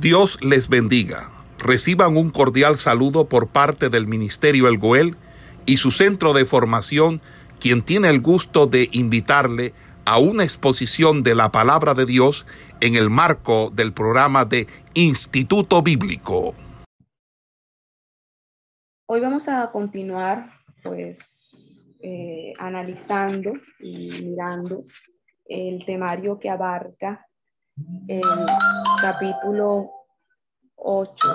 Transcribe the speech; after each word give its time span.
Dios 0.00 0.38
les 0.42 0.68
bendiga. 0.68 1.30
Reciban 1.58 2.18
un 2.18 2.28
cordial 2.28 2.76
saludo 2.76 3.28
por 3.30 3.48
parte 3.48 3.88
del 3.88 4.06
Ministerio 4.06 4.68
El 4.68 4.76
Goel 4.76 5.16
y 5.64 5.78
su 5.78 5.90
centro 5.90 6.34
de 6.34 6.44
formación, 6.44 7.22
quien 7.60 7.82
tiene 7.82 8.10
el 8.10 8.20
gusto 8.20 8.66
de 8.66 8.90
invitarle 8.92 9.72
a 10.04 10.18
una 10.18 10.44
exposición 10.44 11.22
de 11.22 11.34
la 11.34 11.50
palabra 11.50 11.94
de 11.94 12.04
Dios 12.04 12.44
en 12.82 12.94
el 12.94 13.08
marco 13.08 13.70
del 13.74 13.94
programa 13.94 14.44
de 14.44 14.66
Instituto 14.92 15.80
Bíblico. 15.82 16.54
Hoy 19.06 19.20
vamos 19.20 19.48
a 19.48 19.70
continuar 19.72 20.50
pues 20.82 21.88
eh, 22.02 22.52
analizando 22.58 23.54
y 23.80 24.10
mirando 24.24 24.84
el 25.46 25.84
temario 25.86 26.38
que 26.38 26.50
abarca 26.50 27.25
el 28.08 28.22
capítulo 29.00 29.90
8. 30.76 31.28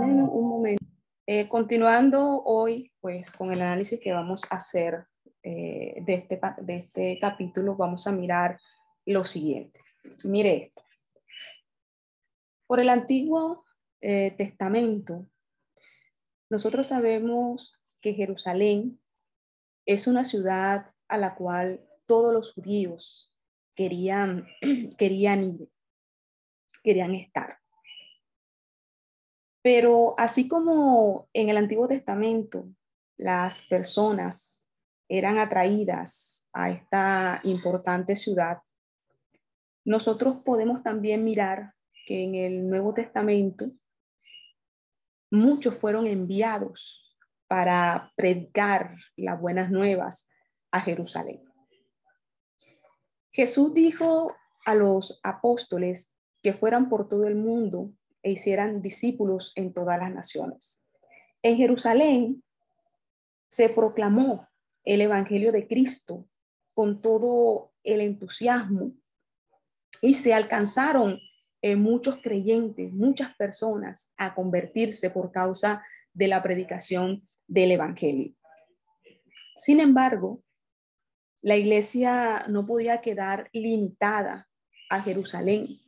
Un 0.00 0.48
momento. 0.48 0.84
Eh, 1.26 1.48
continuando 1.48 2.42
hoy, 2.44 2.92
pues 3.00 3.30
con 3.30 3.50
el 3.52 3.62
análisis 3.62 3.98
que 3.98 4.12
vamos 4.12 4.42
a 4.50 4.56
hacer 4.56 5.06
eh, 5.42 6.02
de, 6.04 6.14
este, 6.14 6.40
de 6.58 6.76
este 6.76 7.18
capítulo, 7.18 7.76
vamos 7.76 8.06
a 8.06 8.12
mirar 8.12 8.58
lo 9.06 9.24
siguiente. 9.24 9.80
Mire 10.24 10.72
Por 12.66 12.80
el 12.80 12.90
Antiguo 12.90 13.64
eh, 14.00 14.32
Testamento, 14.36 15.26
nosotros 16.50 16.88
sabemos 16.88 17.80
que 18.02 18.12
Jerusalén 18.12 19.00
es 19.86 20.06
una 20.06 20.24
ciudad 20.24 20.92
a 21.08 21.18
la 21.18 21.34
cual 21.34 21.80
todos 22.06 22.34
los 22.34 22.52
judíos 22.52 23.33
querían, 23.74 24.46
querían 24.98 25.42
ir, 25.44 25.68
querían 26.82 27.14
estar. 27.14 27.58
Pero 29.62 30.14
así 30.18 30.46
como 30.46 31.28
en 31.32 31.48
el 31.48 31.56
Antiguo 31.56 31.88
Testamento 31.88 32.68
las 33.16 33.66
personas 33.66 34.68
eran 35.08 35.38
atraídas 35.38 36.48
a 36.52 36.70
esta 36.70 37.40
importante 37.44 38.16
ciudad, 38.16 38.58
nosotros 39.84 40.38
podemos 40.44 40.82
también 40.82 41.24
mirar 41.24 41.74
que 42.06 42.24
en 42.24 42.34
el 42.34 42.68
Nuevo 42.68 42.94
Testamento 42.94 43.70
muchos 45.30 45.76
fueron 45.76 46.06
enviados 46.06 47.16
para 47.48 48.12
predicar 48.16 48.96
las 49.16 49.40
buenas 49.40 49.70
nuevas 49.70 50.28
a 50.70 50.80
Jerusalén. 50.80 51.53
Jesús 53.34 53.74
dijo 53.74 54.32
a 54.64 54.76
los 54.76 55.18
apóstoles 55.24 56.14
que 56.40 56.52
fueran 56.52 56.88
por 56.88 57.08
todo 57.08 57.26
el 57.26 57.34
mundo 57.34 57.92
e 58.22 58.30
hicieran 58.30 58.80
discípulos 58.80 59.52
en 59.56 59.74
todas 59.74 59.98
las 59.98 60.14
naciones. 60.14 60.80
En 61.42 61.56
Jerusalén 61.56 62.44
se 63.48 63.68
proclamó 63.68 64.48
el 64.84 65.00
Evangelio 65.00 65.50
de 65.50 65.66
Cristo 65.66 66.28
con 66.74 67.02
todo 67.02 67.72
el 67.82 68.00
entusiasmo 68.02 68.92
y 70.00 70.14
se 70.14 70.32
alcanzaron 70.32 71.18
eh, 71.60 71.74
muchos 71.74 72.18
creyentes, 72.22 72.92
muchas 72.92 73.34
personas 73.34 74.14
a 74.16 74.32
convertirse 74.32 75.10
por 75.10 75.32
causa 75.32 75.82
de 76.12 76.28
la 76.28 76.40
predicación 76.40 77.28
del 77.48 77.72
Evangelio. 77.72 78.32
Sin 79.56 79.80
embargo, 79.80 80.43
la 81.44 81.58
iglesia 81.58 82.46
no 82.48 82.64
podía 82.64 83.02
quedar 83.02 83.50
limitada 83.52 84.48
a 84.88 85.02
Jerusalén, 85.02 85.78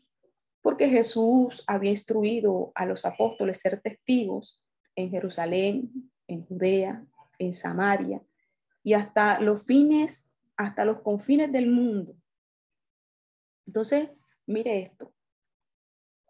porque 0.61 0.91
Jesús 0.91 1.65
había 1.67 1.93
instruido 1.93 2.73
a 2.75 2.85
los 2.85 3.07
apóstoles 3.07 3.59
ser 3.59 3.81
testigos 3.81 4.67
en 4.95 5.11
Jerusalén, 5.11 6.13
en 6.27 6.45
Judea, 6.45 7.07
en 7.39 7.55
Samaria 7.55 8.21
y 8.83 8.93
hasta 8.93 9.41
los 9.41 9.65
fines, 9.65 10.31
hasta 10.59 10.85
los 10.85 11.01
confines 11.01 11.51
del 11.51 11.71
mundo. 11.71 12.15
Entonces, 13.67 14.11
mire 14.45 14.83
esto. 14.83 15.15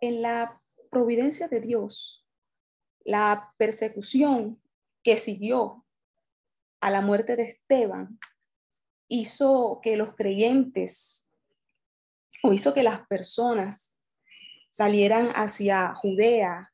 En 0.00 0.22
la 0.22 0.62
providencia 0.88 1.48
de 1.48 1.60
Dios, 1.60 2.24
la 3.04 3.52
persecución 3.56 4.62
que 5.02 5.16
siguió 5.16 5.84
a 6.80 6.92
la 6.92 7.00
muerte 7.00 7.34
de 7.34 7.42
Esteban 7.42 8.20
hizo 9.08 9.80
que 9.82 9.96
los 9.96 10.14
creyentes 10.14 11.28
o 12.42 12.52
hizo 12.52 12.74
que 12.74 12.82
las 12.82 13.06
personas 13.06 14.02
salieran 14.70 15.28
hacia 15.34 15.94
Judea, 15.94 16.72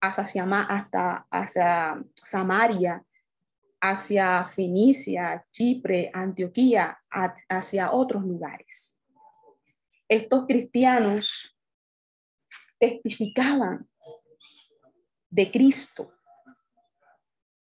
hacia, 0.00 0.44
hasta 0.44 1.26
hacia 1.30 2.04
Samaria, 2.14 3.04
hacia 3.80 4.46
Fenicia, 4.48 5.44
Chipre, 5.52 6.10
Antioquía, 6.12 6.98
hacia 7.48 7.92
otros 7.92 8.24
lugares. 8.24 8.98
Estos 10.08 10.46
cristianos 10.46 11.56
testificaban 12.78 13.88
de 15.30 15.50
Cristo 15.50 16.12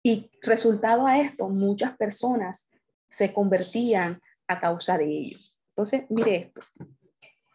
y 0.03 0.31
resultado 0.43 1.07
a 1.07 1.19
esto, 1.19 1.49
muchas 1.49 1.97
personas 1.97 2.71
se 3.15 3.33
convertían 3.33 4.21
a 4.49 4.59
causa 4.59 4.99
de 4.99 5.05
ello. 5.05 5.39
Entonces, 5.69 6.03
mire 6.09 6.37
esto. 6.37 6.63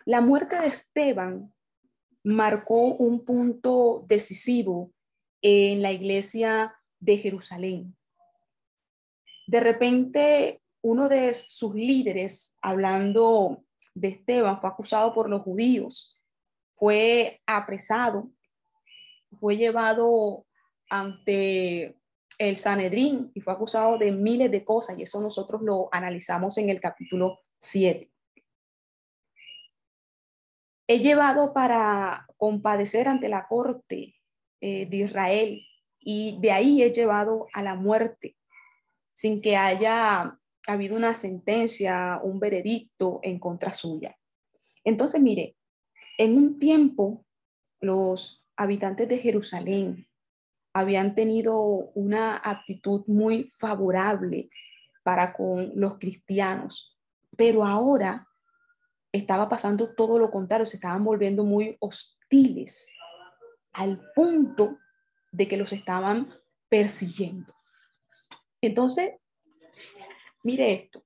La 0.05 0.21
muerte 0.21 0.57
de 0.57 0.67
Esteban 0.67 1.53
marcó 2.23 2.95
un 2.95 3.25
punto 3.25 4.05
decisivo 4.07 4.93
en 5.41 5.81
la 5.81 5.91
iglesia 5.91 6.73
de 6.99 7.17
Jerusalén. 7.17 7.97
De 9.47 9.59
repente, 9.59 10.61
uno 10.81 11.09
de 11.09 11.33
sus 11.33 11.75
líderes, 11.75 12.57
hablando 12.61 13.65
de 13.93 14.09
Esteban, 14.09 14.61
fue 14.61 14.69
acusado 14.69 15.13
por 15.13 15.29
los 15.29 15.41
judíos, 15.41 16.21
fue 16.73 17.41
apresado, 17.45 18.31
fue 19.33 19.57
llevado 19.57 20.45
ante 20.89 21.98
el 22.39 22.57
Sanedrín 22.57 23.31
y 23.35 23.41
fue 23.41 23.53
acusado 23.53 23.97
de 23.97 24.11
miles 24.11 24.49
de 24.49 24.63
cosas 24.63 24.97
y 24.97 25.03
eso 25.03 25.21
nosotros 25.21 25.61
lo 25.61 25.89
analizamos 25.91 26.57
en 26.57 26.69
el 26.69 26.79
capítulo 26.79 27.41
7. 27.59 28.09
He 30.87 30.99
llevado 30.99 31.53
para 31.53 32.25
compadecer 32.37 33.07
ante 33.09 33.27
la 33.27 33.45
corte 33.47 34.15
eh, 34.61 34.87
de 34.87 34.97
Israel 34.97 35.61
y 35.99 36.39
de 36.39 36.51
ahí 36.51 36.81
he 36.81 36.91
llevado 36.91 37.47
a 37.53 37.61
la 37.61 37.75
muerte 37.75 38.37
sin 39.13 39.41
que 39.41 39.57
haya 39.57 40.39
habido 40.65 40.95
una 40.95 41.13
sentencia, 41.13 42.21
un 42.23 42.39
veredicto 42.39 43.19
en 43.21 43.37
contra 43.37 43.73
suya. 43.73 44.17
Entonces, 44.85 45.21
mire, 45.21 45.57
en 46.17 46.37
un 46.37 46.57
tiempo 46.57 47.25
los 47.81 48.45
habitantes 48.55 49.09
de 49.09 49.17
Jerusalén 49.17 50.08
habían 50.73 51.15
tenido 51.15 51.57
una 51.95 52.37
actitud 52.43 53.03
muy 53.07 53.43
favorable 53.45 54.49
para 55.03 55.33
con 55.33 55.71
los 55.75 55.97
cristianos, 55.97 56.97
pero 57.35 57.65
ahora 57.65 58.27
estaba 59.11 59.49
pasando 59.49 59.93
todo 59.95 60.19
lo 60.19 60.29
contrario, 60.29 60.65
se 60.65 60.77
estaban 60.77 61.03
volviendo 61.03 61.43
muy 61.43 61.77
hostiles 61.79 62.93
al 63.73 63.99
punto 64.13 64.77
de 65.31 65.47
que 65.47 65.57
los 65.57 65.73
estaban 65.73 66.29
persiguiendo. 66.67 67.53
Entonces, 68.61 69.13
mire 70.43 70.73
esto. 70.73 71.03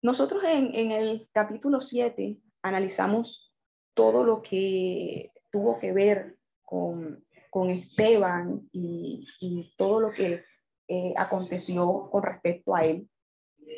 Nosotros 0.00 0.42
en, 0.44 0.92
el 0.92 1.28
capítulo 1.32 1.80
7 1.80 2.38
analizamos 2.62 3.52
todo 3.94 4.24
lo 4.24 4.42
que 4.42 5.32
tuvo 5.50 5.78
que 5.78 5.92
ver 5.92 6.37
con, 6.68 7.24
con 7.48 7.70
Esteban 7.70 8.68
y, 8.72 9.26
y, 9.40 9.72
todo 9.78 10.00
lo 10.00 10.10
que 10.10 10.44
eh, 10.86 11.14
aconteció 11.16 12.10
con 12.10 12.22
respecto 12.22 12.76
a 12.76 12.84
él. 12.84 13.08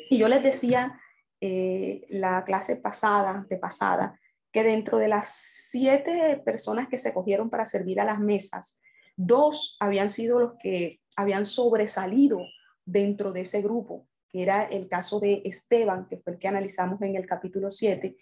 Y 0.09 0.17
yo 0.17 0.27
les 0.27 0.43
decía 0.43 0.99
eh, 1.39 2.05
la 2.09 2.43
clase 2.43 2.75
pasada, 2.75 3.45
de 3.49 3.57
pasada, 3.57 4.19
que 4.51 4.63
dentro 4.63 4.97
de 4.97 5.07
las 5.07 5.29
siete 5.69 6.41
personas 6.43 6.89
que 6.89 6.99
se 6.99 7.13
cogieron 7.13 7.49
para 7.49 7.65
servir 7.65 8.01
a 8.01 8.05
las 8.05 8.19
mesas, 8.19 8.81
dos 9.15 9.77
habían 9.79 10.09
sido 10.09 10.39
los 10.39 10.53
que 10.59 10.99
habían 11.15 11.45
sobresalido 11.45 12.41
dentro 12.83 13.31
de 13.31 13.41
ese 13.41 13.61
grupo, 13.61 14.05
que 14.27 14.43
era 14.43 14.65
el 14.65 14.89
caso 14.89 15.21
de 15.21 15.41
Esteban, 15.45 16.07
que 16.09 16.17
fue 16.17 16.33
el 16.33 16.39
que 16.39 16.49
analizamos 16.49 17.01
en 17.01 17.15
el 17.15 17.25
capítulo 17.25 17.71
7, 17.71 18.17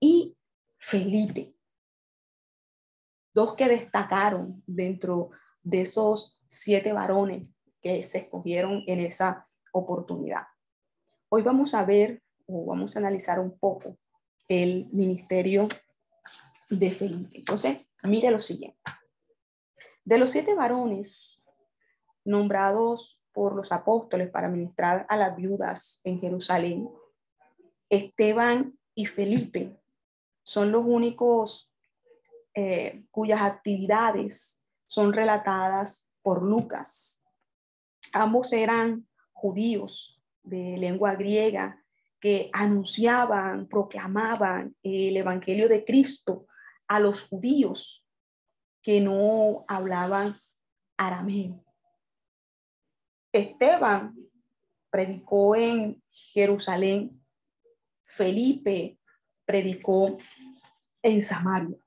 y 0.00 0.36
Felipe 0.76 1.54
dos 3.38 3.54
que 3.54 3.68
destacaron 3.68 4.64
dentro 4.66 5.30
de 5.62 5.82
esos 5.82 6.40
siete 6.48 6.92
varones 6.92 7.48
que 7.80 8.02
se 8.02 8.18
escogieron 8.18 8.82
en 8.88 8.98
esa 8.98 9.46
oportunidad. 9.70 10.42
Hoy 11.28 11.42
vamos 11.42 11.72
a 11.72 11.84
ver 11.84 12.20
o 12.46 12.66
vamos 12.66 12.96
a 12.96 12.98
analizar 12.98 13.38
un 13.38 13.56
poco 13.56 13.96
el 14.48 14.88
ministerio 14.90 15.68
de 16.68 16.90
Felipe. 16.90 17.38
Entonces, 17.38 17.78
mire 18.02 18.32
lo 18.32 18.40
siguiente. 18.40 18.76
De 20.04 20.18
los 20.18 20.30
siete 20.30 20.56
varones 20.56 21.46
nombrados 22.24 23.22
por 23.32 23.54
los 23.54 23.70
apóstoles 23.70 24.30
para 24.30 24.48
ministrar 24.48 25.06
a 25.08 25.16
las 25.16 25.36
viudas 25.36 26.00
en 26.02 26.20
Jerusalén, 26.20 26.90
Esteban 27.88 28.76
y 28.96 29.06
Felipe 29.06 29.80
son 30.42 30.72
los 30.72 30.84
únicos 30.84 31.67
eh, 32.60 33.04
cuyas 33.12 33.40
actividades 33.42 34.66
son 34.84 35.12
relatadas 35.12 36.10
por 36.22 36.42
Lucas. 36.42 37.22
Ambos 38.12 38.52
eran 38.52 39.06
judíos 39.32 40.20
de 40.42 40.76
lengua 40.76 41.14
griega 41.14 41.84
que 42.18 42.50
anunciaban, 42.52 43.68
proclamaban 43.68 44.74
el 44.82 45.16
Evangelio 45.16 45.68
de 45.68 45.84
Cristo 45.84 46.48
a 46.88 46.98
los 46.98 47.22
judíos 47.28 48.04
que 48.82 49.00
no 49.00 49.64
hablaban 49.68 50.40
arameo. 50.96 51.64
Esteban 53.32 54.16
predicó 54.90 55.54
en 55.54 56.02
Jerusalén, 56.08 57.24
Felipe 58.02 58.98
predicó 59.44 60.16
en 61.02 61.20
Samaria. 61.20 61.78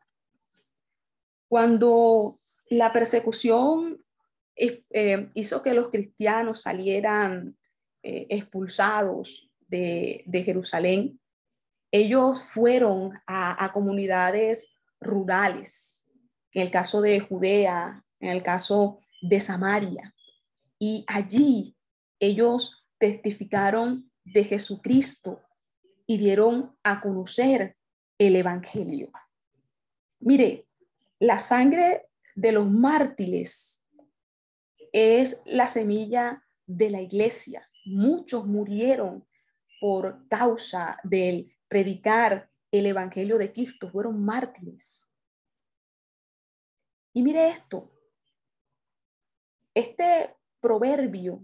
Cuando 1.52 2.38
la 2.70 2.94
persecución 2.94 4.02
eh, 4.56 5.30
hizo 5.34 5.62
que 5.62 5.74
los 5.74 5.90
cristianos 5.90 6.62
salieran 6.62 7.58
eh, 8.04 8.26
expulsados 8.30 9.52
de, 9.68 10.24
Jerusalén, 10.46 11.20
ellos 11.92 12.42
fueron 12.42 13.20
a, 13.28 13.66
a 13.66 13.74
comunidades 13.74 14.72
rurales, 15.02 16.08
en 16.54 16.62
el 16.62 16.72
caso 16.72 17.02
de 17.02 17.20
Judea, 17.20 18.02
en 18.22 18.30
el 18.30 18.44
caso 18.44 19.02
de 19.22 19.42
Samaria. 19.42 20.16
Y 20.80 21.04
allí 21.06 21.76
ellos 22.22 22.88
testificaron 22.98 24.10
de 24.24 24.46
Jesucristo 24.46 25.42
y 26.08 26.18
dieron 26.18 26.78
a 26.82 27.02
conocer 27.02 27.76
el 28.18 28.38
Evangelio. 28.38 29.12
Mire, 30.22 30.71
la 31.22 31.38
sangre 31.38 32.10
de 32.34 32.52
los 32.52 32.68
mártires 32.68 33.88
es 34.92 35.44
la 35.46 35.68
semilla 35.68 36.44
de 36.66 36.90
la 36.90 37.00
iglesia. 37.00 37.70
Muchos 37.86 38.48
murieron 38.48 39.28
por 39.80 40.28
causa 40.28 41.00
del 41.04 41.56
predicar 41.68 42.50
el 42.72 42.88
Evangelio 42.88 43.38
de 43.38 43.54
Cristo, 43.54 43.88
fueron 43.92 44.26
mártires. 44.26 45.12
Y 47.14 47.22
mire 47.22 47.50
esto, 47.50 47.92
este 49.76 50.36
proverbio 50.60 51.44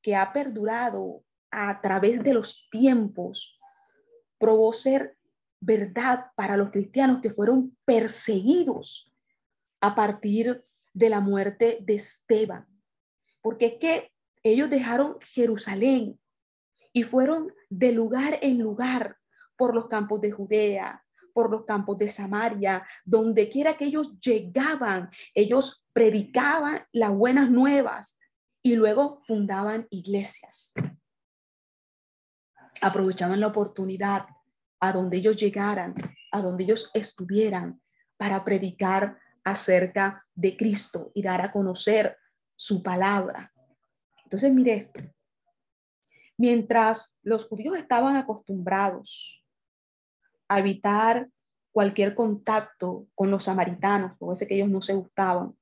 que 0.00 0.16
ha 0.16 0.32
perdurado 0.32 1.22
a 1.50 1.78
través 1.82 2.22
de 2.22 2.32
los 2.32 2.70
tiempos 2.70 3.54
probó 4.38 4.72
ser 4.72 5.18
verdad 5.64 6.26
para 6.36 6.56
los 6.56 6.70
cristianos 6.70 7.20
que 7.20 7.30
fueron 7.30 7.76
perseguidos 7.84 9.12
a 9.80 9.94
partir 9.94 10.64
de 10.92 11.10
la 11.10 11.20
muerte 11.20 11.78
de 11.82 11.94
Esteban. 11.94 12.66
Porque 13.42 13.66
es 13.66 13.74
que 13.74 14.12
ellos 14.42 14.70
dejaron 14.70 15.16
Jerusalén 15.20 16.20
y 16.92 17.02
fueron 17.02 17.52
de 17.68 17.92
lugar 17.92 18.38
en 18.42 18.58
lugar 18.58 19.16
por 19.56 19.74
los 19.74 19.86
campos 19.86 20.20
de 20.20 20.30
Judea, 20.30 21.04
por 21.32 21.50
los 21.50 21.64
campos 21.64 21.98
de 21.98 22.08
Samaria, 22.08 22.86
donde 23.04 23.48
quiera 23.48 23.76
que 23.76 23.86
ellos 23.86 24.18
llegaban, 24.20 25.10
ellos 25.34 25.84
predicaban 25.92 26.86
las 26.92 27.10
buenas 27.10 27.50
nuevas 27.50 28.18
y 28.62 28.76
luego 28.76 29.22
fundaban 29.26 29.86
iglesias. 29.90 30.74
Aprovechaban 32.80 33.40
la 33.40 33.48
oportunidad 33.48 34.26
a 34.88 34.92
donde 34.92 35.16
ellos 35.16 35.36
llegaran, 35.36 35.94
a 36.30 36.40
donde 36.40 36.64
ellos 36.64 36.90
estuvieran, 36.94 37.80
para 38.16 38.44
predicar 38.44 39.18
acerca 39.42 40.26
de 40.34 40.56
Cristo 40.56 41.10
y 41.14 41.22
dar 41.22 41.40
a 41.42 41.52
conocer 41.52 42.16
su 42.56 42.82
palabra. 42.82 43.52
Entonces, 44.24 44.52
mire 44.52 44.74
esto. 44.74 45.00
Mientras 46.36 47.18
los 47.22 47.46
judíos 47.46 47.76
estaban 47.76 48.16
acostumbrados 48.16 49.44
a 50.48 50.58
evitar 50.58 51.28
cualquier 51.70 52.14
contacto 52.14 53.06
con 53.14 53.30
los 53.30 53.44
samaritanos, 53.44 54.16
por 54.16 54.36
que 54.38 54.54
ellos 54.54 54.68
no 54.68 54.80
se 54.80 54.94
gustaban, 54.94 55.56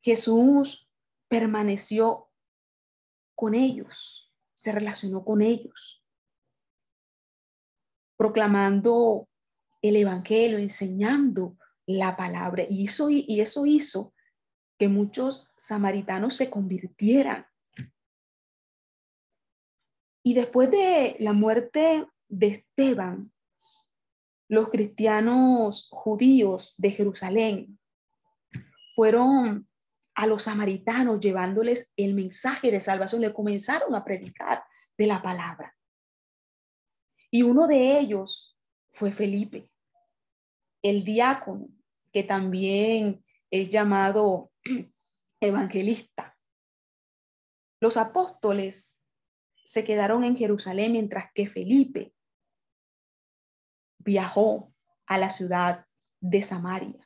Jesús 0.00 0.88
permaneció 1.28 2.28
con 3.34 3.54
ellos, 3.54 4.32
se 4.52 4.70
relacionó 4.70 5.24
con 5.24 5.42
ellos, 5.42 6.03
proclamando 8.16 9.28
el 9.82 9.96
Evangelio, 9.96 10.58
enseñando 10.58 11.56
la 11.86 12.16
palabra. 12.16 12.64
Y 12.68 12.86
eso, 12.86 13.10
y 13.10 13.40
eso 13.40 13.66
hizo 13.66 14.14
que 14.78 14.88
muchos 14.88 15.46
samaritanos 15.56 16.34
se 16.34 16.50
convirtieran. 16.50 17.46
Y 20.22 20.34
después 20.34 20.70
de 20.70 21.16
la 21.20 21.34
muerte 21.34 22.06
de 22.28 22.46
Esteban, 22.46 23.30
los 24.48 24.68
cristianos 24.68 25.88
judíos 25.90 26.74
de 26.78 26.90
Jerusalén 26.90 27.78
fueron 28.94 29.68
a 30.14 30.26
los 30.26 30.44
samaritanos 30.44 31.20
llevándoles 31.20 31.92
el 31.96 32.14
mensaje 32.14 32.70
de 32.70 32.80
salvación, 32.80 33.20
le 33.20 33.34
comenzaron 33.34 33.94
a 33.94 34.04
predicar 34.04 34.64
de 34.96 35.06
la 35.06 35.20
palabra. 35.20 35.73
Y 37.34 37.42
uno 37.42 37.66
de 37.66 37.98
ellos 37.98 38.56
fue 38.92 39.10
Felipe 39.10 39.68
el 40.82 41.02
diácono, 41.02 41.66
que 42.12 42.22
también 42.22 43.24
es 43.50 43.70
llamado 43.70 44.52
evangelista. 45.40 46.38
Los 47.80 47.96
apóstoles 47.96 49.04
se 49.64 49.82
quedaron 49.82 50.22
en 50.22 50.36
Jerusalén 50.36 50.92
mientras 50.92 51.32
que 51.34 51.48
Felipe 51.48 52.14
viajó 53.98 54.72
a 55.04 55.18
la 55.18 55.28
ciudad 55.28 55.86
de 56.20 56.40
Samaria. 56.40 57.04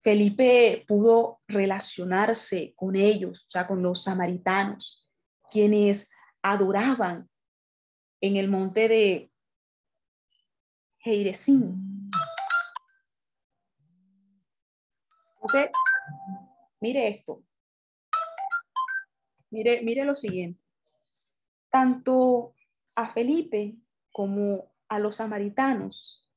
Felipe 0.00 0.86
pudo 0.88 1.42
relacionarse 1.48 2.72
con 2.76 2.96
ellos, 2.96 3.44
o 3.44 3.50
sea, 3.50 3.66
con 3.66 3.82
los 3.82 4.04
samaritanos, 4.04 5.06
quienes 5.50 6.10
adoraban 6.40 7.28
en 8.20 8.36
el 8.36 8.48
monte 8.48 8.88
de 8.88 9.30
Heiresim. 11.04 12.10
Entonces, 15.34 15.70
mire 16.80 17.08
esto. 17.08 17.42
Mire, 19.50 19.82
mire 19.82 20.04
lo 20.04 20.14
siguiente. 20.14 20.60
Tanto 21.70 22.54
a 22.94 23.08
Felipe 23.12 23.76
como 24.12 24.72
a 24.88 24.98
los 24.98 25.16
samaritanos 25.16 26.28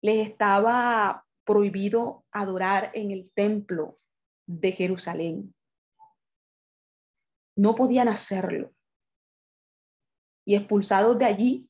les 0.00 0.28
estaba 0.28 1.26
prohibido 1.44 2.24
adorar 2.30 2.90
en 2.94 3.10
el 3.10 3.30
templo 3.32 3.98
de 4.46 4.72
Jerusalén. 4.72 5.54
No 7.56 7.74
podían 7.74 8.08
hacerlo. 8.08 8.72
Y 10.44 10.54
expulsados 10.56 11.18
de 11.18 11.24
allí, 11.24 11.68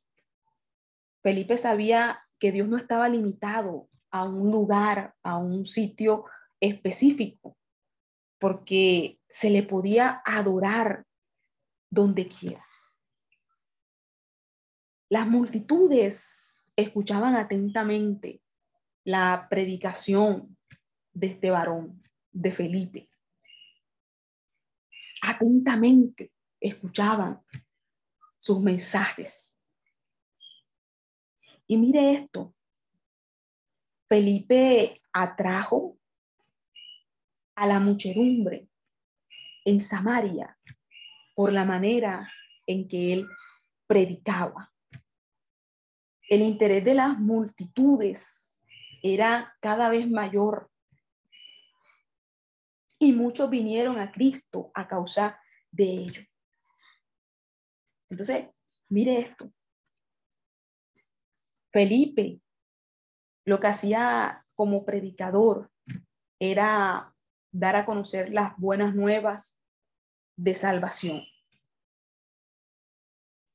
Felipe 1.22 1.56
sabía 1.58 2.26
que 2.38 2.52
Dios 2.52 2.68
no 2.68 2.76
estaba 2.76 3.08
limitado 3.08 3.88
a 4.10 4.24
un 4.24 4.50
lugar, 4.50 5.14
a 5.22 5.36
un 5.36 5.66
sitio 5.66 6.24
específico, 6.60 7.56
porque 8.38 9.20
se 9.28 9.50
le 9.50 9.62
podía 9.62 10.22
adorar 10.24 11.06
donde 11.90 12.28
quiera. 12.28 12.66
Las 15.08 15.26
multitudes 15.26 16.64
escuchaban 16.74 17.36
atentamente 17.36 18.42
la 19.04 19.46
predicación 19.50 20.56
de 21.12 21.26
este 21.28 21.50
varón, 21.50 22.00
de 22.30 22.52
Felipe. 22.52 23.10
Atentamente 25.22 26.32
escuchaban 26.60 27.42
sus 28.42 28.58
mensajes. 28.58 29.56
Y 31.68 31.76
mire 31.76 32.14
esto, 32.14 32.56
Felipe 34.08 35.00
atrajo 35.12 35.96
a 37.54 37.68
la 37.68 37.78
muchedumbre 37.78 38.68
en 39.64 39.78
Samaria 39.78 40.58
por 41.36 41.52
la 41.52 41.64
manera 41.64 42.28
en 42.66 42.88
que 42.88 43.12
él 43.12 43.28
predicaba. 43.86 44.72
el 46.28 46.42
interés 46.42 46.82
de 46.82 46.94
las 46.94 47.16
multitudes 47.16 48.64
era 49.04 49.54
cada 49.60 49.88
vez 49.88 50.10
mayor. 50.10 50.68
Y 52.98 53.12
muchos 53.12 53.48
vinieron 53.50 54.00
a 54.00 54.10
Cristo 54.10 54.72
a 54.74 54.88
causa 54.88 55.38
de 55.70 55.84
ello. 55.84 56.31
Entonces, 58.12 58.46
mire 58.90 59.20
esto. 59.20 59.50
Felipe, 61.72 62.42
lo 63.46 63.58
que 63.58 63.68
hacía 63.68 64.44
como 64.54 64.84
predicador 64.84 65.70
era 66.38 67.16
dar 67.50 67.74
a 67.74 67.86
conocer 67.86 68.30
las 68.30 68.54
buenas 68.58 68.94
nuevas 68.94 69.62
de 70.36 70.54
salvación. 70.54 71.22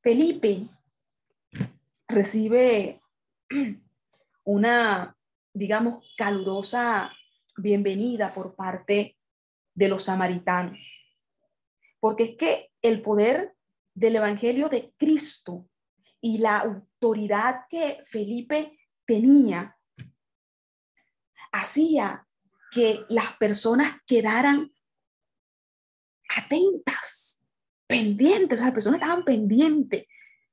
Felipe 0.01 0.67
recibe 2.07 2.99
una, 4.43 5.15
digamos, 5.53 6.03
calurosa 6.17 7.11
bienvenida 7.57 8.33
por 8.33 8.55
parte 8.55 9.19
de 9.75 9.87
los 9.87 10.05
samaritanos. 10.05 11.15
Porque 11.99 12.23
es 12.23 12.37
que 12.37 12.71
el 12.81 13.03
poder 13.03 13.56
del 13.97 14.17
Evangelio 14.17 14.69
de 14.69 14.93
Cristo 14.95 15.67
y 16.21 16.37
la 16.37 16.59
autoridad 16.59 17.61
que 17.67 18.03
Felipe 18.05 18.77
tenía 19.07 19.75
hacía 21.51 22.27
que 22.71 23.05
las 23.09 23.35
personas 23.37 23.99
quedaran 24.05 24.71
atentas, 26.29 27.47
pendientes, 27.87 28.59
las 28.59 28.71
personas 28.71 28.99
estaban 28.99 29.23
pendientes 29.23 30.05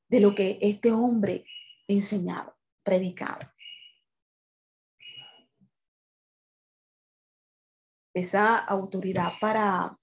de 0.08 0.20
lo 0.20 0.34
que 0.34 0.58
este 0.62 0.90
hombre 0.90 1.44
enseñaba, 1.86 2.56
predicaba. 2.82 3.54
Esa 8.14 8.56
autoridad 8.56 9.32
para 9.38 9.98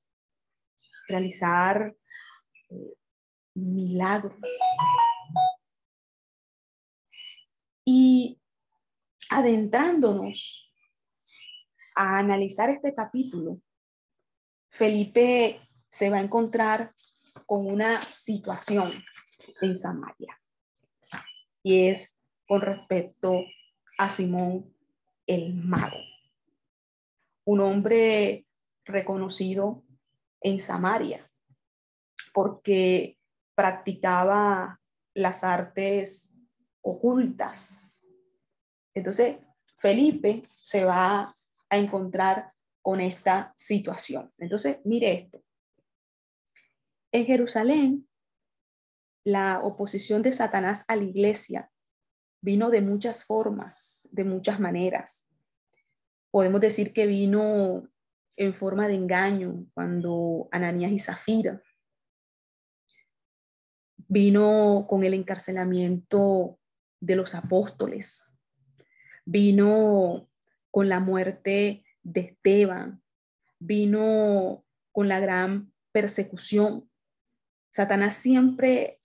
realizar 1.07 1.95
eh, 2.69 3.00
milagros. 3.53 4.37
Y 7.85 8.39
adentrándonos 9.29 10.71
a 11.95 12.19
analizar 12.19 12.69
este 12.69 12.93
capítulo, 12.93 13.59
Felipe 14.69 15.61
se 15.89 16.09
va 16.09 16.17
a 16.17 16.21
encontrar 16.21 16.93
con 17.45 17.65
una 17.65 18.01
situación 18.03 19.03
en 19.61 19.75
Samaria. 19.75 20.39
Y 21.63 21.87
es 21.87 22.21
con 22.47 22.61
respecto 22.61 23.43
a 23.97 24.09
Simón 24.09 24.75
el 25.27 25.53
mago, 25.53 25.99
un 27.45 27.59
hombre 27.59 28.45
reconocido 28.85 29.83
en 30.41 30.59
Samaria 30.59 31.31
porque 32.33 33.17
practicaba 33.61 34.81
las 35.13 35.43
artes 35.43 36.35
ocultas. 36.81 38.07
Entonces, 38.95 39.37
Felipe 39.77 40.49
se 40.63 40.83
va 40.83 41.37
a 41.69 41.77
encontrar 41.77 42.53
con 42.81 42.99
esta 42.99 43.53
situación. 43.55 44.33
Entonces, 44.39 44.79
mire 44.83 45.13
esto. 45.13 45.43
En 47.11 47.27
Jerusalén 47.27 48.07
la 49.23 49.59
oposición 49.59 50.23
de 50.23 50.31
Satanás 50.31 50.83
a 50.87 50.95
la 50.95 51.03
iglesia 51.03 51.71
vino 52.41 52.71
de 52.71 52.81
muchas 52.81 53.25
formas, 53.25 54.09
de 54.11 54.23
muchas 54.23 54.59
maneras. 54.59 55.29
Podemos 56.31 56.61
decir 56.61 56.93
que 56.93 57.05
vino 57.05 57.87
en 58.37 58.55
forma 58.55 58.87
de 58.87 58.95
engaño 58.95 59.67
cuando 59.75 60.49
Ananías 60.51 60.91
y 60.93 60.97
Zafira 60.97 61.61
vino 64.11 64.87
con 64.89 65.05
el 65.05 65.13
encarcelamiento 65.13 66.59
de 66.99 67.15
los 67.15 67.33
apóstoles, 67.33 68.37
vino 69.23 70.29
con 70.69 70.89
la 70.89 70.99
muerte 70.99 71.85
de 72.03 72.19
Esteban, 72.19 73.01
vino 73.57 74.65
con 74.91 75.07
la 75.07 75.21
gran 75.21 75.71
persecución. 75.93 76.91
Satanás 77.69 78.15
siempre 78.15 78.99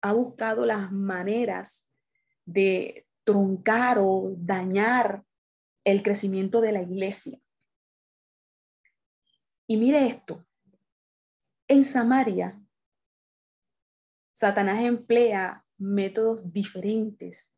ha 0.00 0.12
buscado 0.12 0.66
las 0.66 0.90
maneras 0.90 1.92
de 2.44 3.06
truncar 3.22 4.00
o 4.00 4.34
dañar 4.36 5.22
el 5.84 6.02
crecimiento 6.02 6.60
de 6.60 6.72
la 6.72 6.82
iglesia. 6.82 7.38
Y 9.68 9.76
mire 9.76 10.04
esto, 10.04 10.44
en 11.68 11.84
Samaria, 11.84 12.61
Satanás 14.42 14.80
emplea 14.80 15.64
métodos 15.78 16.52
diferentes 16.52 17.56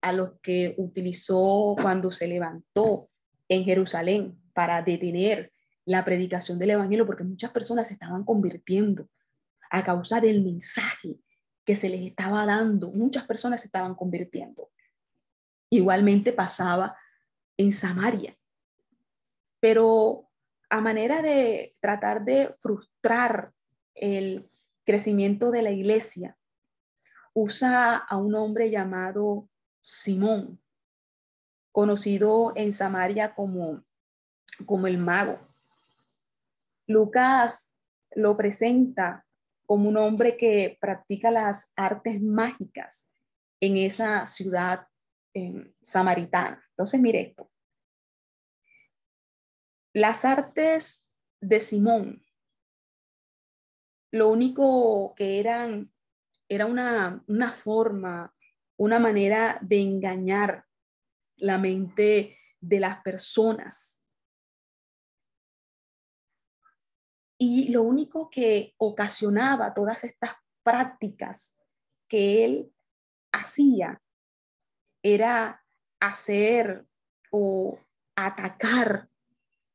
a 0.00 0.12
los 0.12 0.38
que 0.40 0.76
utilizó 0.78 1.74
cuando 1.82 2.12
se 2.12 2.28
levantó 2.28 3.10
en 3.48 3.64
Jerusalén 3.64 4.40
para 4.54 4.80
detener 4.80 5.52
la 5.84 6.04
predicación 6.04 6.56
del 6.60 6.70
Evangelio, 6.70 7.04
porque 7.04 7.24
muchas 7.24 7.50
personas 7.50 7.88
se 7.88 7.94
estaban 7.94 8.24
convirtiendo 8.24 9.08
a 9.72 9.82
causa 9.82 10.20
del 10.20 10.44
mensaje 10.44 11.18
que 11.64 11.74
se 11.74 11.88
les 11.88 12.02
estaba 12.02 12.46
dando. 12.46 12.92
Muchas 12.92 13.26
personas 13.26 13.62
se 13.62 13.66
estaban 13.66 13.96
convirtiendo. 13.96 14.70
Igualmente 15.68 16.32
pasaba 16.32 16.96
en 17.56 17.72
Samaria. 17.72 18.38
Pero 19.58 20.30
a 20.68 20.80
manera 20.80 21.22
de 21.22 21.74
tratar 21.80 22.24
de 22.24 22.52
frustrar 22.60 23.52
el 23.96 24.48
crecimiento 24.84 25.50
de 25.50 25.62
la 25.62 25.70
iglesia, 25.70 26.36
usa 27.32 27.96
a 27.96 28.16
un 28.16 28.34
hombre 28.34 28.70
llamado 28.70 29.48
Simón, 29.80 30.60
conocido 31.72 32.52
en 32.56 32.72
Samaria 32.72 33.34
como, 33.34 33.84
como 34.66 34.86
el 34.86 34.98
mago. 34.98 35.38
Lucas 36.86 37.78
lo 38.12 38.36
presenta 38.36 39.24
como 39.66 39.88
un 39.88 39.96
hombre 39.96 40.36
que 40.36 40.76
practica 40.80 41.30
las 41.30 41.72
artes 41.76 42.20
mágicas 42.20 43.14
en 43.60 43.76
esa 43.76 44.26
ciudad 44.26 44.86
samaritana. 45.82 46.62
Entonces, 46.70 47.00
mire 47.00 47.20
esto. 47.20 47.50
Las 49.92 50.24
artes 50.24 51.12
de 51.40 51.60
Simón, 51.60 52.22
lo 54.10 54.30
único 54.30 55.14
que 55.16 55.40
eran 55.40 55.92
era 56.48 56.66
una, 56.66 57.22
una 57.26 57.52
forma, 57.52 58.34
una 58.76 58.98
manera 58.98 59.58
de 59.62 59.80
engañar 59.80 60.66
la 61.36 61.58
mente 61.58 62.38
de 62.60 62.80
las 62.80 63.02
personas 63.02 64.00
Y 67.42 67.68
lo 67.68 67.82
único 67.84 68.28
que 68.28 68.74
ocasionaba 68.76 69.72
todas 69.72 70.04
estas 70.04 70.32
prácticas 70.62 71.58
que 72.06 72.44
él 72.44 72.74
hacía 73.32 74.02
era 75.02 75.64
hacer 76.00 76.86
o 77.30 77.78
atacar 78.14 79.08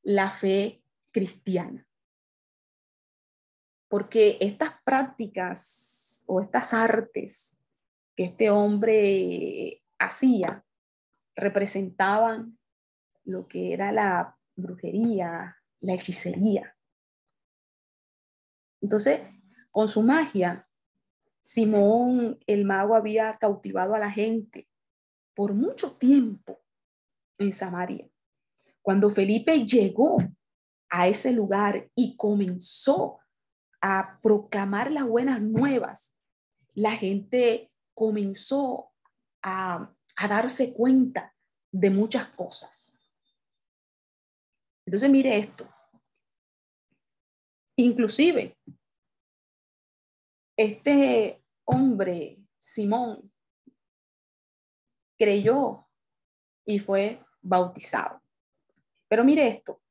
la 0.04 0.30
fe 0.30 0.84
cristiana. 1.12 1.85
Porque 3.96 4.38
estas 4.42 4.74
prácticas 4.84 6.26
o 6.28 6.42
estas 6.42 6.74
artes 6.74 7.64
que 8.14 8.26
este 8.26 8.50
hombre 8.50 9.86
hacía 9.98 10.66
representaban 11.34 12.60
lo 13.24 13.48
que 13.48 13.72
era 13.72 13.94
la 13.94 14.38
brujería, 14.58 15.56
la 15.80 15.94
hechicería. 15.94 16.76
Entonces, 18.82 19.22
con 19.72 19.88
su 19.88 20.04
magia, 20.04 20.68
Simón 21.40 22.38
el 22.48 22.66
mago 22.66 22.96
había 22.96 23.38
cautivado 23.38 23.96
a 23.96 24.00
la 24.00 24.12
gente 24.12 24.68
por 25.34 25.54
mucho 25.54 25.96
tiempo 25.96 26.62
en 27.38 27.54
Samaria. 27.54 28.10
Cuando 28.82 29.10
Felipe 29.10 29.66
llegó 29.66 30.18
a 30.90 31.08
ese 31.08 31.32
lugar 31.32 31.90
y 31.96 32.18
comenzó 32.18 33.22
a 33.82 34.20
proclamar 34.22 34.92
las 34.92 35.06
buenas 35.06 35.42
nuevas, 35.42 36.18
la 36.74 36.92
gente 36.92 37.72
comenzó 37.94 38.92
a, 39.42 39.94
a 40.16 40.28
darse 40.28 40.74
cuenta 40.74 41.36
de 41.72 41.90
muchas 41.90 42.28
cosas. 42.28 43.00
Entonces, 44.86 45.10
mire 45.10 45.38
esto. 45.38 45.68
Inclusive, 47.78 48.58
este 50.58 51.44
hombre, 51.66 52.40
Simón, 52.60 53.32
creyó 55.18 55.88
y 56.66 56.80
fue 56.80 57.24
bautizado. 57.42 58.22
Pero 59.08 59.24
mire 59.24 59.48
esto, 59.48 59.82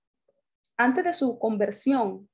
antes 0.77 1.05
de 1.05 1.13
su 1.13 1.39
conversión, 1.39 2.29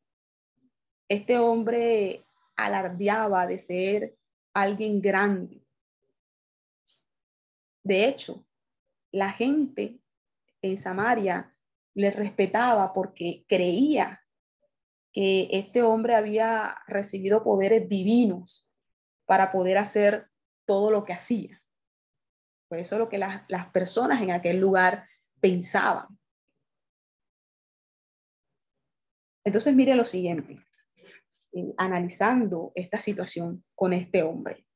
este 1.11 1.38
hombre 1.40 2.25
alardeaba 2.55 3.45
de 3.49 3.59
ser 3.59 4.17
alguien 4.55 5.02
grande. 5.02 5.67
De 7.83 8.07
hecho, 8.07 8.47
la 9.11 9.33
gente 9.33 9.99
en 10.62 10.79
Samaria 10.79 11.52
le 11.95 12.12
respetaba 12.12 12.93
porque 12.93 13.45
creía 13.49 14.25
que 15.12 15.49
este 15.50 15.83
hombre 15.83 16.14
había 16.14 16.79
recibido 16.87 17.43
poderes 17.43 17.88
divinos 17.88 18.73
para 19.26 19.50
poder 19.50 19.79
hacer 19.79 20.31
todo 20.64 20.93
lo 20.93 21.05
que 21.05 21.12
hacía. 21.12 21.61
Pues 22.69 22.83
eso 22.83 22.95
es 22.95 22.99
lo 23.00 23.09
que 23.09 23.19
las, 23.19 23.43
las 23.49 23.69
personas 23.71 24.23
en 24.23 24.31
aquel 24.31 24.61
lugar 24.61 25.09
pensaban. 25.40 26.07
Entonces, 29.45 29.75
mire 29.75 29.97
lo 29.97 30.05
siguiente, 30.05 30.64
eh, 31.52 31.75
analizando 31.76 32.73
esta 32.75 32.99
situación 32.99 33.64
con 33.75 33.92
este 33.92 34.23
hombre. 34.23 34.66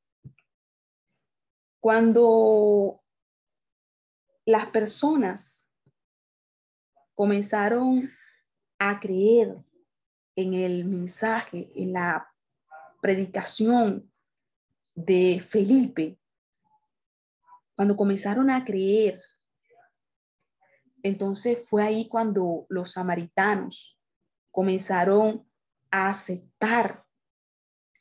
Cuando 1.79 3.03
las 4.45 4.65
personas 4.67 5.71
comenzaron 7.13 8.11
a 8.79 8.99
creer 8.99 9.57
en 10.35 10.53
el 10.53 10.85
mensaje, 10.85 11.71
en 11.75 11.93
la 11.93 12.27
predicación 13.01 14.11
de 14.95 15.39
Felipe, 15.39 16.19
cuando 17.75 17.95
comenzaron 17.95 18.49
a 18.49 18.63
creer, 18.65 19.21
entonces 21.03 21.67
fue 21.69 21.83
ahí 21.83 22.07
cuando 22.07 22.65
los 22.69 22.93
samaritanos 22.93 23.99
comenzaron 24.51 25.47
a 25.95 26.09
aceptar 26.09 27.05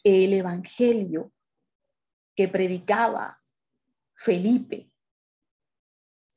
el 0.02 0.32
evangelio 0.32 1.32
que 2.34 2.48
predicaba 2.48 3.40
Felipe 4.16 4.90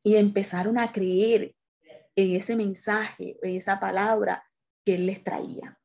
y 0.03 0.17
empezaron 0.17 0.77
a 0.77 0.91
creer 0.91 1.55
en 2.15 2.35
ese 2.35 2.55
mensaje, 2.55 3.39
en 3.41 3.55
esa 3.55 3.79
palabra 3.79 4.47
que 4.85 4.95
él 4.95 5.07
les 5.07 5.23
traía. 5.23 5.79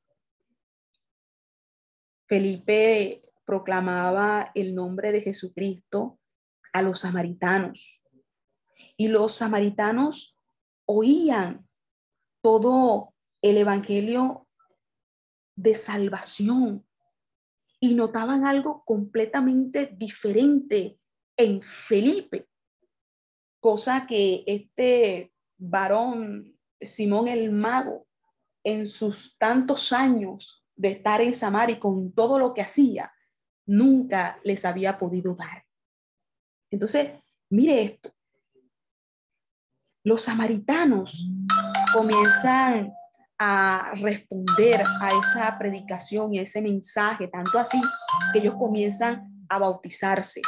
Felipe 2.29 3.23
proclamaba 3.47 4.53
el 4.55 4.75
nombre 4.75 5.11
de 5.11 5.23
Jesucristo 5.23 6.21
a 6.75 6.83
los 6.83 7.01
samaritanos 7.01 8.03
y 8.99 9.09
los 9.09 9.33
samaritanos 9.33 10.37
oían 10.85 11.67
todo 12.43 13.15
el 13.41 13.57
evangelio 13.57 14.47
de 15.55 15.75
salvación 15.75 16.87
y 17.81 17.95
notaban 17.95 18.45
algo 18.45 18.85
completamente 18.85 19.87
diferente 19.97 20.99
en 21.37 21.63
Felipe, 21.63 22.49
cosa 23.61 24.07
que 24.07 24.45
este 24.47 25.33
varón 25.59 26.59
Simón 26.81 27.29
el 27.29 27.51
mago 27.51 28.07
en 28.65 28.87
sus 28.87 29.37
tantos 29.39 29.93
años 29.93 30.65
de 30.77 30.89
estar 30.89 31.21
en 31.21 31.35
Samaria 31.35 31.79
con 31.79 32.13
todo 32.13 32.39
lo 32.39 32.55
que 32.55 32.63
hacía, 32.63 33.13
nunca 33.67 34.41
les 34.45 34.65
había 34.65 34.99
podido 34.99 35.35
dar. 35.35 35.65
Entonces, 36.71 37.13
mire 37.51 37.83
esto. 37.83 38.13
Los 40.05 40.23
samaritanos 40.23 41.29
comienzan 41.93 42.93
a 43.45 43.93
responder 43.97 44.85
a 45.01 45.11
esa 45.19 45.59
predicación 45.59 46.33
y 46.33 46.39
ese 46.39 46.63
mensaje, 46.63 47.27
tanto 47.27 47.59
así 47.59 47.81
que 48.33 48.39
ellos 48.39 48.55
comienzan 48.55 49.45
a 49.49 49.59
bautizarse. 49.59 50.41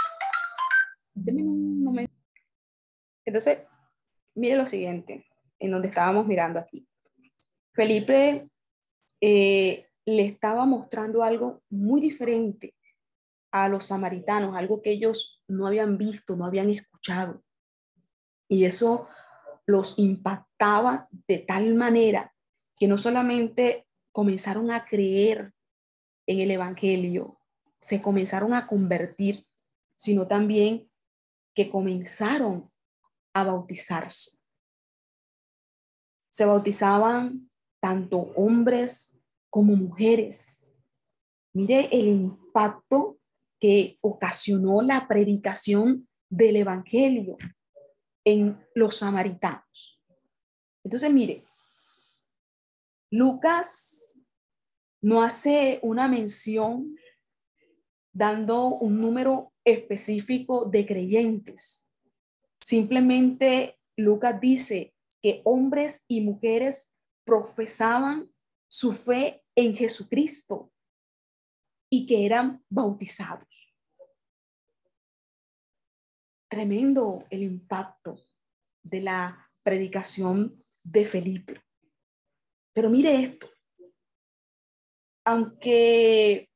Entonces, 3.25 3.59
mire 4.37 4.55
lo 4.55 4.69
siguiente, 4.69 5.27
en 5.59 5.73
donde 5.73 5.89
estábamos 5.89 6.25
mirando 6.25 6.61
aquí. 6.61 6.87
Felipe 7.73 8.49
eh, 9.21 9.89
le 10.05 10.25
estaba 10.25 10.65
mostrando 10.65 11.25
algo 11.25 11.65
muy 11.71 12.01
diferente 12.01 12.77
a 13.51 13.69
los 13.69 13.87
samaritanos, 13.87 14.55
algo 14.55 14.81
que 14.83 14.93
ellos 14.93 15.43
no 15.49 15.67
habían 15.67 15.99
visto, 15.99 16.37
no 16.37 16.45
habían 16.45 16.71
escuchado. 16.71 17.43
Y 18.49 18.67
eso 18.67 19.09
los 19.67 19.99
impactaba 19.99 21.09
de 21.27 21.39
tal 21.39 21.75
manera 21.75 22.34
que 22.85 22.89
no 22.89 22.99
solamente 22.99 23.87
comenzaron 24.13 24.71
a 24.71 24.85
creer 24.85 25.55
en 26.27 26.41
el 26.41 26.51
Evangelio, 26.51 27.41
se 27.81 28.03
comenzaron 28.03 28.53
a 28.53 28.67
convertir, 28.67 29.47
sino 29.97 30.29
también 30.29 30.91
que 31.55 31.71
comenzaron 31.71 32.71
a 33.33 33.43
bautizarse. 33.43 34.37
Se 36.29 36.45
bautizaban 36.45 37.51
tanto 37.81 38.19
hombres 38.37 39.19
como 39.49 39.75
mujeres. 39.77 40.77
Mire 41.55 41.89
el 41.91 42.07
impacto 42.07 43.19
que 43.59 43.97
ocasionó 44.03 44.83
la 44.83 45.09
predicación 45.09 46.07
del 46.29 46.57
Evangelio 46.57 47.39
en 48.27 48.63
los 48.75 48.99
samaritanos. 48.99 50.03
Entonces, 50.85 51.11
mire, 51.11 51.47
Lucas 53.17 54.21
no 55.01 55.23
hace 55.23 55.79
una 55.83 56.09
mención 56.09 56.97
dando 58.13 58.67
un 58.67 59.01
número 59.01 59.53
específico 59.65 60.65
de 60.65 60.85
creyentes. 60.85 61.89
Simplemente 62.61 63.79
Lucas 63.97 64.41
dice 64.41 64.97
que 65.23 65.43
hombres 65.45 66.05
y 66.09 66.23
mujeres 66.23 66.99
profesaban 67.25 68.35
su 68.67 68.93
fe 68.93 69.45
en 69.55 69.77
Jesucristo 69.77 70.73
y 71.89 72.07
que 72.07 72.27
eran 72.27 72.65
bautizados. 72.69 73.77
Tremendo 76.49 77.21
el 77.31 77.45
impacto 77.45 78.27
de 78.83 79.03
la 79.03 79.49
predicación 79.63 80.59
de 80.83 81.05
Felipe. 81.05 81.55
Pero 82.75 82.91
mire 82.91 83.15
esto, 83.23 83.49
aunque 85.25 86.51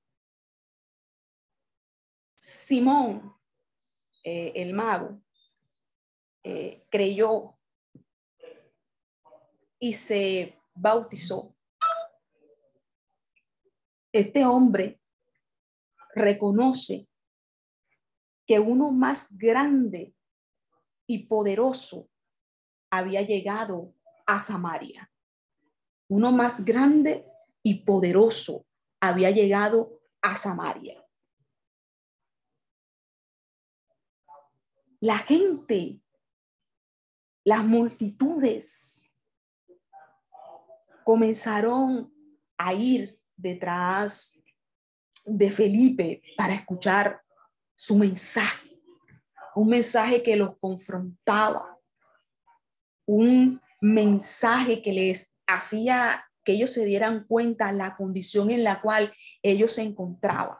Simón, 2.36 3.36
eh, 4.24 4.52
el 4.56 4.74
mago, 4.74 5.22
eh, 6.42 6.84
creyó 6.90 7.56
y 9.78 9.94
se 9.94 10.58
bautizó. 10.74 11.54
Este 14.12 14.44
hombre 14.44 15.00
reconoce 16.14 17.08
que 18.44 18.58
uno 18.58 18.90
más 18.90 19.36
grande 19.36 20.14
y 21.06 21.26
poderoso 21.26 22.10
había 22.90 23.22
llegado 23.22 23.94
a 24.26 24.38
Samaria. 24.38 25.07
Uno 26.08 26.32
más 26.32 26.64
grande 26.64 27.26
y 27.62 27.84
poderoso 27.84 28.66
había 29.00 29.30
llegado 29.30 30.00
a 30.22 30.36
Samaria. 30.36 31.04
La 35.00 35.18
gente, 35.18 36.00
las 37.44 37.64
multitudes 37.64 39.16
comenzaron 41.04 42.12
a 42.58 42.74
ir 42.74 43.18
detrás 43.36 44.42
de 45.24 45.50
Felipe 45.52 46.22
para 46.36 46.54
escuchar 46.54 47.22
su 47.76 47.96
mensaje, 47.96 48.80
un 49.54 49.68
mensaje 49.68 50.22
que 50.22 50.36
los 50.36 50.58
confrontaba, 50.58 51.78
un 53.06 53.60
mensaje 53.80 54.82
que 54.82 54.92
les 54.92 55.37
hacía 55.48 56.24
que 56.44 56.52
ellos 56.52 56.72
se 56.72 56.84
dieran 56.84 57.24
cuenta 57.24 57.72
la 57.72 57.96
condición 57.96 58.50
en 58.50 58.62
la 58.62 58.80
cual 58.80 59.12
ellos 59.42 59.72
se 59.72 59.82
encontraban. 59.82 60.58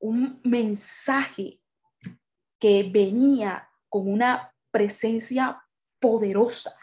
Un 0.00 0.40
mensaje 0.42 1.60
que 2.58 2.90
venía 2.92 3.70
con 3.88 4.08
una 4.08 4.52
presencia 4.72 5.62
poderosa 6.00 6.76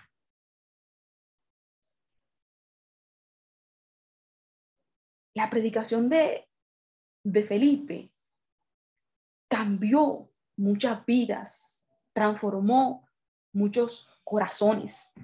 la 5.33 5.49
predicación 5.49 6.09
de, 6.09 6.47
de 7.23 7.43
Felipe 7.43 8.13
cambió 9.49 10.31
muchas 10.57 11.05
vidas, 11.05 11.89
transformó 12.13 13.07
muchos 13.53 14.09
corazones. 14.23 15.15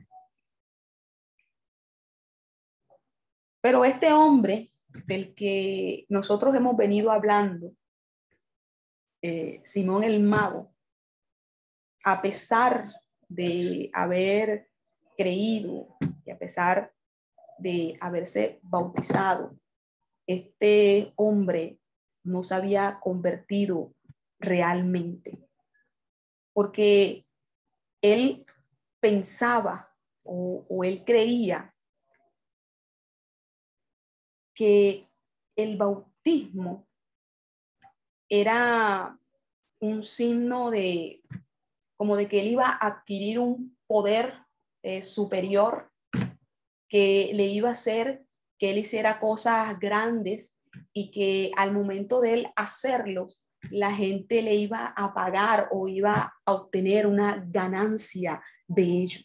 Pero 3.61 3.85
este 3.85 4.11
hombre 4.13 4.71
del 5.05 5.33
que 5.33 6.05
nosotros 6.09 6.55
hemos 6.55 6.75
venido 6.77 7.11
hablando, 7.11 7.73
eh, 9.21 9.61
Simón 9.63 10.03
el 10.03 10.21
Mago, 10.21 10.73
a 12.03 12.21
pesar 12.21 12.93
de 13.27 13.89
haber 13.93 14.69
creído 15.17 15.97
y 16.25 16.31
a 16.31 16.37
pesar 16.37 16.93
de 17.57 17.97
haberse 17.99 18.59
bautizado, 18.61 19.57
este 20.27 21.13
hombre 21.15 21.79
no 22.23 22.43
se 22.43 22.55
había 22.55 22.99
convertido 22.99 23.93
realmente, 24.39 25.39
porque 26.53 27.25
él 28.01 28.45
pensaba 28.99 29.95
o, 30.23 30.65
o 30.69 30.83
él 30.83 31.03
creía 31.03 31.73
que 34.57 35.07
el 35.55 35.77
bautismo 35.77 36.87
era 38.27 39.17
un 39.79 40.03
signo 40.03 40.71
de, 40.71 41.21
como 41.95 42.17
de 42.17 42.27
que 42.27 42.41
él 42.41 42.47
iba 42.47 42.67
a 42.67 42.87
adquirir 42.87 43.39
un 43.39 43.77
poder 43.85 44.33
eh, 44.83 45.03
superior, 45.03 45.91
que 46.89 47.31
le 47.33 47.45
iba 47.45 47.69
a 47.69 47.73
hacer 47.73 48.25
que 48.57 48.71
él 48.71 48.79
hiciera 48.79 49.19
cosas 49.19 49.77
grandes 49.79 50.59
y 50.91 51.11
que 51.11 51.51
al 51.55 51.71
momento 51.71 52.19
de 52.19 52.33
él 52.33 52.47
hacerlos, 52.55 53.47
la 53.69 53.93
gente 53.93 54.41
le 54.41 54.55
iba 54.55 54.87
a 54.87 55.13
pagar 55.13 55.69
o 55.71 55.87
iba 55.87 56.33
a 56.45 56.51
obtener 56.51 57.05
una 57.05 57.45
ganancia 57.47 58.41
de 58.67 58.83
ello. 58.83 59.19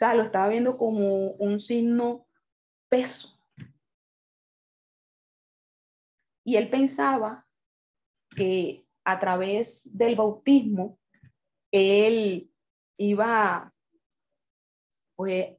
Sea, 0.00 0.14
lo 0.14 0.22
estaba 0.22 0.48
viendo 0.48 0.76
como 0.78 1.32
un 1.32 1.60
signo 1.60 2.26
peso. 2.88 3.38
Y 6.42 6.56
él 6.56 6.70
pensaba 6.70 7.46
que 8.34 8.86
a 9.04 9.20
través 9.20 9.90
del 9.92 10.16
bautismo, 10.16 10.98
él 11.70 12.50
iba 12.96 13.74
pues, 15.16 15.56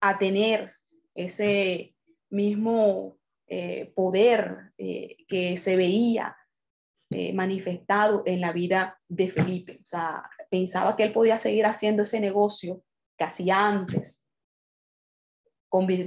a 0.00 0.18
tener 0.18 0.72
ese 1.14 1.94
mismo 2.30 3.18
eh, 3.46 3.92
poder 3.94 4.72
eh, 4.78 5.18
que 5.28 5.58
se 5.58 5.76
veía 5.76 6.36
eh, 7.10 7.34
manifestado 7.34 8.22
en 8.24 8.40
la 8.40 8.52
vida 8.52 8.98
de 9.08 9.28
Felipe. 9.28 9.78
O 9.82 9.86
sea, 9.86 10.22
pensaba 10.50 10.96
que 10.96 11.02
él 11.02 11.12
podía 11.12 11.36
seguir 11.36 11.66
haciendo 11.66 12.04
ese 12.04 12.18
negocio 12.18 12.82
casi 13.16 13.50
antes, 13.50 14.24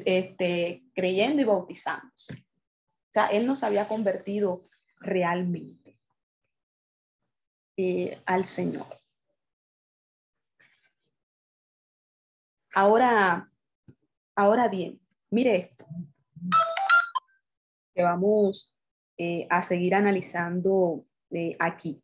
este, 0.06 0.84
creyendo 0.94 1.42
y 1.42 1.46
bautizándose. 1.46 2.34
O 2.34 3.12
sea, 3.12 3.28
él 3.28 3.46
no 3.46 3.56
se 3.56 3.66
había 3.66 3.88
convertido 3.88 4.64
realmente 5.00 6.00
eh, 7.76 8.22
al 8.26 8.46
Señor. 8.46 9.02
Ahora, 12.74 13.52
ahora 14.36 14.68
bien, 14.68 15.02
mire 15.32 15.56
esto, 15.58 15.86
que 17.94 18.04
vamos 18.04 18.76
eh, 19.18 19.48
a 19.50 19.64
seguir 19.64 19.96
analizando 19.96 21.06
eh, 21.32 21.56
aquí. 21.60 22.02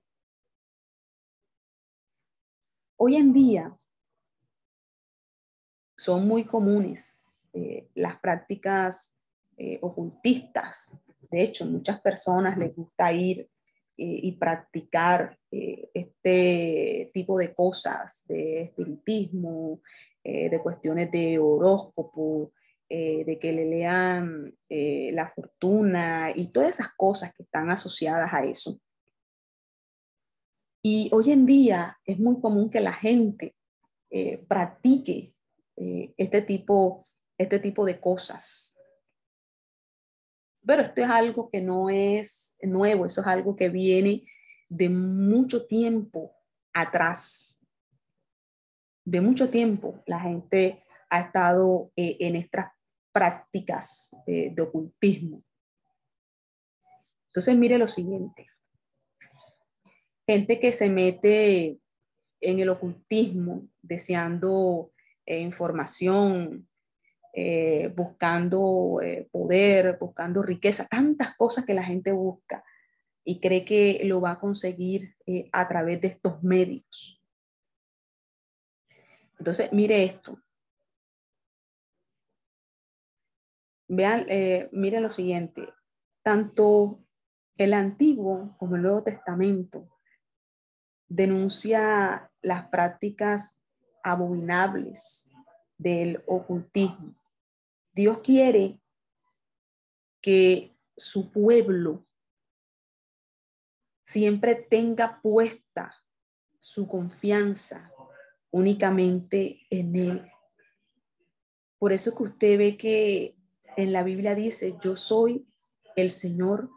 Hoy 2.97 3.17
en 3.17 3.33
día, 3.33 3.77
son 6.03 6.27
muy 6.27 6.43
comunes 6.43 7.49
eh, 7.53 7.87
las 7.95 8.19
prácticas 8.19 9.15
eh, 9.57 9.79
ocultistas. 9.81 10.91
De 11.31 11.43
hecho, 11.43 11.65
muchas 11.65 12.01
personas 12.01 12.57
les 12.57 12.75
gusta 12.75 13.13
ir 13.13 13.39
eh, 13.39 13.47
y 13.97 14.33
practicar 14.33 15.37
este 15.51 17.11
tipo 17.13 17.37
de 17.37 17.53
cosas, 17.53 18.25
de 18.27 18.63
espiritismo, 18.63 19.81
de 20.23 20.59
cuestiones 20.63 21.11
de 21.11 21.37
horóscopo, 21.37 22.51
de 22.89 23.37
que 23.39 23.51
le 23.51 23.65
lean 23.65 24.51
la 24.67 25.27
fortuna 25.27 26.31
y 26.33 26.47
todas 26.47 26.69
esas 26.69 26.91
cosas 26.95 27.35
que 27.35 27.43
están 27.43 27.69
asociadas 27.69 28.33
a 28.33 28.43
eso. 28.43 28.79
Y 30.81 31.11
hoy 31.13 31.31
en 31.31 31.45
día 31.45 31.99
es 32.03 32.17
muy 32.17 32.41
común 32.41 32.71
que 32.71 32.79
la 32.79 32.93
gente 32.93 33.55
practique 34.47 35.32
eh, 35.77 36.13
este, 36.17 36.41
tipo, 36.41 37.07
este 37.37 37.59
tipo 37.59 37.85
de 37.85 37.99
cosas. 37.99 38.77
Pero 40.65 40.81
esto 40.81 41.01
es 41.01 41.09
algo 41.09 41.49
que 41.49 41.61
no 41.61 41.89
es 41.89 42.57
nuevo, 42.61 43.05
eso 43.05 43.21
es 43.21 43.27
algo 43.27 43.55
que 43.55 43.69
viene 43.69 44.25
de 44.69 44.89
mucho 44.89 45.65
tiempo 45.65 46.35
atrás. 46.73 47.65
De 49.05 49.19
mucho 49.19 49.49
tiempo 49.49 50.01
la 50.05 50.19
gente 50.19 50.83
ha 51.09 51.19
estado 51.19 51.91
eh, 51.95 52.17
en 52.19 52.35
estas 52.37 52.71
prácticas 53.11 54.15
de 54.25 54.59
ocultismo. 54.59 55.43
Entonces, 57.33 57.57
mire 57.57 57.79
lo 57.79 57.87
siguiente. 57.87 58.47
Gente 60.27 60.59
que 60.59 60.71
se 60.71 60.89
mete 60.89 61.79
en 62.39 62.59
el 62.59 62.69
ocultismo 62.69 63.67
deseando 63.81 64.91
eh, 65.25 65.39
información, 65.39 66.67
eh, 67.33 67.91
buscando 67.95 68.99
eh, 69.01 69.27
poder, 69.31 69.97
buscando 69.99 70.43
riqueza, 70.43 70.87
tantas 70.87 71.35
cosas 71.35 71.65
que 71.65 71.73
la 71.73 71.83
gente 71.83 72.11
busca 72.11 72.63
y 73.23 73.39
cree 73.39 73.63
que 73.63 74.01
lo 74.03 74.19
va 74.21 74.31
a 74.31 74.39
conseguir 74.39 75.15
a 75.51 75.67
través 75.67 76.01
de 76.01 76.09
estos 76.09 76.43
medios. 76.43 77.21
Entonces, 79.39 79.71
mire 79.71 80.03
esto. 80.03 80.39
Vean, 83.87 84.27
mire 84.71 84.99
lo 84.99 85.09
siguiente. 85.09 85.69
Tanto 86.21 86.99
el 87.57 87.73
Antiguo 87.73 88.55
como 88.57 88.75
el 88.75 88.81
Nuevo 88.81 89.03
Testamento 89.03 89.89
denuncia 91.07 92.29
las 92.41 92.67
prácticas 92.67 93.62
abominables 94.03 95.31
del 95.77 96.23
ocultismo. 96.27 97.15
Dios 97.93 98.19
quiere 98.19 98.79
que 100.21 100.75
su 100.95 101.31
pueblo 101.31 102.05
siempre 104.01 104.55
tenga 104.55 105.21
puesta 105.21 105.95
su 106.59 106.87
confianza 106.87 107.91
únicamente 108.51 109.65
en 109.69 109.95
Él. 109.95 110.31
Por 111.79 111.91
eso 111.91 112.15
que 112.15 112.23
usted 112.23 112.57
ve 112.57 112.77
que 112.77 113.35
en 113.75 113.91
la 113.91 114.03
Biblia 114.03 114.35
dice, 114.35 114.77
yo 114.81 114.95
soy 114.95 115.47
el 115.95 116.11
Señor 116.11 116.69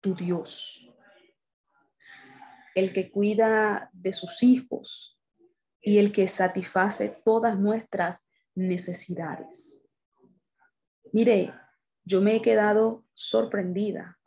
tu 0.00 0.14
Dios, 0.14 0.88
el 2.74 2.92
que 2.92 3.10
cuida 3.10 3.90
de 3.92 4.12
sus 4.12 4.42
hijos, 4.42 5.17
y 5.88 5.96
el 5.96 6.12
que 6.12 6.28
satisface 6.28 7.18
todas 7.24 7.58
nuestras 7.58 8.30
necesidades. 8.54 9.88
Mire, 11.14 11.54
yo 12.04 12.20
me 12.20 12.36
he 12.36 12.42
quedado 12.42 13.06
sorprendida 13.14 14.18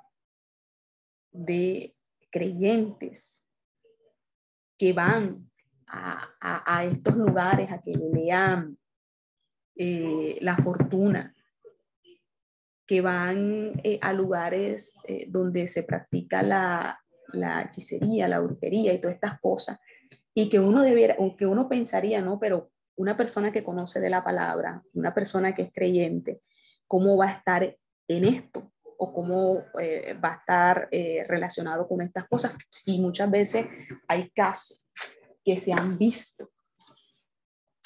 de 1.32 1.95
creyentes 2.32 3.47
que 4.76 4.91
van 4.91 5.52
a, 5.86 6.84
estos 6.84 7.15
lugares 7.15 7.71
a 7.71 7.80
que 7.80 7.91
le 7.91 8.10
lean 8.10 8.80
eh, 9.76 10.39
la 10.41 10.58
fortuna, 10.58 11.36
que 12.88 13.02
van 13.02 13.80
eh, 13.84 14.00
a 14.02 14.13
lugares 14.13 14.95
eh, 15.04 15.28
donde 15.30 15.67
se 15.67 15.84
practica 15.84 16.41
la, 16.41 17.00
la 17.34 17.62
hechicería, 17.62 18.28
la 18.28 18.39
brujería 18.39 18.93
y 18.93 19.00
todas 19.00 19.13
estas 19.13 19.39
cosas, 19.39 19.80
y 20.34 20.50
que 20.50 20.60
uno 20.60 20.84
debiera, 20.84 21.17
que 21.38 21.46
uno 21.46 21.67
pensaría, 21.67 22.22
¿no? 22.22 22.39
Pero 22.39 22.72
una 22.96 23.17
persona 23.17 23.52
que 23.52 23.63
conoce 23.63 24.00
de 24.00 24.10
la 24.10 24.24
palabra, 24.24 24.84
una 24.94 25.13
persona 25.13 25.54
que 25.54 25.63
es 25.63 25.74
creyente, 25.74 26.41
¿cómo 26.88 27.17
va 27.17 27.28
a 27.28 27.32
estar 27.32 27.78
en 28.08 28.26
esto? 28.26 28.72
¿O 28.98 29.13
cómo 29.13 29.63
eh, 29.80 30.13
va 30.13 30.34
a 30.34 30.38
estar 30.38 30.88
eh, 30.91 31.26
relacionado 31.28 31.88
con 31.88 32.02
estas 32.02 32.28
cosas? 32.28 32.56
Y 32.86 33.00
muchas 33.00 33.30
veces 33.32 33.65
hay 34.08 34.30
casos 34.30 34.86
que 35.44 35.58
se 35.58 35.74
han 35.74 35.98
visto 35.98 36.52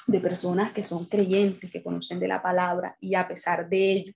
de 0.06 0.20
personas 0.20 0.72
que 0.72 0.84
son 0.84 1.06
creyentes, 1.06 1.70
que 1.70 1.82
conocen 1.82 2.20
de 2.20 2.28
la 2.28 2.42
palabra 2.42 2.96
y 3.00 3.14
a 3.14 3.26
pesar 3.26 3.68
de 3.68 3.92
ello 3.92 4.12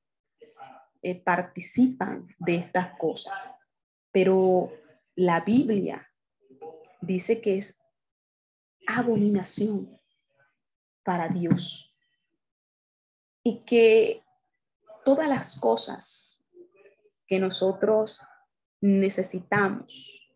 eh, 1.03 1.21
participan 1.21 2.29
de 2.39 2.57
estas 2.57 2.97
cosas. 2.99 3.35
Pero 4.13 4.71
la 5.17 5.41
Biblia 5.41 6.07
dice 7.01 7.41
que 7.41 7.59
es 7.59 7.80
abominación 8.99 9.99
para 11.03 11.29
Dios 11.29 11.95
y 13.43 13.61
que 13.61 14.23
todas 15.05 15.29
las 15.29 15.59
cosas 15.59 16.45
que 17.27 17.39
nosotros 17.39 18.21
necesitamos, 18.81 20.31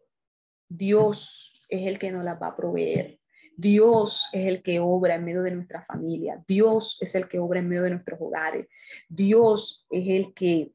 Dios 0.69 1.65
es 1.69 1.87
el 1.87 1.99
que 1.99 2.13
nos 2.13 2.25
las 2.25 2.41
va 2.41 2.49
a 2.49 2.57
proveer. 2.57 3.21
Dios 3.57 4.29
es 4.33 4.49
el 4.49 4.63
que 4.63 4.81
obra 4.81 5.15
en 5.15 5.25
medio 5.25 5.43
de 5.43 5.53
nuestra 5.53 5.83
familia. 5.83 6.43
Dios 6.49 6.99
es 7.01 7.15
el 7.15 7.29
que 7.29 7.39
obra 7.39 7.61
en 7.61 7.69
medio 7.69 7.83
de 7.83 7.91
nuestros 7.91 8.21
hogares. 8.21 8.67
Dios 9.09 9.87
es 9.91 10.09
el 10.09 10.35
que 10.35 10.73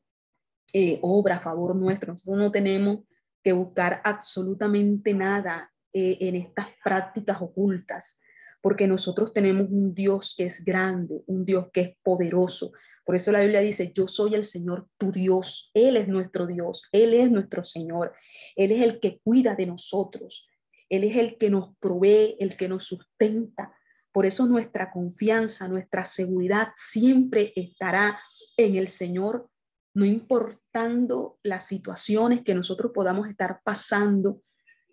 eh, 0.73 0.99
obra 1.01 1.37
a 1.37 1.41
favor 1.41 1.75
nuestro. 1.75 2.13
Nosotros 2.13 2.37
no 2.37 2.51
tenemos 2.51 2.99
que 3.43 3.51
buscar 3.53 4.01
absolutamente 4.03 5.13
nada 5.13 5.71
eh, 5.99 6.17
en 6.21 6.35
estas 6.35 6.67
prácticas 6.81 7.41
ocultas, 7.41 8.21
porque 8.61 8.87
nosotros 8.87 9.33
tenemos 9.33 9.67
un 9.69 9.93
Dios 9.93 10.33
que 10.37 10.45
es 10.45 10.63
grande, 10.63 11.23
un 11.27 11.43
Dios 11.43 11.67
que 11.73 11.81
es 11.81 11.97
poderoso. 12.01 12.71
Por 13.03 13.17
eso 13.17 13.33
la 13.33 13.41
Biblia 13.41 13.59
dice, 13.59 13.91
yo 13.93 14.07
soy 14.07 14.33
el 14.33 14.45
Señor 14.45 14.87
tu 14.97 15.11
Dios, 15.11 15.71
Él 15.73 15.97
es 15.97 16.07
nuestro 16.07 16.47
Dios, 16.47 16.87
Él 16.93 17.13
es 17.13 17.29
nuestro 17.29 17.65
Señor, 17.65 18.13
Él 18.55 18.71
es 18.71 18.81
el 18.81 19.01
que 19.01 19.19
cuida 19.19 19.55
de 19.55 19.65
nosotros, 19.65 20.47
Él 20.87 21.03
es 21.03 21.17
el 21.17 21.37
que 21.37 21.49
nos 21.49 21.75
provee, 21.79 22.37
el 22.39 22.55
que 22.55 22.69
nos 22.69 22.85
sustenta. 22.85 23.73
Por 24.13 24.25
eso 24.25 24.45
nuestra 24.45 24.89
confianza, 24.89 25.67
nuestra 25.67 26.05
seguridad 26.05 26.69
siempre 26.77 27.51
estará 27.57 28.17
en 28.55 28.77
el 28.77 28.87
Señor, 28.87 29.49
no 29.93 30.05
importando 30.05 31.39
las 31.43 31.65
situaciones 31.65 32.41
que 32.43 32.55
nosotros 32.55 32.93
podamos 32.93 33.27
estar 33.27 33.59
pasando, 33.65 34.41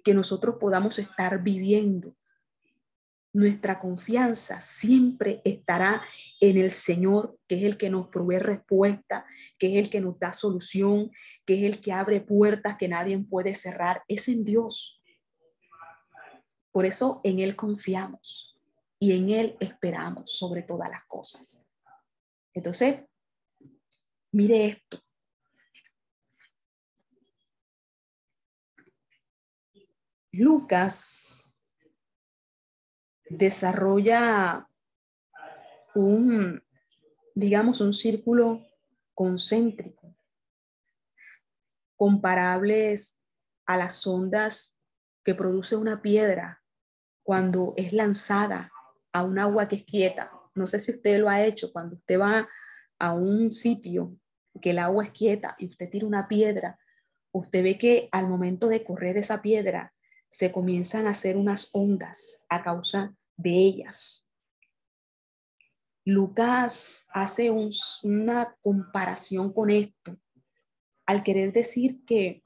que 0.06 0.14
nosotros 0.14 0.54
podamos 0.60 1.00
estar 1.00 1.42
viviendo. 1.42 2.14
Nuestra 3.32 3.80
confianza 3.80 4.60
siempre 4.60 5.42
estará 5.44 6.00
en 6.40 6.58
el 6.58 6.70
Señor, 6.70 7.36
que 7.48 7.56
es 7.56 7.64
el 7.64 7.76
que 7.76 7.90
nos 7.90 8.06
provee 8.06 8.38
respuesta, 8.38 9.26
que 9.58 9.66
es 9.66 9.84
el 9.84 9.90
que 9.90 10.00
nos 10.00 10.16
da 10.20 10.32
solución, 10.32 11.10
que 11.44 11.58
es 11.58 11.64
el 11.64 11.80
que 11.80 11.92
abre 11.92 12.20
puertas 12.20 12.76
que 12.76 12.86
nadie 12.86 13.18
puede 13.18 13.56
cerrar. 13.56 14.04
Es 14.06 14.28
en 14.28 14.44
Dios. 14.44 15.02
Por 16.70 16.86
eso 16.86 17.20
en 17.24 17.40
Él 17.40 17.56
confiamos 17.56 18.56
y 19.00 19.10
en 19.10 19.30
Él 19.30 19.56
esperamos 19.58 20.30
sobre 20.38 20.62
todas 20.62 20.88
las 20.88 21.04
cosas. 21.08 21.66
Entonces, 22.54 23.00
mire 24.30 24.66
esto. 24.66 25.02
Lucas 30.38 31.54
desarrolla 33.28 34.68
un, 35.94 36.62
digamos, 37.34 37.80
un 37.80 37.94
círculo 37.94 38.66
concéntrico, 39.14 40.14
comparables 41.96 43.22
a 43.64 43.78
las 43.78 44.06
ondas 44.06 44.78
que 45.24 45.34
produce 45.34 45.74
una 45.74 46.02
piedra 46.02 46.62
cuando 47.22 47.72
es 47.78 47.94
lanzada 47.94 48.70
a 49.12 49.22
un 49.22 49.38
agua 49.38 49.68
que 49.68 49.76
es 49.76 49.84
quieta. 49.84 50.30
No 50.54 50.66
sé 50.66 50.78
si 50.78 50.92
usted 50.92 51.18
lo 51.18 51.30
ha 51.30 51.42
hecho, 51.44 51.72
cuando 51.72 51.96
usted 51.96 52.20
va 52.20 52.46
a 52.98 53.12
un 53.14 53.52
sitio 53.52 54.16
que 54.60 54.70
el 54.70 54.78
agua 54.78 55.04
es 55.04 55.10
quieta 55.12 55.56
y 55.58 55.66
usted 55.66 55.88
tira 55.88 56.06
una 56.06 56.28
piedra, 56.28 56.78
usted 57.32 57.62
ve 57.62 57.78
que 57.78 58.08
al 58.12 58.28
momento 58.28 58.68
de 58.68 58.84
correr 58.84 59.16
esa 59.16 59.40
piedra 59.40 59.94
se 60.28 60.52
comienzan 60.52 61.06
a 61.06 61.10
hacer 61.10 61.36
unas 61.36 61.70
ondas 61.72 62.44
a 62.48 62.62
causa 62.62 63.14
de 63.36 63.50
ellas. 63.50 64.28
Lucas 66.04 67.08
hace 67.12 67.50
una 67.50 68.56
comparación 68.62 69.52
con 69.52 69.70
esto 69.70 70.16
al 71.04 71.22
querer 71.22 71.52
decir 71.52 72.04
que 72.04 72.42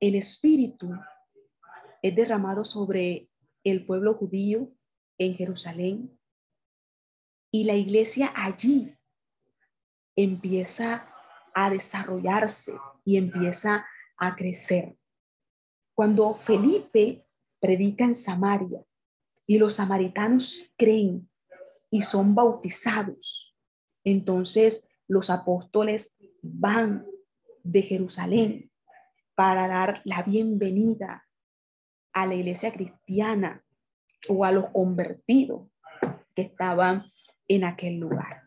el 0.00 0.14
Espíritu 0.14 0.90
es 2.02 2.14
derramado 2.14 2.64
sobre 2.64 3.30
el 3.64 3.86
pueblo 3.86 4.14
judío 4.14 4.72
en 5.18 5.34
Jerusalén 5.34 6.18
y 7.50 7.64
la 7.64 7.74
iglesia 7.74 8.32
allí 8.34 8.96
empieza 10.16 11.08
a 11.54 11.70
desarrollarse 11.70 12.74
y 13.04 13.16
empieza 13.16 13.86
a 14.16 14.36
crecer. 14.36 14.99
Cuando 16.00 16.34
Felipe 16.34 17.26
predica 17.60 18.04
en 18.04 18.14
Samaria 18.14 18.82
y 19.46 19.58
los 19.58 19.74
samaritanos 19.74 20.72
creen 20.78 21.28
y 21.90 22.00
son 22.00 22.34
bautizados, 22.34 23.54
entonces 24.02 24.88
los 25.06 25.28
apóstoles 25.28 26.18
van 26.40 27.04
de 27.62 27.82
Jerusalén 27.82 28.72
para 29.34 29.68
dar 29.68 30.00
la 30.06 30.22
bienvenida 30.22 31.28
a 32.14 32.24
la 32.24 32.34
iglesia 32.34 32.72
cristiana 32.72 33.62
o 34.26 34.46
a 34.46 34.52
los 34.52 34.68
convertidos 34.68 35.68
que 36.34 36.40
estaban 36.40 37.12
en 37.46 37.64
aquel 37.64 37.98
lugar. 37.98 38.44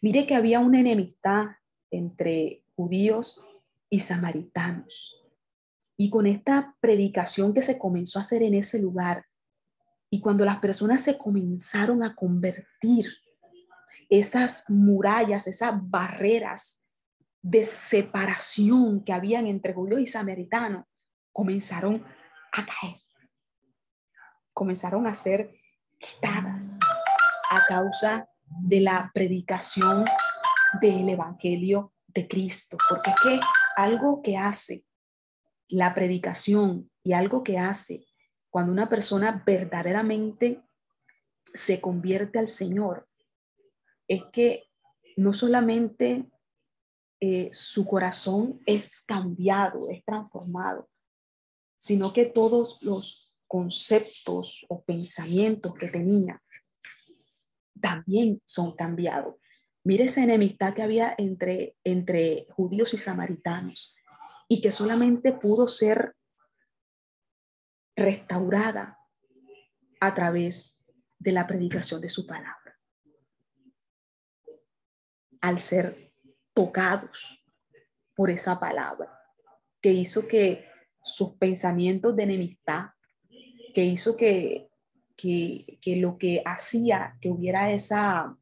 Mire 0.00 0.28
que 0.28 0.36
había 0.36 0.60
una 0.60 0.78
enemistad 0.78 1.46
entre 1.90 2.61
judíos 2.76 3.40
y 3.90 4.00
samaritanos. 4.00 5.16
Y 5.96 6.10
con 6.10 6.26
esta 6.26 6.76
predicación 6.80 7.54
que 7.54 7.62
se 7.62 7.78
comenzó 7.78 8.18
a 8.18 8.22
hacer 8.22 8.42
en 8.42 8.54
ese 8.54 8.80
lugar, 8.80 9.26
y 10.10 10.20
cuando 10.20 10.44
las 10.44 10.58
personas 10.58 11.00
se 11.00 11.16
comenzaron 11.16 12.02
a 12.02 12.14
convertir, 12.14 13.06
esas 14.08 14.68
murallas, 14.68 15.46
esas 15.46 15.72
barreras 15.88 16.82
de 17.40 17.64
separación 17.64 19.02
que 19.04 19.12
habían 19.12 19.46
entre 19.46 19.72
judíos 19.72 20.00
y 20.00 20.06
samaritanos, 20.06 20.84
comenzaron 21.32 22.04
a 22.52 22.66
caer. 22.66 22.96
Comenzaron 24.52 25.06
a 25.06 25.14
ser 25.14 25.54
quitadas 25.98 26.78
a 27.50 27.64
causa 27.66 28.28
de 28.60 28.80
la 28.80 29.10
predicación 29.14 30.04
del 30.80 31.08
Evangelio 31.08 31.92
de 32.14 32.28
Cristo, 32.28 32.76
porque 32.88 33.10
es 33.10 33.16
que 33.22 33.40
algo 33.76 34.22
que 34.22 34.36
hace 34.36 34.84
la 35.68 35.94
predicación 35.94 36.90
y 37.02 37.12
algo 37.12 37.42
que 37.42 37.58
hace 37.58 38.06
cuando 38.50 38.72
una 38.72 38.88
persona 38.88 39.42
verdaderamente 39.46 40.62
se 41.54 41.80
convierte 41.80 42.38
al 42.38 42.48
Señor 42.48 43.08
es 44.06 44.24
que 44.30 44.64
no 45.16 45.32
solamente 45.32 46.30
eh, 47.20 47.48
su 47.52 47.86
corazón 47.86 48.60
es 48.66 49.00
cambiado, 49.00 49.88
es 49.88 50.04
transformado, 50.04 50.90
sino 51.78 52.12
que 52.12 52.26
todos 52.26 52.82
los 52.82 53.36
conceptos 53.46 54.66
o 54.68 54.82
pensamientos 54.82 55.74
que 55.74 55.88
tenía 55.88 56.42
también 57.80 58.40
son 58.44 58.74
cambiados. 58.74 59.36
Mire 59.84 60.04
esa 60.04 60.22
enemistad 60.22 60.74
que 60.74 60.82
había 60.82 61.14
entre, 61.18 61.76
entre 61.82 62.46
judíos 62.50 62.94
y 62.94 62.98
samaritanos 62.98 63.94
y 64.48 64.60
que 64.60 64.70
solamente 64.70 65.32
pudo 65.32 65.66
ser 65.66 66.14
restaurada 67.96 68.98
a 70.00 70.14
través 70.14 70.84
de 71.18 71.32
la 71.32 71.46
predicación 71.46 72.00
de 72.00 72.08
su 72.08 72.26
palabra. 72.26 72.78
Al 75.40 75.58
ser 75.58 76.12
tocados 76.54 77.44
por 78.14 78.30
esa 78.30 78.60
palabra, 78.60 79.18
que 79.80 79.92
hizo 79.92 80.28
que 80.28 80.68
sus 81.02 81.36
pensamientos 81.38 82.14
de 82.14 82.22
enemistad, 82.22 82.90
que 83.74 83.84
hizo 83.84 84.16
que, 84.16 84.70
que, 85.16 85.78
que 85.82 85.96
lo 85.96 86.18
que 86.18 86.42
hacía 86.44 87.16
que 87.20 87.30
hubiera 87.30 87.72
esa 87.72 88.36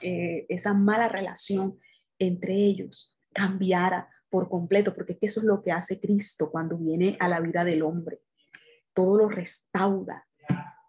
eh, 0.00 0.46
esa 0.48 0.74
mala 0.74 1.08
relación 1.08 1.78
entre 2.18 2.54
ellos 2.54 3.16
cambiara 3.32 4.08
por 4.30 4.48
completo, 4.48 4.94
porque 4.94 5.18
eso 5.20 5.40
es 5.40 5.46
lo 5.46 5.62
que 5.62 5.72
hace 5.72 6.00
Cristo 6.00 6.50
cuando 6.50 6.76
viene 6.76 7.16
a 7.20 7.28
la 7.28 7.40
vida 7.40 7.64
del 7.64 7.82
hombre. 7.82 8.20
Todo 8.92 9.16
lo 9.16 9.28
restaura, 9.28 10.26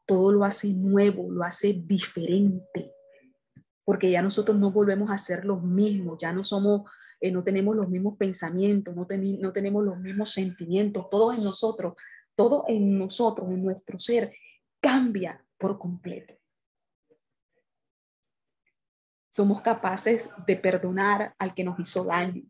todo 0.06 0.32
lo 0.32 0.46
hace 0.46 0.74
nuevo, 0.74 1.30
lo 1.32 1.44
hace 1.44 1.74
diferente, 1.74 2.94
porque 3.84 4.10
ya 4.10 4.22
nosotros 4.22 4.58
no 4.58 4.72
volvemos 4.72 5.12
a 5.12 5.18
ser 5.18 5.46
los 5.46 5.62
mismos, 5.64 6.18
ya 6.20 6.32
no 6.34 6.44
somos, 6.44 6.90
eh, 7.20 7.32
no 7.32 7.44
tenemos 7.44 7.76
los 7.76 7.90
mismos 7.90 8.18
pensamientos, 8.18 8.96
no, 8.96 9.08
no 9.40 9.52
tenemos 9.52 9.84
los 9.84 10.00
mismos 10.00 10.32
sentimientos, 10.32 11.10
todo 11.10 11.34
en 11.34 11.44
nosotros, 11.44 11.96
todo 12.36 12.64
en 12.68 12.98
nosotros, 12.98 13.50
en 13.52 13.64
nuestro 13.64 14.00
ser, 14.00 14.34
cambia 14.80 15.44
por 15.58 15.78
completo. 15.78 16.36
Somos 19.38 19.62
capaces 19.62 20.32
de 20.48 20.56
perdonar 20.56 21.36
al 21.38 21.54
que 21.54 21.64
nos 21.64 21.80
hizo 21.80 22.04
daño. 22.04 22.42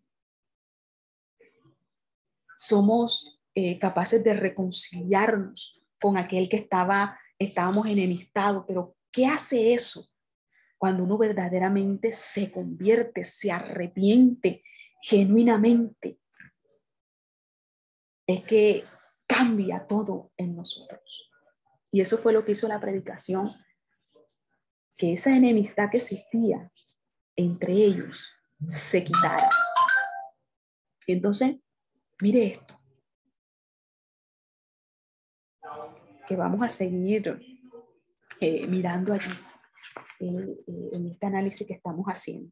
Somos 2.55 3.41
eh, 3.53 3.77
capaces 3.77 4.23
de 4.23 4.33
reconciliarnos 4.33 5.83
con 5.99 6.15
aquel 6.15 6.47
que 6.47 6.55
estaba, 6.55 7.19
estábamos 7.37 7.87
enemistados, 7.87 8.63
pero 8.65 8.95
¿qué 9.11 9.25
hace 9.25 9.73
eso? 9.73 10.09
Cuando 10.77 11.03
uno 11.03 11.17
verdaderamente 11.17 12.13
se 12.13 12.49
convierte, 12.53 13.25
se 13.25 13.51
arrepiente 13.51 14.63
genuinamente, 15.01 16.21
es 18.25 18.45
que 18.45 18.85
cambia 19.27 19.85
todo 19.85 20.31
en 20.37 20.55
nosotros. 20.55 21.33
Y 21.91 21.99
eso 21.99 22.17
fue 22.17 22.31
lo 22.31 22.45
que 22.45 22.53
hizo 22.53 22.69
la 22.69 22.79
predicación 22.79 23.45
que 24.95 25.13
esa 25.13 25.35
enemistad 25.35 25.89
que 25.91 25.97
existía 25.97 26.71
entre 27.37 27.71
ellos 27.71 28.25
se 28.67 29.05
quitara. 29.05 29.49
Entonces, 31.05 31.57
mire 32.21 32.47
esto, 32.47 32.77
que 36.27 36.35
vamos 36.35 36.61
a 36.61 36.69
seguir 36.69 37.39
eh, 38.41 38.67
mirando 38.67 39.13
allí 39.13 39.31
eh, 40.19 40.57
eh, 40.67 40.89
en 40.91 41.07
este 41.07 41.25
análisis 41.25 41.65
que 41.65 41.73
estamos 41.73 42.05
haciendo. 42.07 42.51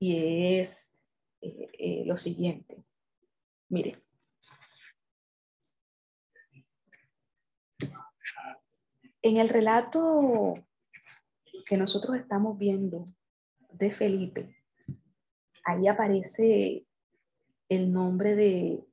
Y 0.00 0.58
es 0.58 0.98
lo 2.04 2.16
siguiente. 2.16 2.84
Mire. 3.68 4.02
En 9.22 9.36
el 9.36 9.48
relato 9.48 10.54
que 11.66 11.76
nosotros 11.76 12.16
estamos 12.16 12.58
viendo 12.58 13.04
de 13.78 13.92
Felipe, 13.92 14.56
ahí 15.64 15.86
aparece 15.86 16.86
el 17.68 17.92
nombre 17.92 18.34
de, 18.34 18.84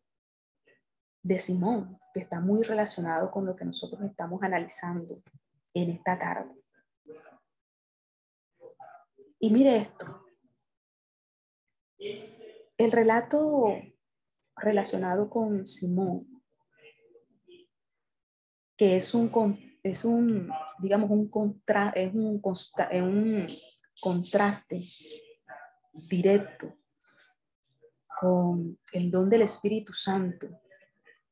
de 1.24 1.40
Simón, 1.40 2.00
que 2.14 2.20
está 2.20 2.40
muy 2.40 2.62
relacionado 2.64 3.32
con 3.32 3.46
lo 3.46 3.56
que 3.56 3.66
nosotros 3.66 4.02
estamos 4.04 4.42
analizando 4.44 5.22
en 5.74 5.90
esta 5.90 6.18
tarde. 6.18 6.54
Y 9.40 9.50
mire 9.52 9.78
esto. 9.78 10.26
El 12.78 12.92
relato 12.92 13.68
relacionado 14.58 15.30
con 15.30 15.66
Simón, 15.66 16.42
que 18.78 18.98
es 18.98 19.14
un 19.14 19.30
es 19.86 20.04
un, 20.04 20.50
digamos, 20.80 21.12
un, 21.12 21.30
contra, 21.30 21.90
es 21.90 22.12
un, 22.12 22.42
un 22.44 23.48
contraste 24.06 24.84
directo 25.94 26.78
con 28.20 28.78
el 28.94 29.10
don 29.10 29.32
del 29.32 29.42
Espíritu 29.42 29.94
Santo 29.94 30.62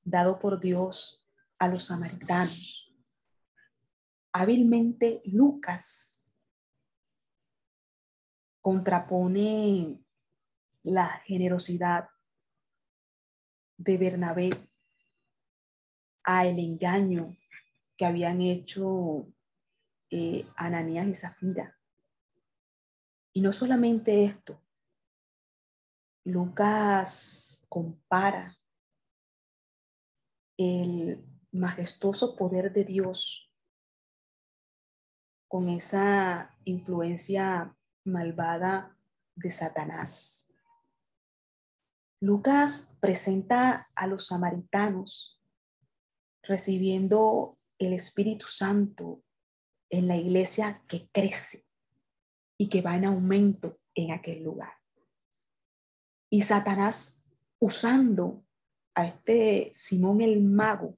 dado 0.03 0.39
por 0.39 0.59
Dios 0.59 1.23
a 1.59 1.67
los 1.67 1.85
samaritanos. 1.85 2.91
Hábilmente 4.31 5.21
Lucas 5.25 6.35
contrapone 8.59 10.03
la 10.81 11.09
generosidad 11.25 12.09
de 13.77 13.97
Bernabé 13.99 14.49
a 16.23 16.47
el 16.47 16.57
engaño 16.57 17.37
que 17.95 18.05
habían 18.07 18.41
hecho 18.41 19.27
eh, 20.09 20.47
Ananías 20.55 21.07
y 21.07 21.13
Zafira. 21.13 21.77
Y 23.33 23.41
no 23.41 23.51
solamente 23.51 24.23
esto, 24.25 24.61
Lucas 26.23 27.65
compara 27.67 28.55
el 30.57 31.25
majestuoso 31.51 32.35
poder 32.35 32.71
de 32.71 32.85
Dios 32.85 33.51
con 35.47 35.67
esa 35.67 36.55
influencia 36.63 37.75
malvada 38.05 38.97
de 39.35 39.49
Satanás. 39.49 40.53
Lucas 42.21 42.95
presenta 43.01 43.89
a 43.95 44.07
los 44.07 44.27
samaritanos 44.27 45.41
recibiendo 46.43 47.57
el 47.79 47.93
Espíritu 47.93 48.47
Santo 48.47 49.23
en 49.89 50.07
la 50.07 50.17
iglesia 50.17 50.83
que 50.87 51.09
crece 51.09 51.65
y 52.63 52.69
que 52.69 52.81
va 52.81 52.95
en 52.95 53.03
aumento 53.03 53.77
en 53.93 54.13
aquel 54.13 54.41
lugar. 54.41 54.71
Y 56.29 56.43
Satanás 56.43 57.21
usando 57.59 58.45
a 58.95 59.05
este 59.05 59.69
Simón 59.73 60.21
el 60.21 60.41
mago, 60.41 60.97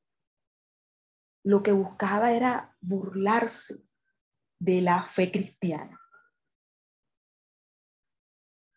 lo 1.44 1.64
que 1.64 1.72
buscaba 1.72 2.34
era 2.34 2.78
burlarse 2.82 3.84
de 4.60 4.84
la 4.84 5.02
fe 5.02 5.32
cristiana. 5.32 6.00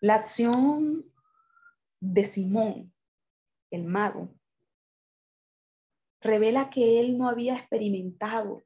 La 0.01 0.15
acción 0.15 1.13
de 2.01 2.25
Simón, 2.25 2.95
el 3.71 3.85
mago, 3.85 4.35
revela 6.23 6.71
que 6.71 7.01
él 7.01 7.19
no 7.19 7.29
había 7.29 7.55
experimentado 7.55 8.65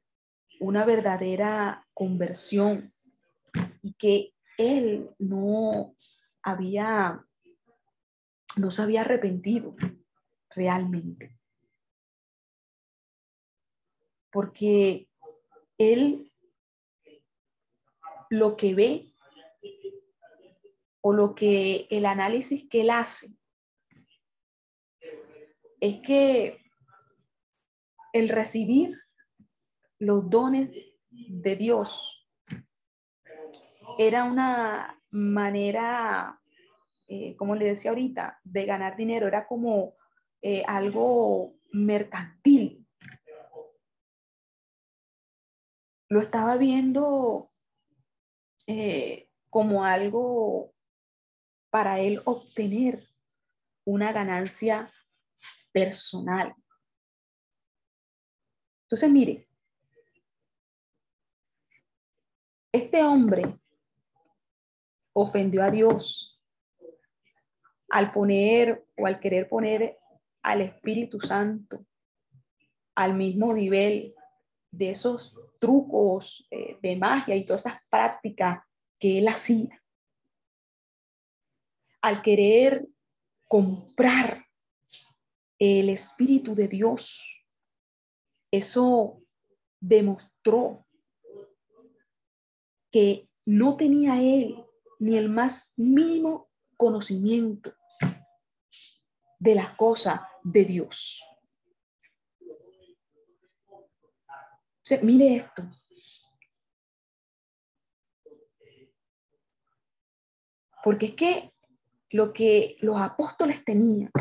una 0.61 0.85
verdadera 0.85 1.85
conversión 1.93 2.89
y 3.83 3.93
que 3.93 4.33
él 4.57 5.11
no 5.19 5.95
había, 6.41 7.23
no 8.57 8.71
se 8.71 8.81
había 8.81 9.01
arrepentido 9.01 9.75
realmente. 10.49 11.37
Porque 14.31 15.09
él 15.77 16.31
lo 18.29 18.55
que 18.55 18.73
ve 18.73 19.13
o 21.01 21.13
lo 21.13 21.35
que 21.35 21.85
el 21.91 22.05
análisis 22.05 22.67
que 22.69 22.81
él 22.81 22.89
hace 22.89 23.37
es 25.81 25.99
que 26.01 26.63
el 28.13 28.29
recibir 28.29 28.97
los 29.99 30.29
dones 30.29 30.73
de 31.09 31.55
Dios 31.57 32.22
era 33.97 34.23
una 34.23 34.99
manera, 35.11 36.41
eh, 37.07 37.35
como 37.35 37.55
le 37.55 37.65
decía 37.65 37.91
ahorita, 37.91 38.39
de 38.43 38.65
ganar 38.65 38.95
dinero, 38.95 39.27
era 39.27 39.47
como 39.47 39.95
eh, 40.41 40.63
algo 40.67 41.55
mercantil. 41.71 42.87
Lo 46.09 46.19
estaba 46.19 46.57
viendo 46.57 47.51
eh, 48.67 49.29
como 49.49 49.85
algo 49.85 50.73
para 51.69 51.99
él 51.99 52.21
obtener 52.25 53.07
una 53.85 54.11
ganancia 54.11 54.91
personal. 55.71 56.55
Entonces, 58.83 59.11
mire, 59.11 59.47
este 62.71 63.03
hombre 63.03 63.59
ofendió 65.13 65.63
a 65.63 65.71
Dios 65.71 66.41
al 67.89 68.11
poner 68.11 68.85
o 68.97 69.05
al 69.05 69.19
querer 69.19 69.47
poner 69.47 69.97
al 70.41 70.61
Espíritu 70.61 71.19
Santo 71.19 71.85
al 72.95 73.13
mismo 73.13 73.53
nivel 73.53 74.13
de 74.71 74.91
esos 74.91 75.35
trucos 75.59 76.47
eh, 76.51 76.77
de 76.81 76.95
magia 76.95 77.35
y 77.35 77.45
todas 77.45 77.65
esas 77.65 77.79
prácticas 77.89 78.59
que 78.99 79.19
él 79.19 79.27
hacía. 79.27 79.81
Al 82.01 82.21
querer 82.21 82.87
comprar 83.47 84.45
el 85.57 85.89
Espíritu 85.89 86.53
de 86.55 86.67
Dios 86.67 87.43
eso 88.53 89.19
demostró 89.79 90.85
que 92.91 93.27
no 93.45 93.75
tenía 93.75 94.21
él 94.21 94.63
ni 95.03 95.17
el 95.17 95.27
más 95.27 95.73
mínimo 95.75 96.49
conocimiento 96.77 97.75
de 99.37 99.55
las 99.55 99.75
cosas 99.75 100.21
de 100.43 100.63
Dios. 100.63 101.21
mire 105.01 105.35
esto. 105.35 105.63
Porque 110.85 111.07
es 111.07 111.15
que 111.15 111.53
lo 112.11 112.31
que 112.31 112.77
los 112.79 112.97
apóstoles 113.01 113.65
tenían, 113.65 114.11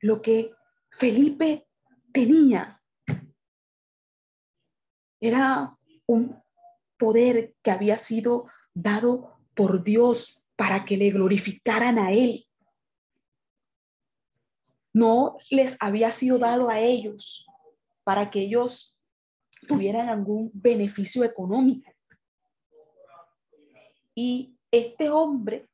lo 0.00 0.22
que 0.22 0.52
Felipe 0.90 1.66
tenía, 2.12 2.80
era 5.20 5.76
un 6.06 6.40
poder 6.96 7.56
que 7.64 7.72
había 7.72 7.98
sido 7.98 8.46
dado 8.72 9.35
por 9.56 9.82
Dios 9.82 10.40
para 10.54 10.84
que 10.84 10.96
le 10.96 11.10
glorificaran 11.10 11.98
a 11.98 12.12
Él. 12.12 12.46
No 14.92 15.38
les 15.50 15.76
había 15.80 16.12
sido 16.12 16.38
dado 16.38 16.68
a 16.68 16.78
ellos 16.78 17.46
para 18.04 18.30
que 18.30 18.40
ellos 18.42 18.96
tuvieran 19.66 20.08
algún 20.08 20.50
beneficio 20.54 21.24
económico. 21.24 21.90
Y 24.14 24.56
este 24.70 25.10
hombre 25.10 25.68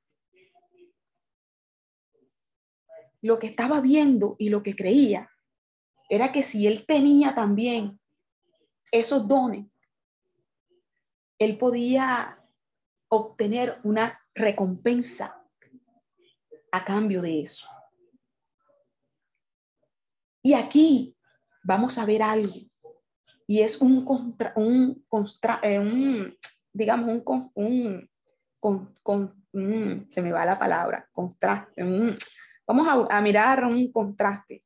lo 3.20 3.39
que 3.39 3.47
estaba 3.47 3.80
viendo 3.80 4.35
y 4.39 4.49
lo 4.49 4.62
que 4.62 4.74
creía 4.74 5.30
era 6.09 6.33
que 6.33 6.43
si 6.43 6.66
él 6.66 6.85
tenía 6.87 7.35
también 7.35 8.01
esos 8.91 9.26
dones, 9.28 9.66
él 11.39 11.57
podía 11.57 12.41
obtener 13.14 13.78
una 13.84 14.18
recompensa 14.34 15.38
a 16.70 16.82
cambio 16.82 17.20
de 17.20 17.42
eso. 17.42 17.68
Y 20.42 20.54
aquí 20.54 21.14
vamos 21.62 21.98
a 21.98 22.06
ver 22.06 22.22
algo, 22.22 22.54
y 23.46 23.60
es 23.60 23.82
un, 23.82 24.02
contra, 24.04 24.54
un, 24.56 25.04
eh, 25.62 25.78
un 25.78 26.38
digamos, 26.72 27.22
un, 27.26 27.50
un 27.54 28.10
con, 28.58 28.94
con, 29.02 29.44
se 30.08 30.22
me 30.22 30.32
va 30.32 30.46
la 30.46 30.58
palabra, 30.58 31.06
contraste, 31.12 31.84
Vamos 32.66 33.06
a, 33.10 33.20
mirar 33.20 33.66
un 33.66 33.92
contraste 33.92 34.64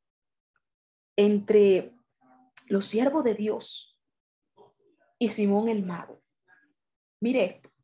entre 1.16 1.92
los 2.68 2.86
siervos 2.86 3.24
de 3.24 3.34
Dios 3.34 3.98
y 5.18 5.30
Simón 5.30 5.68
el 5.68 5.84
mago. 5.84 6.22
Mire 7.20 7.44
esto. 7.44 7.75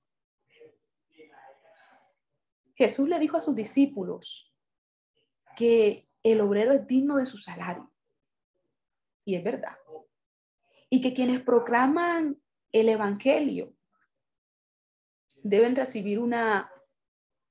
Jesús 2.75 3.09
le 3.09 3.19
dijo 3.19 3.37
a 3.37 3.41
sus 3.41 3.55
discípulos 3.55 4.53
que 5.57 6.07
el 6.23 6.41
obrero 6.41 6.73
es 6.73 6.87
digno 6.87 7.17
de 7.17 7.27
su 7.27 7.39
salario. 7.39 7.93
Y 9.25 9.35
es 9.35 9.45
verdad. 9.45 9.77
Y 10.91 11.01
que 11.01 11.15
quienes 11.15 11.41
proclaman 11.41 12.41
el 12.73 12.89
Evangelio 12.89 13.75
deben 15.43 15.77
recibir 15.77 16.19
una, 16.19 16.71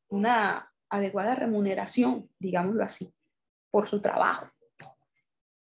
una 0.08 0.74
adecuada 0.90 1.36
remuneración, 1.36 2.30
digámoslo 2.40 2.84
así, 2.84 3.14
por 3.70 3.88
su 3.88 4.02
trabajo. 4.02 4.50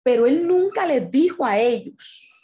Pero 0.03 0.27
él 0.27 0.47
nunca 0.47 0.87
les 0.87 1.11
dijo 1.11 1.45
a 1.45 1.59
ellos 1.59 2.35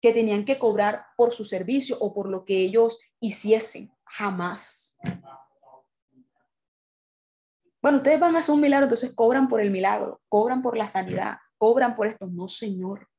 que 0.00 0.12
tenían 0.12 0.44
que 0.44 0.58
cobrar 0.58 1.06
por 1.16 1.34
su 1.34 1.44
servicio 1.44 1.96
o 1.98 2.14
por 2.14 2.28
lo 2.28 2.44
que 2.44 2.58
ellos 2.58 3.00
hiciesen, 3.20 3.90
jamás. 4.04 4.98
Bueno, 7.84 7.98
ustedes 7.98 8.18
van 8.18 8.34
a 8.34 8.38
hacer 8.38 8.54
un 8.54 8.62
milagro, 8.62 8.86
entonces 8.86 9.14
cobran 9.14 9.46
por 9.46 9.60
el 9.60 9.70
milagro, 9.70 10.22
cobran 10.30 10.62
por 10.62 10.74
la 10.74 10.88
sanidad, 10.88 11.36
cobran 11.58 11.94
por 11.94 12.06
esto. 12.06 12.26
No, 12.26 12.48
Señor. 12.48 13.10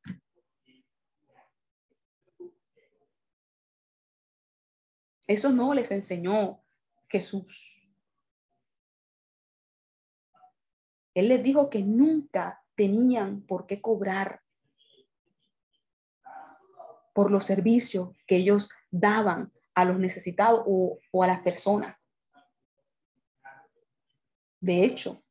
Eso 5.28 5.52
no 5.52 5.72
les 5.76 5.92
enseñó 5.92 6.64
Jesús. 7.08 7.88
Él 11.14 11.28
les 11.28 11.44
dijo 11.44 11.70
que 11.70 11.84
nunca 11.84 12.66
tenían 12.74 13.42
por 13.42 13.68
qué 13.68 13.80
cobrar 13.82 14.42
por 17.14 17.30
los 17.30 17.46
servicios 17.46 18.18
que 18.26 18.38
ellos 18.38 18.72
daban 18.90 19.54
a 19.76 19.86
los 19.86 20.00
necesitados 20.00 20.64
o, 20.66 21.00
a 21.22 21.28
las 21.28 21.42
personas. 21.42 21.95
De 24.66 24.84
hecho, 24.84 25.24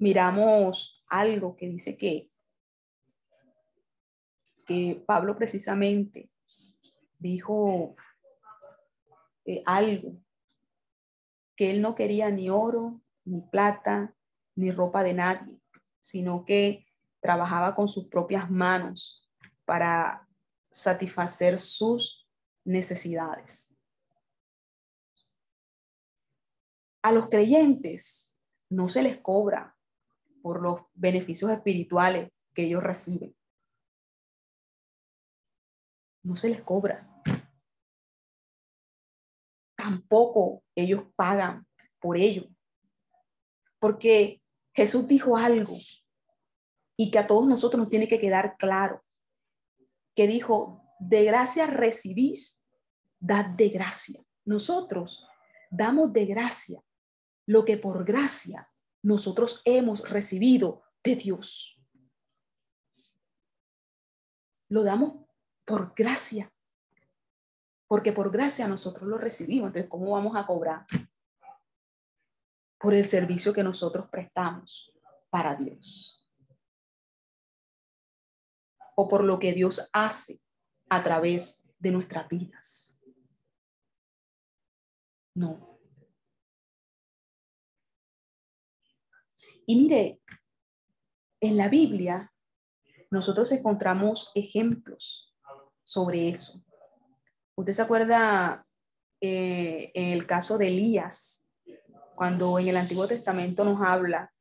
miramos 0.00 1.00
algo 1.06 1.54
que 1.56 1.68
dice 1.68 1.96
que, 1.96 2.28
Pablo 5.06 5.36
precisamente 5.36 6.28
dijo 7.20 7.94
eh, 9.44 9.62
algo 9.64 10.20
que 11.54 11.70
él 11.70 11.80
no 11.80 11.94
quería 11.94 12.30
ni 12.30 12.50
oro, 12.50 13.00
ni 13.24 13.42
plata, 13.42 14.16
ni 14.56 14.72
ropa 14.72 15.04
de 15.04 15.14
nadie, 15.14 15.60
sino 16.00 16.44
que 16.44 16.84
trabajaba 17.20 17.76
con 17.76 17.86
sus 17.86 18.08
propias 18.08 18.50
manos 18.50 19.30
para 19.64 20.26
satisfacer 20.72 21.60
sus 21.60 22.28
necesidades. 22.64 23.73
A 27.04 27.12
los 27.12 27.28
creyentes 27.28 28.40
no 28.70 28.88
se 28.88 29.02
les 29.02 29.18
cobra 29.18 29.76
por 30.42 30.62
los 30.62 30.80
beneficios 30.94 31.50
espirituales 31.50 32.30
que 32.54 32.64
ellos 32.64 32.82
reciben. 32.82 33.36
No 36.22 36.36
se 36.36 36.48
les 36.48 36.62
cobra 36.62 37.10
tampoco 39.84 40.64
ellos 40.74 41.02
pagan 41.14 41.66
por 42.00 42.16
ello. 42.16 42.48
Porque 43.78 44.40
Jesús 44.72 45.06
dijo 45.06 45.36
algo 45.36 45.76
y 46.96 47.10
que 47.10 47.18
a 47.18 47.26
todos 47.26 47.46
nosotros 47.46 47.80
nos 47.80 47.90
tiene 47.90 48.08
que 48.08 48.18
quedar 48.18 48.56
claro, 48.56 49.04
que 50.14 50.26
dijo, 50.26 50.80
de 51.00 51.24
gracia 51.24 51.66
recibís, 51.66 52.64
dad 53.18 53.46
de 53.46 53.68
gracia. 53.68 54.24
Nosotros 54.46 55.26
damos 55.70 56.12
de 56.12 56.24
gracia 56.24 56.83
lo 57.46 57.64
que 57.64 57.76
por 57.76 58.04
gracia 58.04 58.70
nosotros 59.02 59.62
hemos 59.64 60.08
recibido 60.08 60.82
de 61.02 61.16
Dios. 61.16 61.82
Lo 64.68 64.82
damos 64.82 65.26
por 65.64 65.94
gracia 65.94 66.54
porque 67.94 68.12
por 68.12 68.32
gracia 68.32 68.66
nosotros 68.66 69.08
lo 69.08 69.18
recibimos. 69.18 69.68
Entonces, 69.68 69.90
¿cómo 69.90 70.10
vamos 70.10 70.36
a 70.36 70.46
cobrar? 70.46 70.86
Por 72.78 72.94
el 72.94 73.04
servicio 73.04 73.52
que 73.52 73.62
nosotros 73.62 74.08
prestamos 74.10 74.92
para 75.30 75.54
Dios. 75.54 76.28
O 78.96 79.08
por 79.08 79.24
lo 79.24 79.38
que 79.38 79.52
Dios 79.52 79.88
hace 79.92 80.40
a 80.88 81.02
través 81.02 81.64
de 81.78 81.92
nuestras 81.92 82.28
vidas. 82.28 83.00
No. 85.34 85.73
Y 89.66 89.76
mire, 89.76 90.20
en 91.40 91.56
la 91.56 91.68
Biblia 91.68 92.32
nosotros 93.10 93.52
encontramos 93.52 94.30
ejemplos 94.34 95.34
sobre 95.84 96.28
eso. 96.28 96.62
¿Usted 97.54 97.72
se 97.72 97.82
acuerda 97.82 98.66
eh, 99.20 99.92
el 99.94 100.26
caso 100.26 100.58
de 100.58 100.68
Elías, 100.68 101.48
cuando 102.14 102.58
en 102.58 102.68
el 102.68 102.76
Antiguo 102.76 103.06
Testamento 103.06 103.64
nos 103.64 103.80
habla 103.80 104.32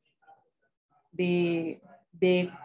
de, 1.12 1.82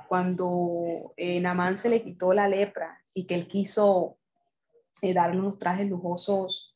cuando 0.09 1.13
eh, 1.17 1.41
Namán 1.41 1.77
se 1.77 1.91
le 1.91 2.03
quitó 2.03 2.33
la 2.33 2.49
lepra 2.49 3.03
y 3.15 3.27
que 3.27 3.35
él 3.35 3.47
quiso 3.47 4.19
eh, 5.03 5.13
darle 5.13 5.39
unos 5.39 5.59
trajes 5.59 5.89
lujosos 5.89 6.75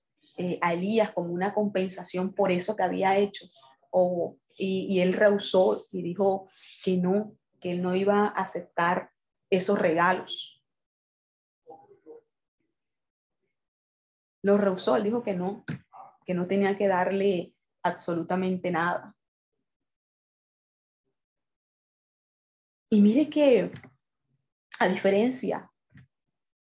a 0.61 0.73
Elías 0.73 1.11
como 1.11 1.33
una 1.33 1.55
compensación 1.55 2.33
por 2.35 2.51
eso 2.51 2.75
que 2.75 2.83
había 2.83 3.17
hecho? 3.17 3.47
O, 3.91 4.37
y, 4.57 5.01
él 5.01 5.13
rehusó 5.13 5.85
y 5.93 6.03
dijo 6.03 6.49
que 6.85 6.97
no, 6.97 7.37
que 7.61 7.73
él 7.73 7.83
no 7.83 7.95
iba 7.95 8.27
a 8.27 8.29
aceptar 8.29 9.11
esos 9.51 9.79
regalos. 9.79 10.63
Lo 14.43 14.59
rehusó, 14.59 14.97
él 14.97 15.05
dijo 15.05 15.23
que 15.23 15.35
no, 15.35 15.65
que 16.27 16.35
no 16.35 16.47
tenía 16.47 16.77
que 16.77 16.89
darle 16.89 17.55
absolutamente 17.83 18.71
nada. 18.71 19.15
Y 22.91 23.01
mire 23.01 23.31
que, 23.31 23.73
a 24.79 24.89
diferencia 24.89 25.72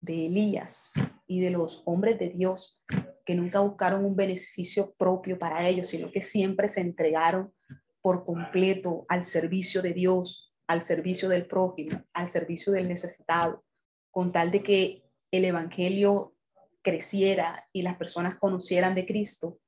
de 0.01 0.25
Elías 0.27 0.93
y 1.27 1.41
de 1.41 1.49
los 1.49 1.83
hombres 1.85 2.17
de 2.19 2.29
Dios, 2.29 2.83
que 3.25 3.35
nunca 3.35 3.59
buscaron 3.59 4.05
un 4.05 4.15
beneficio 4.15 4.93
propio 4.95 5.37
para 5.37 5.67
ellos, 5.67 5.89
sino 5.89 6.11
que 6.11 6.21
siempre 6.21 6.67
se 6.67 6.81
entregaron 6.81 7.53
por 8.01 8.25
completo 8.25 9.05
al 9.09 9.23
servicio 9.23 9.81
de 9.81 9.93
Dios, 9.93 10.53
al 10.67 10.81
servicio 10.81 11.29
del 11.29 11.45
prójimo, 11.45 12.03
al 12.13 12.29
servicio 12.29 12.73
del 12.73 12.87
necesitado, 12.87 13.63
con 14.11 14.31
tal 14.31 14.51
de 14.51 14.63
que 14.63 15.03
el 15.31 15.45
Evangelio 15.45 16.35
creciera 16.81 17.67
y 17.73 17.81
las 17.81 17.97
personas 17.97 18.39
conocieran 18.39 18.95
de 18.95 19.05
Cristo, 19.05 19.59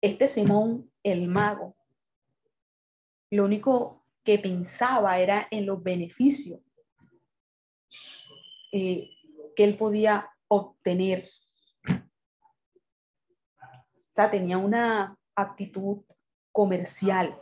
este 0.00 0.28
Simón, 0.28 0.92
el 1.02 1.26
mago, 1.26 1.76
lo 3.30 3.44
único 3.44 4.06
que 4.22 4.38
pensaba 4.38 5.18
era 5.18 5.48
en 5.50 5.66
los 5.66 5.82
beneficios 5.82 6.60
eh, 8.72 9.10
que 9.54 9.64
él 9.64 9.76
podía 9.76 10.30
obtener. 10.48 11.28
O 13.88 14.14
sea, 14.14 14.30
tenía 14.30 14.58
una 14.58 15.16
actitud 15.34 16.02
comercial, 16.52 17.38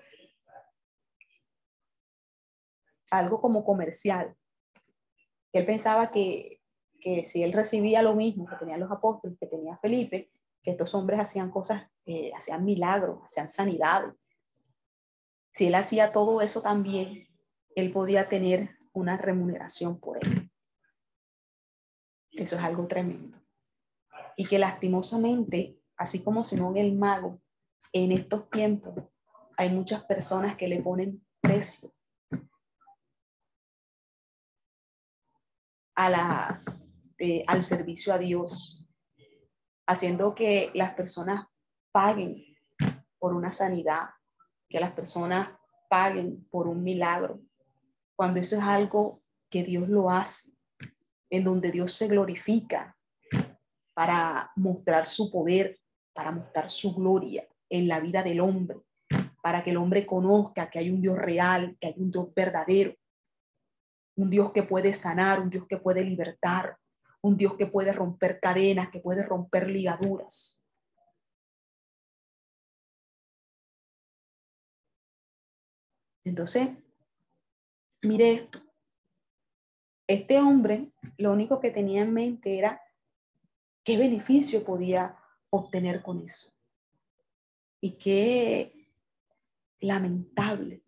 algo 3.11 3.41
como 3.41 3.65
comercial. 3.65 4.35
Él 5.53 5.67
pensaba 5.67 6.11
que, 6.11 6.61
que 7.01 7.25
si 7.25 7.45
él 7.45 7.53
recibía 7.53 8.03
lo 8.03 8.15
mismo 8.15 8.47
que 8.47 8.57
tenían 8.57 8.81
los 8.81 8.91
apóstoles, 8.91 9.39
que 9.39 9.47
tenía 9.47 9.77
Felipe, 9.77 10.31
que 10.65 10.73
estos 10.73 10.95
hombres 10.95 11.21
hacían 11.21 11.51
cosas, 11.51 11.89
eh, 12.07 12.33
hacían 12.35 12.65
milagros, 12.65 13.23
hacían 13.23 13.47
sanidades. 13.47 14.15
Si 15.53 15.67
él 15.67 15.75
hacía 15.77 16.11
todo 16.11 16.41
eso 16.41 16.63
también, 16.63 17.29
él 17.77 17.93
podía 17.93 18.29
tener 18.29 18.71
una 18.93 19.17
remuneración 19.17 20.01
por 20.01 20.19
él. 20.19 20.44
Eso 22.35 22.57
es 22.57 22.63
algo 22.63 22.87
tremendo. 22.87 23.39
Y 24.37 24.47
que 24.47 24.59
lastimosamente, 24.59 25.79
así 25.97 26.23
como 26.23 26.45
Simón 26.45 26.77
el 26.77 26.95
mago, 26.95 27.41
en 27.93 28.11
estos 28.11 28.51
tiempos 28.51 29.05
hay 29.57 29.71
muchas 29.71 30.05
personas 30.05 30.57
que 30.57 30.67
le 30.67 30.83
ponen 30.83 31.25
precio 31.41 31.93
a 35.95 36.11
las, 36.11 36.93
eh, 37.19 37.45
al 37.47 37.63
servicio 37.63 38.13
a 38.13 38.19
Dios, 38.19 38.85
haciendo 39.87 40.35
que 40.35 40.73
las 40.75 40.95
personas 40.95 41.47
paguen 41.93 42.45
por 43.21 43.33
una 43.33 43.53
sanidad, 43.53 44.11
que 44.69 44.81
las 44.81 44.91
personas 44.91 45.57
paguen 45.89 46.45
por 46.51 46.67
un 46.67 46.83
milagro, 46.83 47.41
cuando 48.17 48.41
eso 48.41 48.57
es 48.57 48.63
algo 48.63 49.23
que 49.49 49.63
Dios 49.63 49.89
lo 49.89 50.11
hace 50.11 50.54
en 51.31 51.45
donde 51.45 51.71
Dios 51.71 51.93
se 51.93 52.09
glorifica 52.09 52.97
para 53.95 54.51
mostrar 54.57 55.07
su 55.07 55.31
poder, 55.31 55.79
para 56.13 56.33
mostrar 56.33 56.71
su 56.71 56.95
gloria 56.95 57.47
en 57.69 57.89
la 57.89 58.01
vida 58.01 58.23
del 58.23 58.41
hombre, 58.41 58.79
para 59.43 59.63
que 59.63 59.71
el 59.71 59.77
hombre 59.77 60.07
conozca 60.07 60.71
que 60.71 60.79
hay 60.79 60.91
un 60.91 61.01
Dios 61.01 61.17
real, 61.17 61.77
que 61.81 61.89
hay 61.89 61.95
un 61.97 62.11
Dios 62.11 62.33
verdadero, 62.35 62.95
un 64.17 64.31
Dios 64.31 64.53
que 64.53 64.63
puede 64.63 64.93
sanar, 64.93 65.41
un 65.41 65.51
Dios 65.51 65.67
que 65.67 65.77
puede 65.77 66.05
libertar, 66.05 66.79
un 67.21 67.37
Dios 67.37 67.57
que 67.57 67.67
puede 67.67 67.93
romper 67.93 68.39
cadenas, 68.41 68.91
que 68.91 69.01
puede 69.01 69.23
romper 69.23 69.69
ligaduras. 69.69 70.65
Entonces, 76.25 76.69
mire 78.03 78.33
esto, 78.33 78.64
este 80.07 80.39
hombre 80.39 80.93
lo 81.17 81.33
único 81.33 81.61
que 81.61 81.71
tenía 81.71 82.03
en 82.03 82.13
mente 82.13 82.59
era 82.59 82.81
qué 83.83 83.97
beneficio 83.97 84.65
podía 84.65 85.17
obtener 85.51 86.03
con 86.03 86.21
eso. 86.21 86.53
Y 87.81 87.93
qué 87.93 88.89
lamentable 89.81 90.83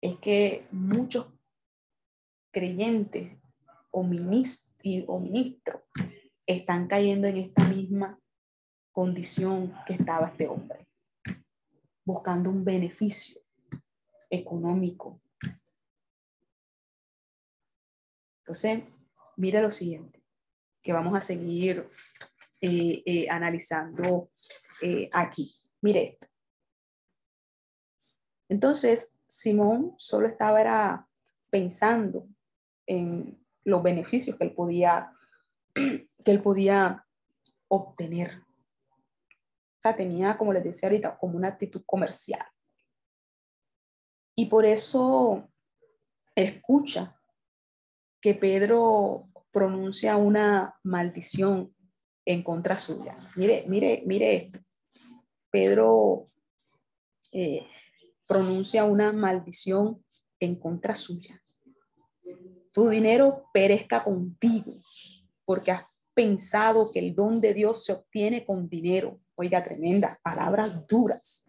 es 0.00 0.16
que 0.18 0.66
muchos 0.70 1.28
creyentes 2.52 3.36
o, 3.90 4.02
ministros 4.02 5.82
están 6.46 6.86
cayendo 6.86 7.26
en 7.26 7.36
esta 7.36 7.64
misma 7.68 8.18
condición 8.92 9.74
que 9.86 9.94
estaba 9.94 10.28
este 10.28 10.48
hombre, 10.48 10.86
buscando 12.04 12.50
un 12.50 12.64
beneficio 12.64 13.40
económico, 14.30 15.20
Entonces, 18.48 18.82
mira 19.36 19.60
lo 19.60 19.70
siguiente, 19.70 20.24
que 20.80 20.94
vamos 20.94 21.14
a 21.14 21.20
seguir 21.20 21.86
eh, 22.62 23.02
eh, 23.04 23.26
analizando 23.28 24.30
eh, 24.80 25.10
aquí. 25.12 25.54
Mire 25.82 26.04
esto. 26.04 26.28
Entonces, 28.48 29.18
Simón 29.26 29.92
solo 29.98 30.28
estaba 30.28 31.06
pensando 31.50 32.26
en 32.86 33.38
los 33.64 33.82
beneficios 33.82 34.38
que 34.38 34.44
él 34.44 34.54
podía, 34.54 35.12
que 35.74 36.30
él 36.30 36.40
podía 36.40 37.06
obtener. 37.68 38.38
O 38.38 39.82
sea, 39.82 39.94
tenía, 39.94 40.38
como 40.38 40.54
les 40.54 40.64
decía 40.64 40.88
ahorita, 40.88 41.18
como 41.18 41.36
una 41.36 41.48
actitud 41.48 41.82
comercial. 41.84 42.46
Y 44.34 44.46
por 44.46 44.64
eso 44.64 45.50
escucha 46.34 47.17
que 48.20 48.34
Pedro 48.34 49.28
pronuncia 49.50 50.16
una 50.16 50.78
maldición 50.82 51.74
en 52.24 52.42
contra 52.42 52.76
suya. 52.76 53.16
Mire, 53.36 53.64
mire, 53.66 54.02
mire 54.06 54.36
esto. 54.36 54.58
Pedro 55.50 56.28
eh, 57.32 57.66
pronuncia 58.26 58.84
una 58.84 59.12
maldición 59.12 60.04
en 60.38 60.56
contra 60.56 60.94
suya. 60.94 61.42
Tu 62.72 62.88
dinero 62.88 63.48
perezca 63.52 64.04
contigo, 64.04 64.74
porque 65.44 65.72
has 65.72 65.84
pensado 66.14 66.90
que 66.90 66.98
el 66.98 67.14
don 67.14 67.40
de 67.40 67.54
Dios 67.54 67.84
se 67.84 67.92
obtiene 67.92 68.44
con 68.44 68.68
dinero. 68.68 69.18
Oiga, 69.34 69.64
tremendas 69.64 70.18
palabras 70.22 70.86
duras. 70.86 71.48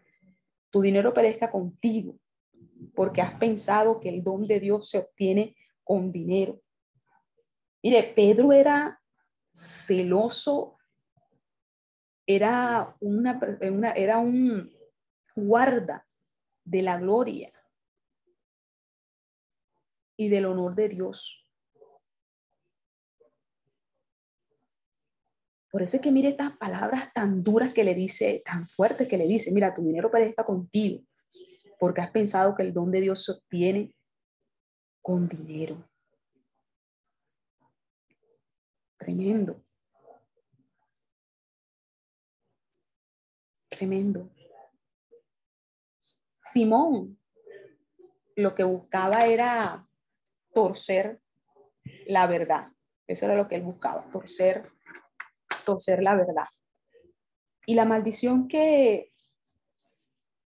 Tu 0.70 0.80
dinero 0.80 1.12
perezca 1.12 1.50
contigo, 1.50 2.16
porque 2.94 3.20
has 3.20 3.34
pensado 3.34 4.00
que 4.00 4.08
el 4.08 4.24
don 4.24 4.46
de 4.46 4.60
Dios 4.60 4.88
se 4.88 4.98
obtiene 4.98 5.54
con 5.90 6.12
dinero. 6.12 6.62
Mire, 7.82 8.12
Pedro 8.14 8.52
era 8.52 9.02
celoso, 9.52 10.78
era, 12.24 12.96
una, 13.00 13.40
era 13.96 14.18
un 14.18 14.70
guarda 15.34 16.06
de 16.64 16.82
la 16.82 16.96
gloria 16.96 17.52
y 20.16 20.28
del 20.28 20.46
honor 20.46 20.76
de 20.76 20.90
Dios. 20.90 21.44
Por 25.72 25.82
eso 25.82 25.96
es 25.96 26.02
que 26.02 26.12
mire 26.12 26.28
estas 26.28 26.56
palabras 26.56 27.12
tan 27.12 27.42
duras 27.42 27.74
que 27.74 27.82
le 27.82 27.96
dice, 27.96 28.44
tan 28.44 28.68
fuertes 28.68 29.08
que 29.08 29.18
le 29.18 29.26
dice, 29.26 29.50
mira, 29.50 29.74
tu 29.74 29.82
dinero 29.82 30.08
parezca 30.08 30.44
contigo, 30.44 31.02
porque 31.80 32.00
has 32.00 32.12
pensado 32.12 32.54
que 32.54 32.62
el 32.62 32.72
don 32.72 32.92
de 32.92 33.00
Dios 33.00 33.24
se 33.24 33.32
obtiene 33.32 33.92
con 35.02 35.28
dinero. 35.28 35.88
Tremendo. 38.96 39.62
Tremendo. 43.68 44.30
Simón 46.42 47.18
lo 48.36 48.54
que 48.54 48.64
buscaba 48.64 49.26
era 49.26 49.88
torcer 50.52 51.20
la 52.06 52.26
verdad. 52.26 52.72
Eso 53.06 53.26
era 53.26 53.36
lo 53.36 53.48
que 53.48 53.56
él 53.56 53.62
buscaba, 53.62 54.08
torcer, 54.10 54.70
torcer 55.64 56.02
la 56.02 56.14
verdad. 56.14 56.46
Y 57.66 57.74
la 57.74 57.84
maldición 57.84 58.48
que, 58.48 59.12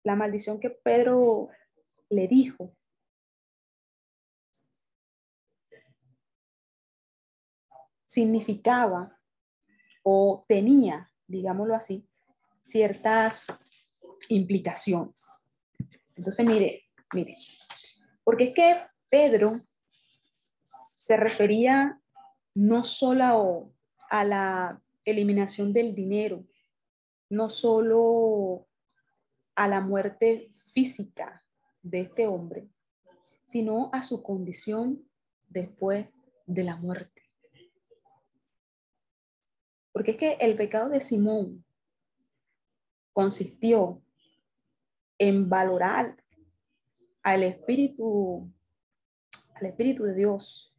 la 0.04 0.16
maldición 0.16 0.60
que 0.60 0.70
Pedro 0.70 1.50
le 2.10 2.28
dijo 2.28 2.76
significaba 8.14 9.20
o 10.04 10.46
tenía, 10.48 11.12
digámoslo 11.28 11.76
así, 11.76 12.08
ciertas 12.62 13.48
implicaciones. 14.30 15.50
Entonces, 16.16 16.46
mire, 16.46 16.84
mire, 17.14 17.36
porque 18.24 18.46
es 18.46 18.54
que 18.54 18.82
Pedro 19.10 19.62
se 20.88 21.18
refería 21.18 22.00
no 22.54 22.84
solo 22.84 23.74
a 24.10 24.24
la 24.24 24.82
eliminación 25.06 25.74
del 25.74 25.96
dinero, 25.96 26.46
no 27.30 27.50
solo 27.50 28.68
a 29.56 29.68
la 29.68 29.82
muerte 29.82 30.50
física 30.52 31.44
de 31.82 32.02
este 32.02 32.28
hombre, 32.28 32.70
sino 33.44 33.90
a 33.92 34.04
su 34.04 34.22
condición 34.22 35.04
después 35.50 36.08
de 36.46 36.64
la 36.64 36.76
muerte. 36.76 37.23
Porque 39.94 40.12
es 40.12 40.18
que 40.18 40.34
el 40.42 40.58
pecado 40.58 40.90
de 40.90 41.00
Simón 41.00 41.64
consistió 43.14 44.02
en 45.18 45.48
valorar 45.48 46.22
al 47.22 47.44
Espíritu, 47.44 48.52
al 49.56 49.68
Espíritu 49.68 50.04
de 50.04 50.16
Dios 50.16 50.76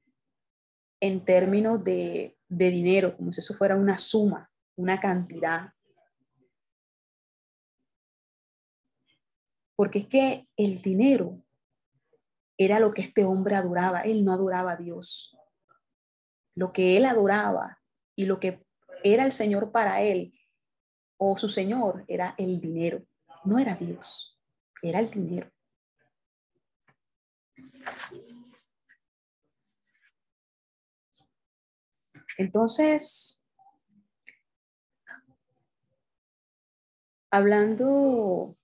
en 1.01 1.25
términos 1.25 1.83
de, 1.83 2.37
de 2.49 2.71
dinero, 2.71 3.17
como 3.17 3.33
si 3.33 3.41
eso 3.41 3.55
fuera 3.55 3.77
una 3.77 3.97
suma, 3.97 4.51
una 4.77 5.01
cantidad. 5.01 5.73
Porque 9.77 10.01
es 10.01 10.07
que 10.07 10.49
el 10.57 10.83
dinero 10.83 11.41
era 12.59 12.81
lo 12.81 12.93
que 12.93 13.03
este 13.03 13.25
hombre 13.25 13.57
adoraba, 13.57 14.03
él 14.03 14.25
no 14.25 14.33
adoraba 14.33 14.73
a 14.73 14.77
Dios. 14.77 15.37
lo 16.57 16.73
que 16.73 16.97
él 16.97 17.05
adoraba 17.05 17.81
y 18.17 18.27
lo 18.27 18.39
que 18.39 18.65
era 19.05 19.25
el 19.25 19.33
Señor 19.33 19.71
para 19.71 20.01
él, 20.01 20.33
o 21.19 21.37
su 21.37 21.49
Señor, 21.49 22.05
era 22.09 22.35
el 22.39 22.59
dinero. 22.59 23.07
No 23.45 23.59
era 23.59 23.77
Dios, 23.77 24.41
era 24.83 24.99
el 24.99 25.11
dinero. 25.11 25.51
Entonces, 32.39 33.47
hablando 37.31 38.57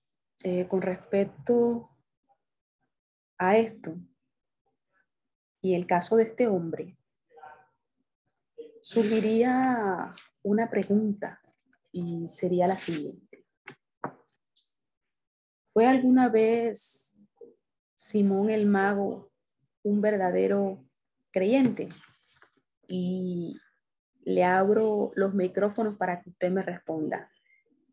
eh, 0.43 0.67
con 0.67 0.81
respecto 0.81 1.95
a 3.37 3.57
esto 3.57 3.95
y 5.61 5.75
el 5.75 5.85
caso 5.85 6.15
de 6.15 6.23
este 6.23 6.47
hombre, 6.47 6.97
surgiría 8.81 10.15
una 10.43 10.69
pregunta 10.69 11.41
y 11.91 12.27
sería 12.29 12.67
la 12.67 12.77
siguiente. 12.77 13.45
¿Fue 15.73 15.85
alguna 15.85 16.29
vez 16.29 17.19
Simón 17.95 18.49
el 18.49 18.65
mago 18.65 19.31
un 19.83 20.01
verdadero 20.01 20.83
creyente? 21.31 21.89
Y 22.87 23.57
le 24.23 24.43
abro 24.43 25.11
los 25.15 25.33
micrófonos 25.33 25.97
para 25.97 26.21
que 26.21 26.29
usted 26.29 26.51
me 26.51 26.61
responda. 26.61 27.31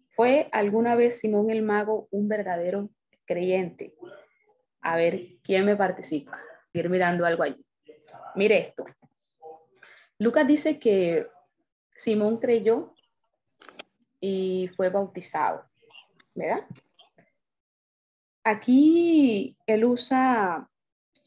¿Fue 0.08 0.48
alguna 0.52 0.96
vez 0.96 1.20
Simón 1.20 1.50
el 1.50 1.62
mago 1.62 2.08
un 2.10 2.28
verdadero 2.28 2.90
creyente? 3.24 3.94
A 4.80 4.96
ver 4.96 5.38
quién 5.42 5.64
me 5.64 5.76
participa. 5.76 6.40
Ir 6.72 6.88
mirando 6.88 7.24
algo 7.24 7.42
allí. 7.42 7.64
Mire 8.34 8.58
esto. 8.58 8.84
Lucas 10.18 10.46
dice 10.46 10.78
que 10.80 11.28
Simón 11.98 12.38
creyó 12.38 12.94
y 14.20 14.70
fue 14.76 14.88
bautizado, 14.88 15.64
¿verdad? 16.32 16.64
Aquí 18.44 19.56
él 19.66 19.84
usa 19.84 20.70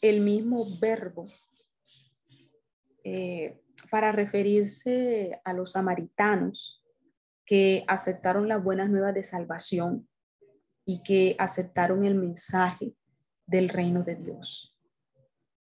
el 0.02 0.22
mismo 0.22 0.66
verbo 0.80 1.28
eh, 3.04 3.62
para 3.90 4.14
referirse 4.14 5.42
a 5.44 5.52
los 5.52 5.74
samaritanos 5.74 6.82
que 7.46 7.84
aceptaron 7.88 8.48
las 8.48 8.64
buenas 8.64 8.90
nuevas 8.90 9.14
de 9.14 9.24
salvación 9.24 10.08
y 10.86 11.04
que 11.04 11.36
aceptaron 11.38 12.06
el 12.06 12.16
mensaje 12.16 12.96
del 13.46 13.68
reino 13.68 14.04
de 14.04 14.16
Dios. 14.16 14.74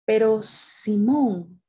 Pero 0.05 0.41
Simón, 0.41 1.61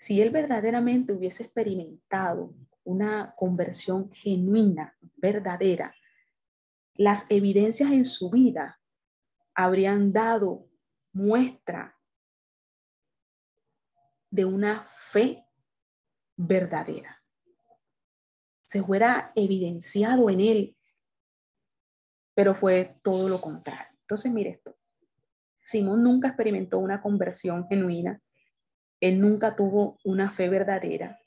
si 0.00 0.22
él 0.22 0.30
verdaderamente 0.30 1.12
hubiese 1.12 1.42
experimentado 1.42 2.54
una 2.84 3.34
conversión 3.36 4.10
genuina, 4.10 4.96
verdadera, 5.16 5.94
las 6.94 7.30
evidencias 7.30 7.92
en 7.92 8.06
su 8.06 8.30
vida 8.30 8.80
habrían 9.54 10.10
dado 10.10 10.66
muestra 11.12 11.98
de 14.30 14.46
una 14.46 14.84
fe 14.84 15.44
verdadera. 16.34 17.22
Se 18.64 18.82
fuera 18.82 19.32
evidenciado 19.34 20.30
en 20.30 20.40
él, 20.40 20.76
pero 22.32 22.54
fue 22.54 22.98
todo 23.02 23.28
lo 23.28 23.38
contrario. 23.38 23.98
Entonces, 24.00 24.32
mire 24.32 24.48
esto. 24.48 24.78
Simón 25.62 26.02
nunca 26.02 26.28
experimentó 26.28 26.78
una 26.78 27.02
conversión 27.02 27.68
genuina. 27.68 28.18
Él 29.00 29.20
nunca 29.20 29.56
tuvo 29.56 29.98
una 30.04 30.30
fe 30.30 30.48
verdadera. 30.48 31.18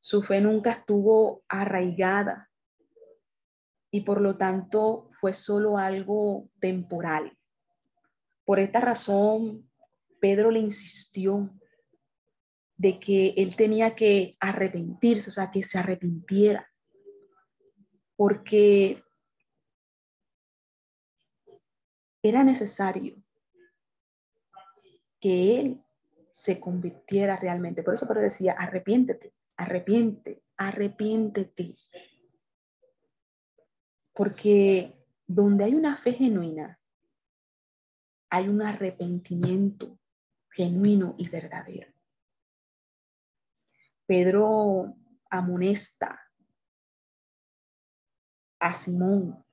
Su 0.00 0.22
fe 0.22 0.40
nunca 0.40 0.70
estuvo 0.70 1.44
arraigada 1.48 2.50
y 3.90 4.00
por 4.00 4.20
lo 4.20 4.36
tanto 4.36 5.06
fue 5.10 5.34
solo 5.34 5.78
algo 5.78 6.48
temporal. 6.58 7.36
Por 8.44 8.58
esta 8.58 8.80
razón, 8.80 9.70
Pedro 10.18 10.50
le 10.50 10.60
insistió 10.60 11.50
de 12.76 12.98
que 12.98 13.34
él 13.36 13.54
tenía 13.54 13.94
que 13.94 14.36
arrepentirse, 14.40 15.30
o 15.30 15.32
sea, 15.32 15.50
que 15.50 15.62
se 15.62 15.78
arrepintiera, 15.78 16.68
porque 18.16 19.04
era 22.22 22.42
necesario 22.42 23.22
que 25.20 25.60
él 25.60 25.81
se 26.32 26.58
convirtiera 26.58 27.36
realmente. 27.36 27.82
Por 27.82 27.92
eso 27.92 28.08
Pedro 28.08 28.22
decía, 28.22 28.54
arrepiéntete, 28.54 29.34
arrepiente, 29.58 30.42
arrepiéntete. 30.56 31.76
Porque 34.14 35.06
donde 35.26 35.64
hay 35.64 35.74
una 35.74 35.94
fe 35.98 36.14
genuina, 36.14 36.80
hay 38.30 38.48
un 38.48 38.62
arrepentimiento 38.62 39.98
genuino 40.50 41.14
y 41.18 41.28
verdadero. 41.28 41.92
Pedro 44.06 44.96
amonesta 45.28 46.18
a 48.58 48.72
Simón 48.72 49.44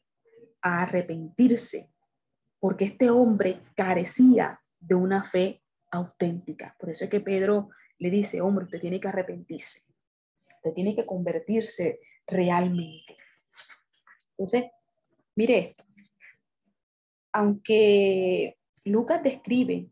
a 0.61 0.83
arrepentirse, 0.83 1.93
porque 2.57 2.85
este 2.85 3.09
hombre 3.09 3.61
carecía 3.75 4.61
de 4.79 4.95
una 4.95 5.25
fe 5.25 5.61
auténtica. 5.91 6.75
Por 6.79 6.89
eso 6.89 7.05
es 7.05 7.09
que 7.09 7.21
Pedro 7.21 7.69
le 7.97 8.09
dice, 8.09 8.41
hombre, 8.41 8.65
usted 8.65 8.79
tiene 8.79 8.99
que 8.99 9.07
arrepentirse. 9.07 9.81
Usted 10.57 10.73
tiene 10.73 10.95
que 10.95 11.05
convertirse 11.05 11.99
realmente. 12.27 13.17
Entonces, 14.37 14.71
mire 15.35 15.57
esto. 15.59 15.83
Aunque 17.33 18.57
Lucas 18.85 19.21
describe 19.21 19.89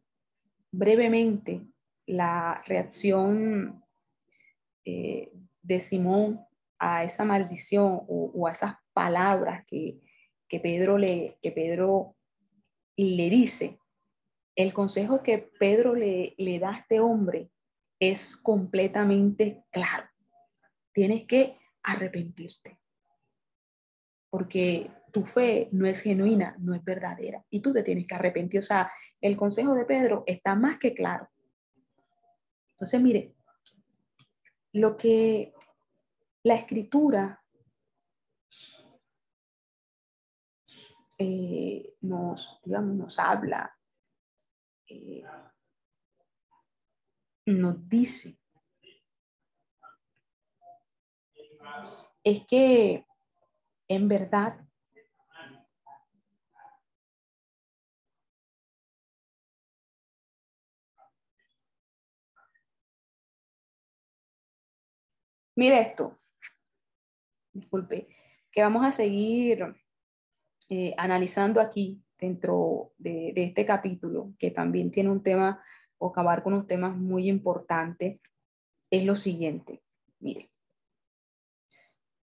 brevemente 0.72 1.62
la 2.06 2.64
reacción 2.66 3.84
eh, 4.86 5.32
de 5.62 5.80
Simón 5.80 6.40
a 6.80 7.04
esa 7.04 7.26
maldición 7.26 8.04
o, 8.08 8.48
a 8.48 8.52
esas 8.52 8.76
palabras 8.94 9.66
que, 9.68 10.00
Pedro 10.50 10.98
le, 10.98 11.38
que 11.42 11.52
Pedro 11.52 12.16
le 12.96 13.30
dice, 13.30 13.80
el 14.58 14.74
consejo 14.74 15.24
que 15.24 15.38
Pedro 15.38 15.96
le, 15.96 16.36
da 16.60 16.72
a 16.72 16.78
este 16.80 17.00
hombre 17.00 17.50
es 18.00 18.36
completamente 18.36 19.64
claro 19.72 20.10
tienes 20.98 21.28
que 21.28 21.60
arrepentirte. 21.84 22.80
Porque 24.32 24.90
tu 25.14 25.26
fe 25.26 25.70
no 25.72 25.86
es 25.86 26.02
genuina, 26.02 26.56
no 26.58 26.74
es 26.74 26.84
verdadera. 26.84 27.46
Y 27.52 27.60
tú 27.60 27.72
te 27.72 27.84
tienes 27.84 28.08
que 28.08 28.16
arrepentir. 28.16 28.62
O 28.62 28.64
sea, 28.64 28.92
el 29.22 29.38
consejo 29.38 29.76
de 29.76 29.86
Pedro 29.86 30.24
está 30.26 30.56
más 30.56 30.80
que 30.80 30.96
claro. 30.96 31.30
Entonces, 32.72 33.00
mire, 33.00 33.36
lo 34.74 34.98
que 34.98 35.54
la 36.42 36.56
escritura 36.56 37.44
eh, 41.20 41.94
nos, 42.02 42.60
digamos, 42.64 42.96
nos 42.96 43.20
habla, 43.20 43.77
eh, 44.88 45.24
nos 47.46 47.88
dice 47.88 48.38
es 52.24 52.46
que 52.46 53.06
en 53.88 54.08
verdad 54.08 54.68
Mire 65.58 65.80
esto, 65.82 66.16
disculpe, 67.52 68.08
que 68.52 68.62
vamos 68.62 68.86
a 68.86 68.92
seguir 68.92 69.76
eh, 70.70 70.94
analizando 71.00 71.60
aquí 71.60 72.00
dentro 72.18 72.94
de, 72.98 73.34
este 73.36 73.66
capítulo, 73.66 74.34
que 74.40 74.52
también 74.52 74.92
tiene 74.92 75.10
un 75.10 75.22
tema 75.22 75.64
o 75.98 76.10
acabar 76.10 76.44
con 76.44 76.54
unos 76.54 76.68
temas 76.68 76.96
muy 76.96 77.28
importantes, 77.28 78.20
es 78.90 79.04
lo 79.06 79.16
siguiente. 79.16 79.84
Mire, 80.20 80.50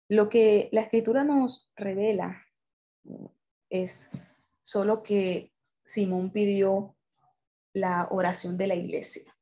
lo 0.08 0.30
que 0.30 0.70
la 0.72 0.82
escritura 0.82 1.24
nos 1.24 1.72
revela 1.76 2.46
es 3.70 4.12
solo 4.62 5.04
que 5.04 5.52
Simón 5.86 6.32
pidió 6.32 6.96
la 7.74 8.08
oración 8.12 8.58
de 8.58 8.68
la 8.68 8.76
iglesia. 8.76 9.36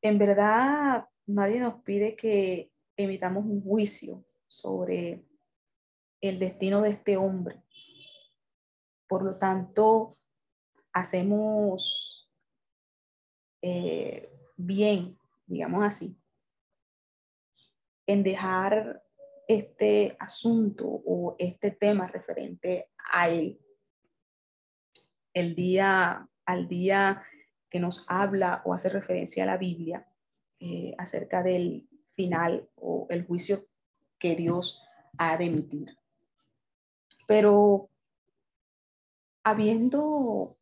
En 0.00 0.18
verdad, 0.18 1.06
nadie 1.26 1.58
nos 1.58 1.82
pide 1.82 2.14
que 2.14 2.70
emitamos 2.96 3.44
un 3.44 3.62
juicio 3.62 4.24
sobre 4.46 5.24
el 6.20 6.38
destino 6.38 6.80
de 6.80 6.90
este 6.90 7.16
hombre. 7.16 7.62
Por 9.08 9.22
lo 9.22 9.36
tanto, 9.36 10.18
hacemos, 10.92 12.30
eh, 13.62 14.30
bien, 14.56 15.18
digamos 15.46 15.84
así, 15.84 16.16
en 18.06 18.22
dejar 18.22 19.02
este 19.48 20.16
asunto 20.20 20.86
o 20.86 21.36
este 21.38 21.70
tema 21.70 22.06
referente 22.06 22.90
a 23.12 23.28
él. 23.30 23.58
El 25.32 25.54
día, 25.54 26.28
al 26.44 26.68
día 26.68 27.22
que 27.70 27.80
nos 27.80 28.04
habla 28.08 28.62
o 28.64 28.74
hace 28.74 28.88
referencia 28.88 29.44
a 29.44 29.46
la 29.46 29.56
Biblia 29.56 30.06
eh, 30.60 30.94
acerca 30.98 31.42
del 31.42 31.88
final 32.14 32.68
o 32.74 33.06
el 33.10 33.26
juicio 33.26 33.66
que 34.18 34.36
Dios 34.36 34.82
ha 35.16 35.36
de 35.36 35.46
emitir. 35.46 35.96
Pero 37.26 37.90
habiendo, 39.50 40.58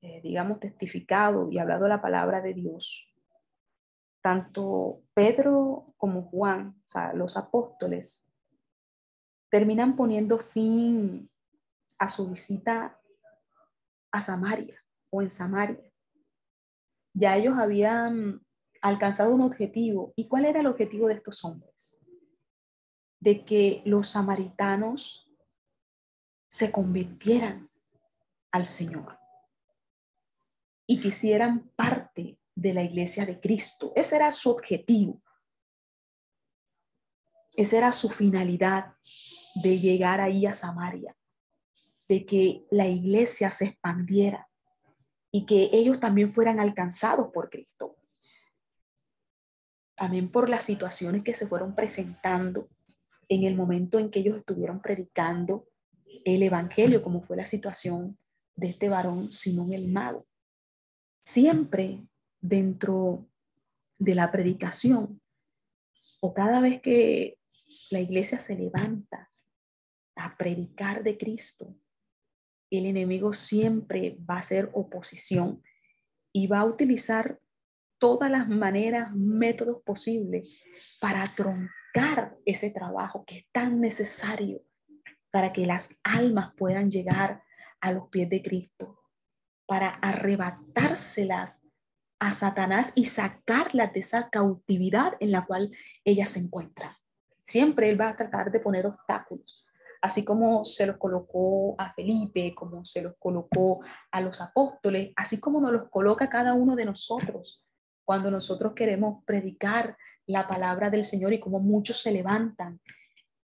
eh, 0.00 0.20
digamos, 0.22 0.60
testificado 0.60 1.50
y 1.50 1.58
hablado 1.58 1.88
la 1.88 2.02
palabra 2.02 2.40
de 2.40 2.54
Dios, 2.54 3.12
tanto 4.22 5.02
Pedro 5.12 5.94
como 5.96 6.22
Juan, 6.22 6.80
o 6.84 6.88
sea, 6.88 7.12
los 7.12 7.36
apóstoles, 7.36 8.30
terminan 9.50 9.96
poniendo 9.96 10.38
fin 10.38 11.30
a 11.98 12.08
su 12.08 12.30
visita 12.30 13.00
a 14.10 14.20
Samaria 14.20 14.82
o 15.10 15.22
en 15.22 15.30
Samaria. 15.30 15.92
Ya 17.12 17.36
ellos 17.36 17.56
habían 17.58 18.44
alcanzado 18.80 19.34
un 19.34 19.40
objetivo. 19.42 20.12
¿Y 20.16 20.28
cuál 20.28 20.44
era 20.44 20.60
el 20.60 20.66
objetivo 20.66 21.08
de 21.08 21.14
estos 21.14 21.44
hombres? 21.44 22.00
De 23.20 23.44
que 23.44 23.82
los 23.84 24.10
samaritanos 24.10 25.30
se 26.48 26.70
convirtieran 26.70 27.70
al 28.54 28.66
Señor 28.66 29.18
y 30.86 31.00
quisieran 31.00 31.70
parte 31.74 32.38
de 32.54 32.72
la 32.72 32.84
iglesia 32.84 33.26
de 33.26 33.40
Cristo. 33.40 33.92
Ese 33.96 34.14
era 34.14 34.30
su 34.30 34.48
objetivo. 34.48 35.20
Esa 37.56 37.78
era 37.78 37.90
su 37.90 38.08
finalidad 38.10 38.94
de 39.56 39.80
llegar 39.80 40.20
ahí 40.20 40.46
a 40.46 40.52
Samaria, 40.52 41.16
de 42.08 42.24
que 42.24 42.64
la 42.70 42.86
iglesia 42.86 43.50
se 43.50 43.64
expandiera 43.66 44.48
y 45.32 45.46
que 45.46 45.70
ellos 45.72 45.98
también 45.98 46.32
fueran 46.32 46.60
alcanzados 46.60 47.32
por 47.32 47.50
Cristo. 47.50 47.96
También 49.96 50.30
por 50.30 50.48
las 50.48 50.62
situaciones 50.62 51.24
que 51.24 51.34
se 51.34 51.48
fueron 51.48 51.74
presentando 51.74 52.68
en 53.28 53.42
el 53.42 53.56
momento 53.56 53.98
en 53.98 54.12
que 54.12 54.20
ellos 54.20 54.36
estuvieron 54.38 54.80
predicando 54.80 55.66
el 56.24 56.44
Evangelio, 56.44 57.02
como 57.02 57.20
fue 57.20 57.36
la 57.36 57.46
situación 57.46 58.16
de 58.56 58.68
este 58.68 58.88
varón 58.88 59.32
Simón 59.32 59.72
el 59.72 59.88
Mago. 59.88 60.26
Siempre 61.22 62.06
dentro 62.40 63.26
de 63.98 64.14
la 64.14 64.30
predicación 64.30 65.20
o 66.20 66.34
cada 66.34 66.60
vez 66.60 66.80
que 66.82 67.38
la 67.90 68.00
iglesia 68.00 68.38
se 68.38 68.56
levanta 68.56 69.30
a 70.16 70.36
predicar 70.36 71.02
de 71.02 71.16
Cristo, 71.16 71.74
el 72.70 72.86
enemigo 72.86 73.32
siempre 73.32 74.18
va 74.28 74.36
a 74.36 74.40
hacer 74.40 74.70
oposición 74.74 75.62
y 76.32 76.46
va 76.46 76.60
a 76.60 76.64
utilizar 76.64 77.40
todas 77.98 78.30
las 78.30 78.48
maneras, 78.48 79.14
métodos 79.14 79.82
posibles 79.82 80.48
para 81.00 81.26
troncar 81.34 82.36
ese 82.44 82.70
trabajo 82.70 83.24
que 83.24 83.38
es 83.38 83.46
tan 83.52 83.80
necesario 83.80 84.62
para 85.30 85.52
que 85.52 85.66
las 85.66 85.98
almas 86.02 86.52
puedan 86.56 86.90
llegar 86.90 87.42
a 87.84 87.92
los 87.92 88.08
pies 88.08 88.30
de 88.30 88.42
Cristo, 88.42 88.98
para 89.66 89.88
arrebatárselas 89.88 91.66
a 92.18 92.32
Satanás 92.32 92.94
y 92.96 93.04
sacarla 93.04 93.88
de 93.88 94.00
esa 94.00 94.30
cautividad 94.30 95.12
en 95.20 95.32
la 95.32 95.44
cual 95.44 95.70
ella 96.02 96.26
se 96.26 96.40
encuentra. 96.40 96.90
Siempre 97.42 97.90
él 97.90 98.00
va 98.00 98.08
a 98.08 98.16
tratar 98.16 98.50
de 98.50 98.60
poner 98.60 98.86
obstáculos, 98.86 99.66
así 100.00 100.24
como 100.24 100.64
se 100.64 100.86
los 100.86 100.96
colocó 100.96 101.74
a 101.76 101.92
Felipe, 101.92 102.54
como 102.54 102.86
se 102.86 103.02
los 103.02 103.16
colocó 103.18 103.80
a 104.10 104.22
los 104.22 104.40
apóstoles, 104.40 105.12
así 105.14 105.38
como 105.38 105.60
nos 105.60 105.72
los 105.72 105.90
coloca 105.90 106.30
cada 106.30 106.54
uno 106.54 106.76
de 106.76 106.86
nosotros 106.86 107.66
cuando 108.02 108.30
nosotros 108.30 108.72
queremos 108.74 109.22
predicar 109.26 109.98
la 110.24 110.48
palabra 110.48 110.88
del 110.88 111.04
Señor 111.04 111.34
y 111.34 111.40
como 111.40 111.60
muchos 111.60 112.00
se 112.00 112.12
levantan 112.12 112.80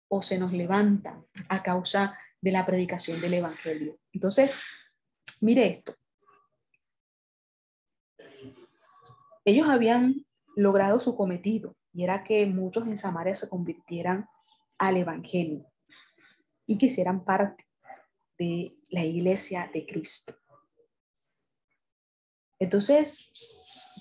o 0.08 0.20
se 0.20 0.36
nos 0.36 0.52
levantan 0.52 1.24
a 1.48 1.62
causa 1.62 2.18
de 2.40 2.52
la 2.52 2.64
predicación 2.64 3.20
del 3.20 3.34
Evangelio. 3.34 3.98
Entonces, 4.12 4.52
mire 5.40 5.66
esto, 5.66 5.94
Ellos 9.46 9.68
habían 9.68 10.26
logrado 10.56 10.98
su 10.98 11.14
cometido 11.14 11.76
y 11.92 12.02
era 12.02 12.24
que 12.24 12.44
muchos 12.46 12.88
en 12.88 12.96
Samaria 12.96 13.36
se 13.36 13.48
convirtieran 13.48 14.28
al 14.76 14.96
Evangelio 14.96 15.70
y 16.66 16.76
quisieran 16.76 17.24
parte 17.24 17.64
de 18.36 18.76
la 18.88 19.04
iglesia 19.04 19.70
de 19.72 19.86
Cristo. 19.86 20.34
Entonces, 22.58 23.32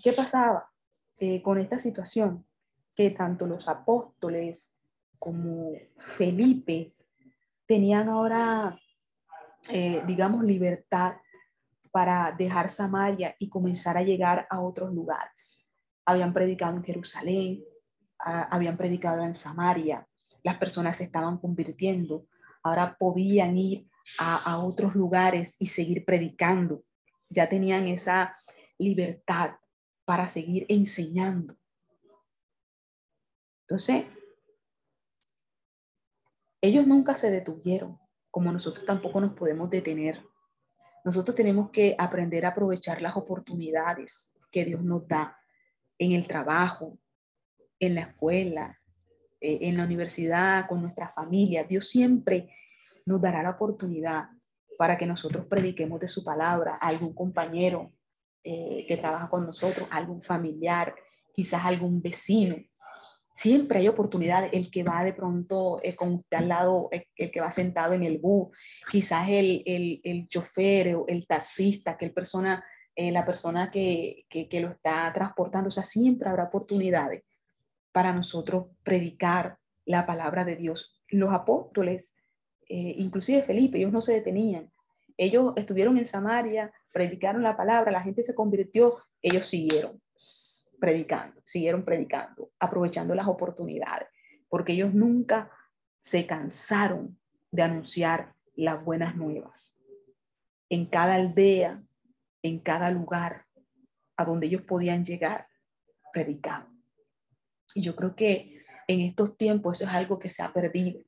¿qué 0.03 0.13
pasaba 0.13 0.71
eh, 1.19 1.43
con 1.43 1.59
esta 1.59 1.77
situación? 1.77 2.47
Que 2.95 3.11
tanto 3.11 3.45
los 3.45 3.67
apóstoles 3.67 4.79
como 5.19 5.73
Felipe 5.95 6.91
tenían 7.65 8.09
ahora, 8.09 8.79
eh, 9.69 10.03
digamos, 10.05 10.43
libertad 10.43 11.15
para 11.91 12.31
dejar 12.31 12.69
Samaria 12.69 13.35
y 13.39 13.49
comenzar 13.49 13.97
a 13.97 14.03
llegar 14.03 14.47
a 14.49 14.59
otros 14.59 14.93
lugares. 14.93 15.65
Habían 16.05 16.33
predicado 16.33 16.75
en 16.75 16.83
Jerusalén, 16.83 17.63
habían 18.19 18.77
predicado 18.77 19.23
en 19.23 19.33
Samaria, 19.33 20.07
las 20.43 20.57
personas 20.57 20.97
se 20.97 21.05
estaban 21.05 21.37
convirtiendo, 21.37 22.27
ahora 22.63 22.95
podían 22.97 23.57
ir 23.57 23.87
a, 24.19 24.51
a 24.51 24.57
otros 24.59 24.95
lugares 24.95 25.55
y 25.59 25.67
seguir 25.67 26.05
predicando, 26.05 26.83
ya 27.29 27.47
tenían 27.49 27.87
esa 27.87 28.37
libertad 28.77 29.55
para 30.05 30.27
seguir 30.27 30.65
enseñando. 30.69 31.57
Entonces, 33.67 34.05
ellos 36.65 36.87
nunca 36.87 37.15
se 37.15 37.31
detuvieron, 37.31 37.97
como 38.31 38.51
nosotros 38.51 38.85
tampoco 38.85 39.21
nos 39.21 39.33
podemos 39.33 39.69
detener 39.69 40.21
nosotros 41.05 41.35
tenemos 41.35 41.69
que 41.69 41.95
aprender 41.99 42.45
a 42.45 42.49
aprovechar 42.49 42.99
las 42.99 43.15
oportunidades 43.15 44.35
que 44.51 44.65
Dios 44.65 44.81
nos 44.81 45.07
da 45.07 45.37
en 45.99 46.13
el 46.13 46.27
trabajo, 46.27 46.97
en 47.79 47.93
la 47.93 48.01
escuela, 48.01 48.81
eh, 49.39 49.59
en 49.61 49.77
la 49.77 49.83
universidad, 49.83 50.67
con 50.67 50.81
nuestra 50.81 51.09
familia. 51.09 51.63
Dios 51.63 51.87
siempre 51.87 52.49
nos 53.05 53.21
dará 53.21 53.43
la 53.43 53.51
oportunidad 53.51 54.29
para 54.79 54.97
que 54.97 55.05
nosotros 55.05 55.45
prediquemos 55.45 55.99
de 55.99 56.07
su 56.07 56.23
palabra 56.23 56.73
a 56.81 56.87
algún 56.87 57.13
compañero 57.13 57.93
eh, 58.43 58.83
que 58.87 58.97
trabaja 58.97 59.29
con 59.29 59.45
nosotros, 59.45 59.87
algún 59.91 60.23
familiar, 60.23 60.95
quizás 61.35 61.65
algún 61.65 62.01
vecino, 62.01 62.55
Siempre 63.35 63.79
hay 63.79 63.89
oportunidades. 63.89 64.49
El 64.53 64.71
que 64.71 64.83
va 64.83 65.03
de 65.03 65.11
pronto 65.11 65.81
eh, 65.83 65.93
con 65.93 66.13
usted 66.13 66.37
al 66.37 66.47
lado, 66.47 66.87
eh, 66.93 67.09
el, 67.17 67.31
que 67.31 67.41
va 67.41 67.51
sentado 67.51 67.91
en 67.91 68.03
el 68.03 68.17
bus, 68.17 68.55
quizás 68.89 69.27
el, 69.27 69.61
el, 69.65 69.99
el 70.05 70.29
chofer 70.29 70.95
el 71.05 71.27
taxista, 71.27 71.97
que 71.97 72.05
el 72.05 72.13
persona, 72.13 72.63
eh, 72.95 73.11
la 73.11 73.25
persona 73.25 73.69
que, 73.69 74.25
que, 74.29 74.59
lo 74.61 74.69
está 74.69 75.11
transportando. 75.13 75.67
O 75.67 75.71
sea, 75.71 75.83
siempre 75.83 76.29
habrá 76.29 76.45
oportunidades 76.45 77.23
para 77.91 78.13
nosotros 78.13 78.67
predicar 78.83 79.57
la 79.83 80.05
palabra 80.05 80.45
de 80.45 80.55
Dios. 80.55 81.03
Los 81.09 81.33
apóstoles, 81.33 82.15
inclusive 82.67 83.43
Felipe, 83.43 83.77
ellos 83.77 83.91
no 83.91 84.01
se 84.01 84.13
detenían. 84.13 84.71
Ellos 85.17 85.53
estuvieron 85.57 85.97
en 85.97 86.05
Samaria, 86.05 86.71
predicaron 86.91 87.43
la 87.43 87.57
palabra, 87.57 87.91
la 87.91 88.01
gente 88.01 88.23
se 88.23 88.33
convirtió, 88.33 88.97
ellos 89.21 89.45
siguieron 89.45 90.01
predicando, 90.79 91.41
siguieron 91.43 91.83
predicando, 91.83 92.51
aprovechando 92.59 93.15
las 93.15 93.27
oportunidades, 93.27 94.07
porque 94.49 94.73
ellos 94.73 94.93
nunca 94.93 95.51
se 96.01 96.25
cansaron 96.25 97.19
de 97.51 97.63
anunciar 97.63 98.35
las 98.55 98.83
buenas 98.83 99.15
nuevas. 99.15 99.79
En 100.69 100.85
cada 100.85 101.15
aldea, 101.15 101.83
en 102.41 102.59
cada 102.59 102.91
lugar 102.91 103.45
a 104.17 104.25
donde 104.25 104.47
ellos 104.47 104.61
podían 104.61 105.03
llegar, 105.03 105.47
predicaban. 106.13 106.81
Y 107.73 107.81
yo 107.81 107.95
creo 107.95 108.15
que 108.15 108.63
en 108.87 109.01
estos 109.01 109.37
tiempos 109.37 109.81
eso 109.81 109.89
es 109.89 109.95
algo 109.95 110.19
que 110.19 110.29
se 110.29 110.43
ha 110.43 110.53
perdido. 110.53 111.01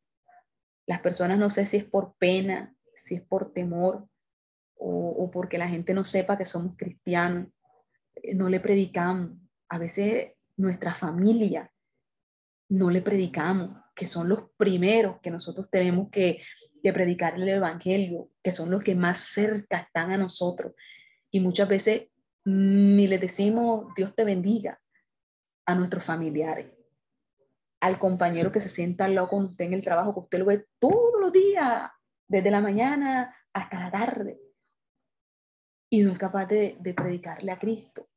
Las 0.86 1.02
personas 1.02 1.38
no 1.38 1.50
sé 1.50 1.66
si 1.66 1.78
es 1.78 1.86
por 1.86 2.16
pena, 2.18 2.76
si 2.94 3.16
es 3.16 3.22
por 3.22 3.54
temor 3.54 4.08
o, 4.76 5.10
o 5.10 5.32
porque 5.32 5.58
la 5.58 5.68
gente 5.68 5.94
no 5.94 6.04
sepa 6.04 6.38
que 6.38 6.46
somos 6.46 6.76
cristianos, 6.76 7.48
eh, 8.16 8.36
no 8.36 8.50
le 8.50 8.60
predicamos, 8.60 9.38
a 9.70 9.78
veces 9.78 10.34
nuestra 10.56 10.94
familia 10.94 11.72
no 12.70 12.90
le 12.90 13.02
predicamos, 13.02 13.78
que 13.96 14.06
son 14.06 14.30
los 14.30 14.52
primeros 14.58 15.20
que 15.22 15.32
nosotros 15.32 15.68
tenemos 15.72 16.10
que, 16.10 16.42
que 16.82 16.94
predicar 16.94 17.36
el 17.36 17.48
Evangelio, 17.48 18.30
que 18.44 18.52
son 18.52 18.70
los 18.70 18.84
que 18.84 18.96
más 18.96 19.20
cerca 19.20 19.78
están 19.78 20.12
a 20.12 20.18
nosotros. 20.18 20.74
Y 21.32 21.40
muchas 21.40 21.68
veces 21.68 22.10
ni 22.46 23.08
le 23.08 23.20
decimos 23.20 23.94
Dios 23.96 24.16
te 24.16 24.24
bendiga 24.24 24.80
a 25.66 25.76
nuestros 25.76 26.04
familiares, 26.04 26.68
al 27.82 28.00
compañero 28.00 28.52
que 28.52 28.62
se 28.62 28.70
sienta 28.70 29.06
al 29.06 29.16
lado 29.16 29.28
con 29.28 29.46
usted 29.46 29.66
en 29.66 29.74
el 29.74 29.82
trabajo, 29.82 30.14
que 30.14 30.20
usted 30.22 30.40
lo 30.40 30.46
ve 30.46 30.66
todos 30.80 31.20
los 31.20 31.32
días, 31.34 31.90
desde 32.28 32.52
la 32.52 32.62
mañana 32.62 33.36
hasta 33.54 33.80
la 33.80 33.92
tarde, 33.92 34.40
y 35.90 36.04
no 36.04 36.12
es 36.14 36.18
capaz 36.18 36.46
de, 36.46 36.78
de 36.80 36.94
predicarle 36.94 37.52
a 37.52 37.60
Cristo. 37.60 38.08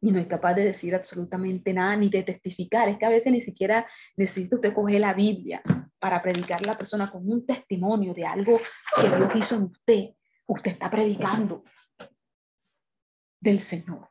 Y 0.00 0.12
no 0.12 0.18
es 0.18 0.26
capaz 0.26 0.54
de 0.54 0.64
decir 0.64 0.94
absolutamente 0.94 1.72
nada 1.72 1.96
ni 1.96 2.08
de 2.08 2.22
testificar. 2.22 2.88
Es 2.88 2.98
que 2.98 3.06
a 3.06 3.10
veces 3.10 3.32
ni 3.32 3.40
siquiera 3.40 3.86
necesita 4.16 4.56
usted 4.56 4.72
coger 4.72 5.00
la 5.00 5.12
Biblia 5.12 5.62
para 5.98 6.22
predicar 6.22 6.60
a 6.62 6.66
la 6.66 6.78
persona 6.78 7.10
con 7.10 7.30
un 7.30 7.44
testimonio 7.44 8.14
de 8.14 8.24
algo 8.24 8.58
que 9.00 9.08
Dios 9.08 9.30
hizo 9.34 9.56
en 9.56 9.62
usted. 9.64 10.10
Usted 10.46 10.72
está 10.72 10.90
predicando 10.90 11.64
del 13.40 13.60
Señor. 13.60 14.10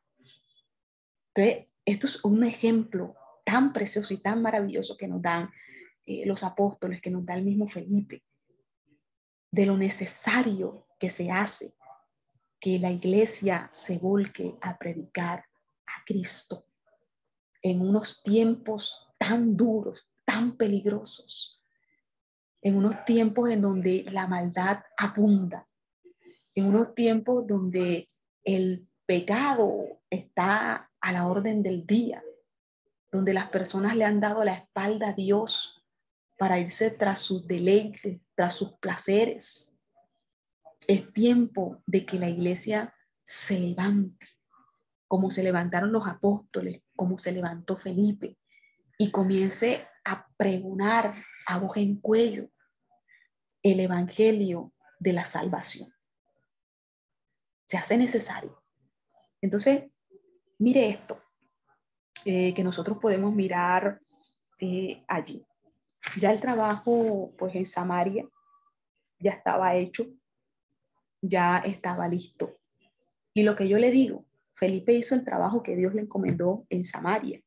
Entonces, 1.34 1.68
esto 1.86 2.08
es 2.08 2.24
un 2.24 2.44
ejemplo 2.44 3.16
tan 3.44 3.74
precioso 3.74 4.14
y 4.14 4.22
tan 4.22 4.42
maravilloso 4.42 4.96
que 4.96 5.08
nos 5.08 5.22
dan 5.22 5.50
eh, 6.06 6.26
los 6.26 6.44
apóstoles, 6.44 7.02
que 7.02 7.10
nos 7.10 7.26
da 7.26 7.36
el 7.36 7.44
mismo 7.44 7.68
Felipe, 7.68 8.24
de 9.52 9.66
lo 9.66 9.76
necesario 9.76 10.88
que 11.00 11.10
se 11.10 11.32
hace 11.32 11.74
que 12.60 12.78
la 12.78 12.92
iglesia 12.92 13.70
se 13.72 13.98
volque 13.98 14.56
a 14.62 14.78
predicar 14.78 15.46
a 15.96 16.04
Cristo 16.06 16.66
en 17.62 17.82
unos 17.82 18.24
tiempos 18.24 19.08
tan 19.18 19.56
duros, 19.58 20.08
tan 20.26 20.56
peligrosos, 20.56 21.62
en 22.62 22.78
unos 22.78 23.04
tiempos 23.06 23.50
en 23.50 23.62
donde 23.62 24.06
la 24.12 24.28
maldad 24.28 24.84
abunda, 24.98 25.68
en 26.56 26.66
unos 26.66 26.96
tiempos 26.96 27.48
donde 27.48 28.10
el 28.44 28.88
pecado 29.06 30.02
está 30.10 30.90
a 31.00 31.12
la 31.12 31.28
orden 31.28 31.64
del 31.64 31.86
día, 31.86 32.24
donde 33.12 33.34
las 33.34 33.50
personas 33.50 33.96
le 33.96 34.06
han 34.06 34.20
dado 34.20 34.44
la 34.44 34.54
espalda 34.54 35.10
a 35.10 35.14
Dios 35.14 35.84
para 36.38 36.60
irse 36.60 36.92
tras 36.92 37.20
sus 37.20 37.48
deleites, 37.48 38.20
tras 38.36 38.56
sus 38.56 38.74
placeres. 38.74 39.74
Es 40.88 41.12
tiempo 41.12 41.82
de 41.86 42.06
que 42.06 42.20
la 42.20 42.30
iglesia 42.30 42.94
se 43.24 43.60
levante, 43.60 44.28
como 45.10 45.32
se 45.32 45.44
levantaron 45.44 45.92
los 45.92 46.08
apóstoles, 46.08 46.84
como 46.96 47.18
se 47.18 47.32
levantó 47.32 47.76
Felipe, 47.76 48.38
y 48.96 49.10
comience 49.10 49.88
a 50.06 50.28
pregonar 50.38 51.26
a 51.48 51.58
voz 51.58 51.78
en 51.78 52.00
cuello 52.00 52.52
el 53.64 53.80
evangelio 53.80 54.72
de 55.00 55.14
la 55.14 55.26
salvación. 55.26 55.92
Se 57.66 57.78
hace 57.78 57.98
necesario. 57.98 58.62
Entonces, 59.42 59.86
mire 60.60 60.90
esto, 60.90 61.20
eh, 62.26 62.54
que 62.54 62.64
nosotros 62.64 63.00
podemos 63.00 63.34
mirar 63.34 64.00
eh, 64.62 65.04
allí. 65.08 65.44
Ya 66.20 66.32
el 66.32 66.40
trabajo, 66.40 67.34
pues 67.36 67.56
en 67.56 67.66
Samaria, 67.66 68.28
ya 69.18 69.32
estaba 69.32 69.76
hecho, 69.76 70.06
ya 71.20 71.58
estaba 71.58 72.08
listo. 72.08 72.60
Y 73.34 73.42
lo 73.42 73.56
que 73.56 73.68
yo 73.68 73.80
le 73.80 73.90
digo, 73.90 74.29
Felipe 74.60 74.92
hizo 74.92 75.16
el 75.16 75.24
trabajo 75.24 75.64
que 75.64 75.74
Dios 75.74 75.94
le 75.96 76.02
encomendó 76.02 76.66
en 76.70 76.84
Samaria, 76.84 77.42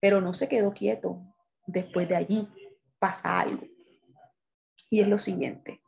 pero 0.00 0.20
no 0.20 0.34
se 0.34 0.48
quedó 0.48 0.74
quieto. 0.74 1.22
Después 1.68 2.08
de 2.08 2.16
allí 2.16 2.48
pasa 2.98 3.38
algo. 3.38 3.64
Y 4.90 5.00
es 5.00 5.06
lo 5.06 5.18
siguiente. 5.18 5.80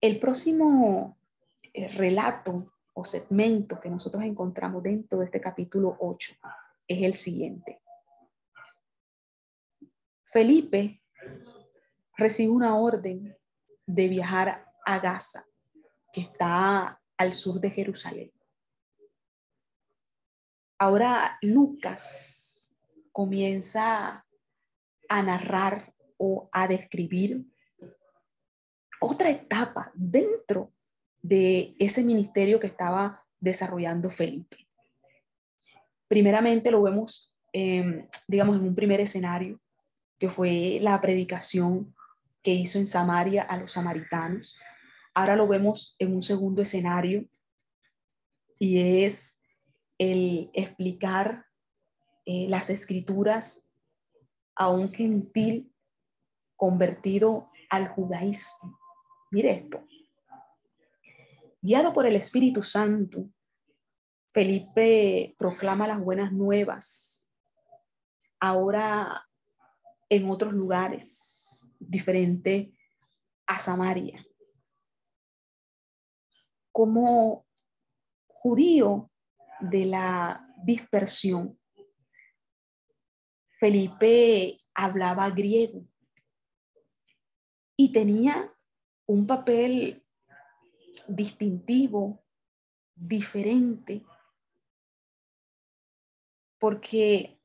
El 0.00 0.20
próximo 0.20 1.18
eh, 1.74 1.88
relato 1.88 2.72
o 2.94 3.04
segmento 3.04 3.80
que 3.80 3.90
nosotros 3.90 4.22
encontramos 4.22 4.84
dentro 4.84 5.18
de 5.18 5.24
este 5.24 5.40
capítulo 5.40 5.96
8 5.98 6.34
es 6.86 7.02
el 7.02 7.14
siguiente. 7.14 7.80
Felipe 10.26 11.02
recibe 12.16 12.52
una 12.52 12.78
orden 12.78 13.36
de 13.84 14.08
viajar 14.08 14.72
a 14.84 15.00
Gaza, 15.00 15.44
que 16.12 16.20
está 16.20 17.00
al 17.16 17.34
sur 17.34 17.60
de 17.60 17.70
Jerusalén. 17.70 18.32
Ahora 20.78 21.38
Lucas 21.40 22.74
comienza 23.12 24.26
a 25.08 25.22
narrar 25.22 25.94
o 26.18 26.48
a 26.52 26.68
describir 26.68 27.44
otra 29.00 29.30
etapa 29.30 29.90
dentro 29.94 30.72
de 31.22 31.74
ese 31.78 32.02
ministerio 32.02 32.60
que 32.60 32.66
estaba 32.66 33.24
desarrollando 33.40 34.10
Felipe. 34.10 34.68
Primeramente 36.08 36.70
lo 36.70 36.82
vemos, 36.82 37.34
digamos, 38.28 38.58
en 38.58 38.64
un 38.64 38.74
primer 38.74 39.00
escenario, 39.00 39.60
que 40.18 40.28
fue 40.28 40.78
la 40.80 41.00
predicación 41.00 41.94
que 42.42 42.52
hizo 42.52 42.78
en 42.78 42.86
Samaria 42.86 43.42
a 43.42 43.56
los 43.56 43.72
samaritanos. 43.72 44.56
Ahora 45.16 45.34
lo 45.34 45.48
vemos 45.48 45.96
en 45.98 46.14
un 46.14 46.22
segundo 46.22 46.60
escenario 46.60 47.26
y 48.58 49.02
es 49.02 49.40
el 49.96 50.50
explicar 50.52 51.46
eh, 52.26 52.46
las 52.50 52.68
escrituras 52.68 53.66
a 54.54 54.68
un 54.68 54.92
gentil 54.92 55.72
convertido 56.54 57.50
al 57.70 57.88
judaísmo. 57.88 58.78
Mire 59.30 59.52
esto. 59.52 59.86
Guiado 61.62 61.94
por 61.94 62.04
el 62.04 62.16
Espíritu 62.16 62.62
Santo, 62.62 63.30
Felipe 64.32 65.34
proclama 65.38 65.88
las 65.88 65.98
buenas 65.98 66.30
nuevas, 66.30 67.30
ahora 68.38 69.26
en 70.10 70.28
otros 70.28 70.52
lugares, 70.52 71.70
diferente 71.78 72.74
a 73.46 73.58
Samaria. 73.58 74.22
Como 76.76 77.46
judío 78.26 79.10
de 79.60 79.86
la 79.86 80.46
dispersión, 80.62 81.58
Felipe 83.58 84.58
hablaba 84.74 85.30
griego 85.30 85.86
y 87.78 87.92
tenía 87.92 88.52
un 89.06 89.26
papel 89.26 90.04
distintivo, 91.08 92.22
diferente, 92.94 94.04
porque 96.58 97.40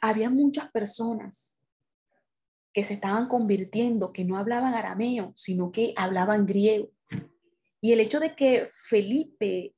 había 0.00 0.30
muchas 0.30 0.70
personas 0.70 1.62
que 2.72 2.82
se 2.82 2.94
estaban 2.94 3.28
convirtiendo, 3.28 4.10
que 4.14 4.24
no 4.24 4.38
hablaban 4.38 4.72
arameo, 4.72 5.34
sino 5.36 5.70
que 5.70 5.92
hablaban 5.98 6.46
griego. 6.46 6.94
Y 7.84 7.92
el 7.92 8.00
hecho 8.00 8.18
de 8.18 8.34
que 8.34 8.66
Felipe 8.66 9.74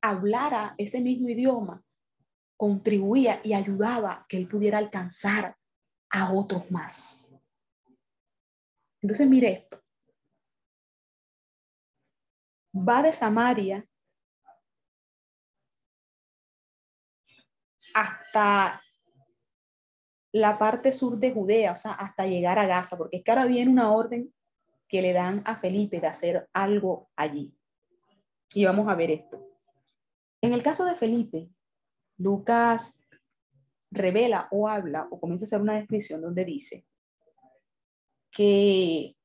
hablara 0.00 0.74
ese 0.78 1.02
mismo 1.02 1.28
idioma 1.28 1.84
contribuía 2.56 3.42
y 3.44 3.52
ayudaba 3.52 4.24
que 4.26 4.38
él 4.38 4.48
pudiera 4.48 4.78
alcanzar 4.78 5.54
a 6.08 6.32
otros 6.32 6.70
más. 6.70 7.36
Entonces, 9.02 9.28
mire 9.28 9.52
esto 9.52 9.82
va 12.76 13.02
de 13.02 13.12
Samaria 13.12 13.86
hasta 17.94 18.82
la 20.32 20.58
parte 20.58 20.92
sur 20.92 21.18
de 21.18 21.32
Judea, 21.32 21.72
o 21.72 21.76
sea, 21.76 21.92
hasta 21.92 22.26
llegar 22.26 22.58
a 22.58 22.66
Gaza, 22.66 22.96
porque 22.96 23.18
es 23.18 23.24
que 23.24 23.30
ahora 23.30 23.46
viene 23.46 23.70
una 23.70 23.92
orden 23.92 24.34
que 24.88 25.02
le 25.02 25.12
dan 25.12 25.42
a 25.44 25.56
Felipe 25.56 26.00
de 26.00 26.06
hacer 26.06 26.48
algo 26.52 27.10
allí. 27.16 27.56
Y 28.54 28.64
vamos 28.64 28.88
a 28.88 28.94
ver 28.94 29.10
esto. 29.10 29.44
En 30.40 30.52
el 30.52 30.62
caso 30.62 30.84
de 30.84 30.94
Felipe, 30.94 31.48
Lucas 32.18 33.00
revela 33.90 34.48
o 34.50 34.68
habla 34.68 35.08
o 35.10 35.20
comienza 35.20 35.44
a 35.44 35.46
hacer 35.46 35.60
una 35.60 35.74
descripción 35.74 36.20
donde 36.20 36.44
dice 36.44 36.86
que 38.30 39.16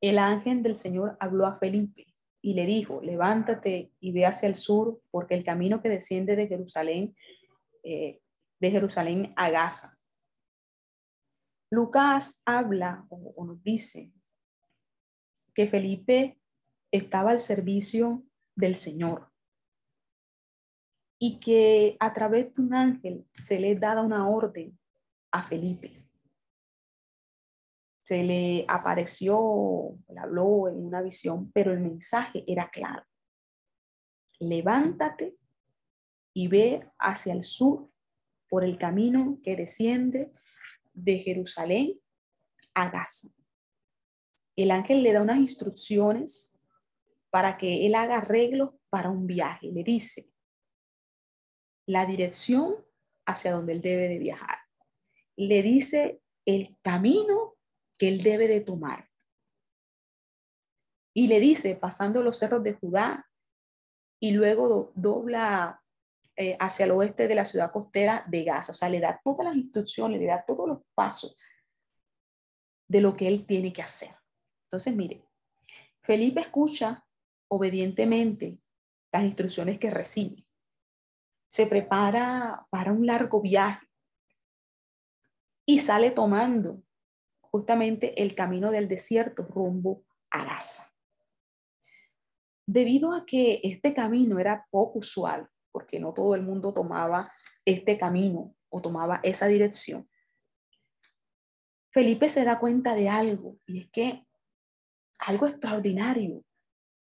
el 0.00 0.18
ángel 0.18 0.62
del 0.62 0.76
Señor 0.76 1.16
habló 1.20 1.46
a 1.46 1.56
Felipe 1.56 2.06
y 2.42 2.54
le 2.54 2.66
dijo, 2.66 3.00
levántate 3.02 3.92
y 4.00 4.12
ve 4.12 4.26
hacia 4.26 4.48
el 4.48 4.56
sur, 4.56 5.00
porque 5.10 5.34
el 5.34 5.44
camino 5.44 5.82
que 5.82 5.90
desciende 5.90 6.36
de 6.36 6.48
Jerusalén, 6.48 7.14
eh, 7.82 8.20
de 8.58 8.70
Jerusalén 8.70 9.32
a 9.36 9.50
Gaza. 9.50 9.98
Lucas 11.70 12.42
habla 12.44 13.06
o, 13.10 13.44
nos 13.44 13.62
dice 13.62 14.12
que 15.60 15.66
Felipe 15.66 16.40
estaba 16.90 17.32
al 17.32 17.38
servicio 17.38 18.24
del 18.56 18.74
Señor 18.76 19.30
y 21.18 21.38
que 21.38 21.98
a 22.00 22.14
través 22.14 22.54
de 22.54 22.62
un 22.62 22.72
ángel 22.72 23.28
se 23.34 23.60
le 23.60 23.74
daba 23.74 24.00
una 24.00 24.26
orden 24.26 24.78
a 25.30 25.42
Felipe. 25.42 25.96
se 28.02 28.24
le 28.24 28.64
apareció, 28.68 29.98
le 30.08 30.18
habló 30.18 30.66
en 30.68 30.82
una 30.82 31.02
visión, 31.02 31.52
pero 31.52 31.74
el 31.74 31.80
mensaje 31.80 32.42
era 32.46 32.70
claro. 32.70 33.04
Levántate 34.38 35.36
y 36.32 36.48
ve 36.48 36.88
hacia 36.98 37.34
el 37.34 37.44
sur 37.44 37.90
por 38.48 38.64
el 38.64 38.78
camino 38.78 39.38
que 39.44 39.56
desciende 39.56 40.32
de 40.94 41.18
Jerusalén 41.18 42.00
a 42.72 42.88
Gaza. 42.88 43.28
El 44.56 44.70
ángel 44.70 45.02
le 45.02 45.12
da 45.12 45.22
unas 45.22 45.38
instrucciones 45.38 46.58
para 47.30 47.56
que 47.56 47.86
él 47.86 47.94
haga 47.94 48.18
arreglos 48.18 48.70
para 48.90 49.10
un 49.10 49.26
viaje. 49.26 49.70
Le 49.70 49.84
dice 49.84 50.30
la 51.86 52.06
dirección 52.06 52.76
hacia 53.26 53.52
donde 53.52 53.72
él 53.72 53.80
debe 53.80 54.08
de 54.08 54.18
viajar. 54.18 54.58
Le 55.36 55.62
dice 55.62 56.22
el 56.44 56.76
camino 56.82 57.56
que 57.96 58.08
él 58.08 58.22
debe 58.22 58.48
de 58.48 58.60
tomar. 58.60 59.08
Y 61.14 61.28
le 61.28 61.40
dice, 61.40 61.74
pasando 61.74 62.22
los 62.22 62.38
cerros 62.38 62.62
de 62.62 62.74
Judá 62.74 63.28
y 64.20 64.32
luego 64.32 64.92
dobla 64.94 65.82
eh, 66.36 66.56
hacia 66.60 66.84
el 66.84 66.92
oeste 66.92 67.26
de 67.26 67.34
la 67.34 67.44
ciudad 67.44 67.72
costera 67.72 68.24
de 68.28 68.44
Gaza. 68.44 68.72
O 68.72 68.74
sea, 68.74 68.88
le 68.88 69.00
da 69.00 69.20
todas 69.22 69.46
las 69.46 69.56
instrucciones, 69.56 70.20
le 70.20 70.26
da 70.26 70.44
todos 70.46 70.68
los 70.68 70.78
pasos 70.94 71.36
de 72.88 73.00
lo 73.00 73.16
que 73.16 73.28
él 73.28 73.46
tiene 73.46 73.72
que 73.72 73.82
hacer. 73.82 74.19
Entonces, 74.70 74.94
mire, 74.94 75.24
Felipe 76.00 76.42
escucha 76.42 77.04
obedientemente 77.48 78.60
las 79.10 79.24
instrucciones 79.24 79.80
que 79.80 79.90
recibe. 79.90 80.46
Se 81.48 81.66
prepara 81.66 82.68
para 82.70 82.92
un 82.92 83.04
largo 83.04 83.40
viaje 83.40 83.84
y 85.66 85.80
sale 85.80 86.12
tomando 86.12 86.84
justamente 87.40 88.22
el 88.22 88.36
camino 88.36 88.70
del 88.70 88.86
desierto 88.86 89.42
rumbo 89.42 90.04
a 90.30 90.44
Gaza. 90.44 90.94
Debido 92.64 93.12
a 93.12 93.26
que 93.26 93.60
este 93.64 93.92
camino 93.92 94.38
era 94.38 94.68
poco 94.70 95.00
usual, 95.00 95.50
porque 95.72 95.98
no 95.98 96.14
todo 96.14 96.36
el 96.36 96.42
mundo 96.42 96.72
tomaba 96.72 97.32
este 97.64 97.98
camino 97.98 98.54
o 98.68 98.80
tomaba 98.80 99.18
esa 99.24 99.48
dirección, 99.48 100.08
Felipe 101.90 102.28
se 102.28 102.44
da 102.44 102.60
cuenta 102.60 102.94
de 102.94 103.08
algo 103.08 103.56
y 103.66 103.80
es 103.80 103.90
que 103.90 104.29
algo 105.20 105.46
extraordinario 105.46 106.44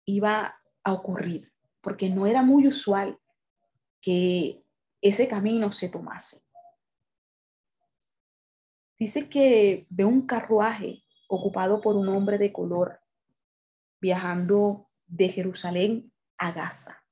iba 0.05 0.61
a 0.83 0.93
ocurrir, 0.93 1.53
porque 1.81 2.11
no 2.11 2.27
era 2.27 2.43
muy 2.43 2.67
usual 2.67 3.19
que 4.01 4.65
ese 5.01 5.29
camino 5.29 5.73
se 5.73 5.89
tomase. 5.89 6.43
Dice 8.99 9.29
que 9.29 9.87
ve 9.89 10.05
un 10.05 10.27
carruaje 10.27 11.05
ocupado 11.29 11.81
por 11.81 11.97
un 11.97 12.09
hombre 12.09 12.39
de 12.39 12.53
color 12.53 13.01
viajando 14.01 14.91
de 15.07 15.29
Jerusalén 15.29 16.13
a 16.37 16.53
Gaza. 16.53 17.03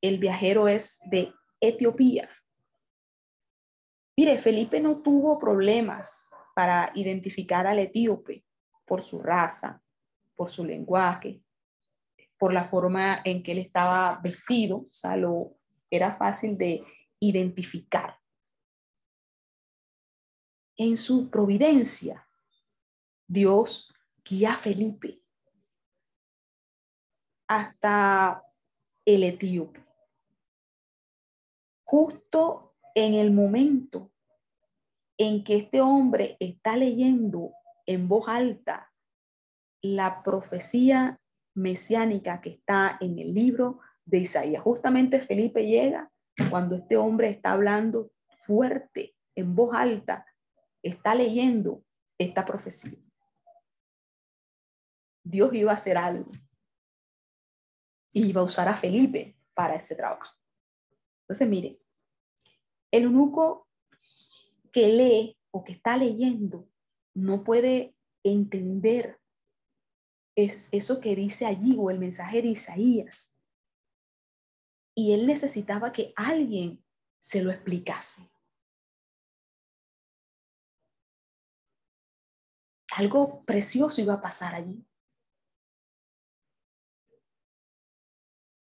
El 0.00 0.18
viajero 0.18 0.68
es 0.68 1.00
de 1.10 1.32
Etiopía. 1.60 2.28
Mire, 4.16 4.38
Felipe 4.38 4.80
no 4.80 5.02
tuvo 5.02 5.38
problemas 5.38 6.28
para 6.54 6.92
identificar 6.94 7.66
al 7.66 7.78
etíope 7.78 8.45
por 8.86 9.02
su 9.02 9.20
raza, 9.20 9.82
por 10.34 10.48
su 10.48 10.64
lenguaje, 10.64 11.42
por 12.38 12.52
la 12.52 12.64
forma 12.64 13.20
en 13.24 13.42
que 13.42 13.52
él 13.52 13.58
estaba 13.58 14.18
vestido, 14.22 14.78
o 14.78 14.92
sea, 14.92 15.16
lo, 15.16 15.56
era 15.90 16.14
fácil 16.14 16.56
de 16.56 16.84
identificar. 17.20 18.18
En 20.76 20.96
su 20.96 21.30
providencia, 21.30 22.26
Dios 23.26 23.94
guía 24.24 24.52
a 24.52 24.56
Felipe 24.56 25.22
hasta 27.48 28.42
el 29.04 29.22
etíope. 29.22 29.84
Justo 31.84 32.74
en 32.94 33.14
el 33.14 33.30
momento 33.30 34.10
en 35.16 35.44
que 35.44 35.56
este 35.56 35.80
hombre 35.80 36.36
está 36.40 36.76
leyendo 36.76 37.52
en 37.86 38.08
voz 38.08 38.28
alta 38.28 38.92
la 39.82 40.22
profecía 40.22 41.20
mesiánica 41.54 42.40
que 42.40 42.50
está 42.50 42.98
en 43.00 43.18
el 43.18 43.32
libro 43.32 43.80
de 44.04 44.18
Isaías. 44.18 44.62
Justamente 44.62 45.20
Felipe 45.20 45.66
llega 45.66 46.10
cuando 46.50 46.76
este 46.76 46.96
hombre 46.96 47.28
está 47.28 47.52
hablando 47.52 48.12
fuerte, 48.42 49.16
en 49.34 49.54
voz 49.54 49.74
alta, 49.74 50.26
está 50.82 51.14
leyendo 51.14 51.82
esta 52.18 52.44
profecía. 52.44 52.98
Dios 55.24 55.52
iba 55.54 55.72
a 55.72 55.74
hacer 55.74 55.98
algo 55.98 56.30
y 58.12 58.28
iba 58.28 58.40
a 58.40 58.44
usar 58.44 58.68
a 58.68 58.76
Felipe 58.76 59.36
para 59.54 59.74
ese 59.74 59.96
trabajo. 59.96 60.34
Entonces, 61.22 61.48
mire, 61.48 61.80
el 62.92 63.04
eunuco 63.04 63.68
que 64.72 64.88
lee 64.88 65.38
o 65.50 65.64
que 65.64 65.72
está 65.72 65.96
leyendo 65.96 66.68
no 67.16 67.44
puede 67.44 67.96
entender 68.22 69.18
es 70.36 70.68
eso 70.72 71.00
que 71.00 71.16
dice 71.16 71.46
allí 71.46 71.74
o 71.78 71.90
el 71.90 71.98
mensaje 71.98 72.42
de 72.42 72.48
Isaías. 72.48 73.40
Y 74.94 75.14
él 75.14 75.26
necesitaba 75.26 75.92
que 75.92 76.12
alguien 76.14 76.84
se 77.18 77.42
lo 77.42 77.50
explicase. 77.50 78.30
Algo 82.96 83.44
precioso 83.44 84.02
iba 84.02 84.14
a 84.14 84.20
pasar 84.20 84.54
allí. 84.54 84.86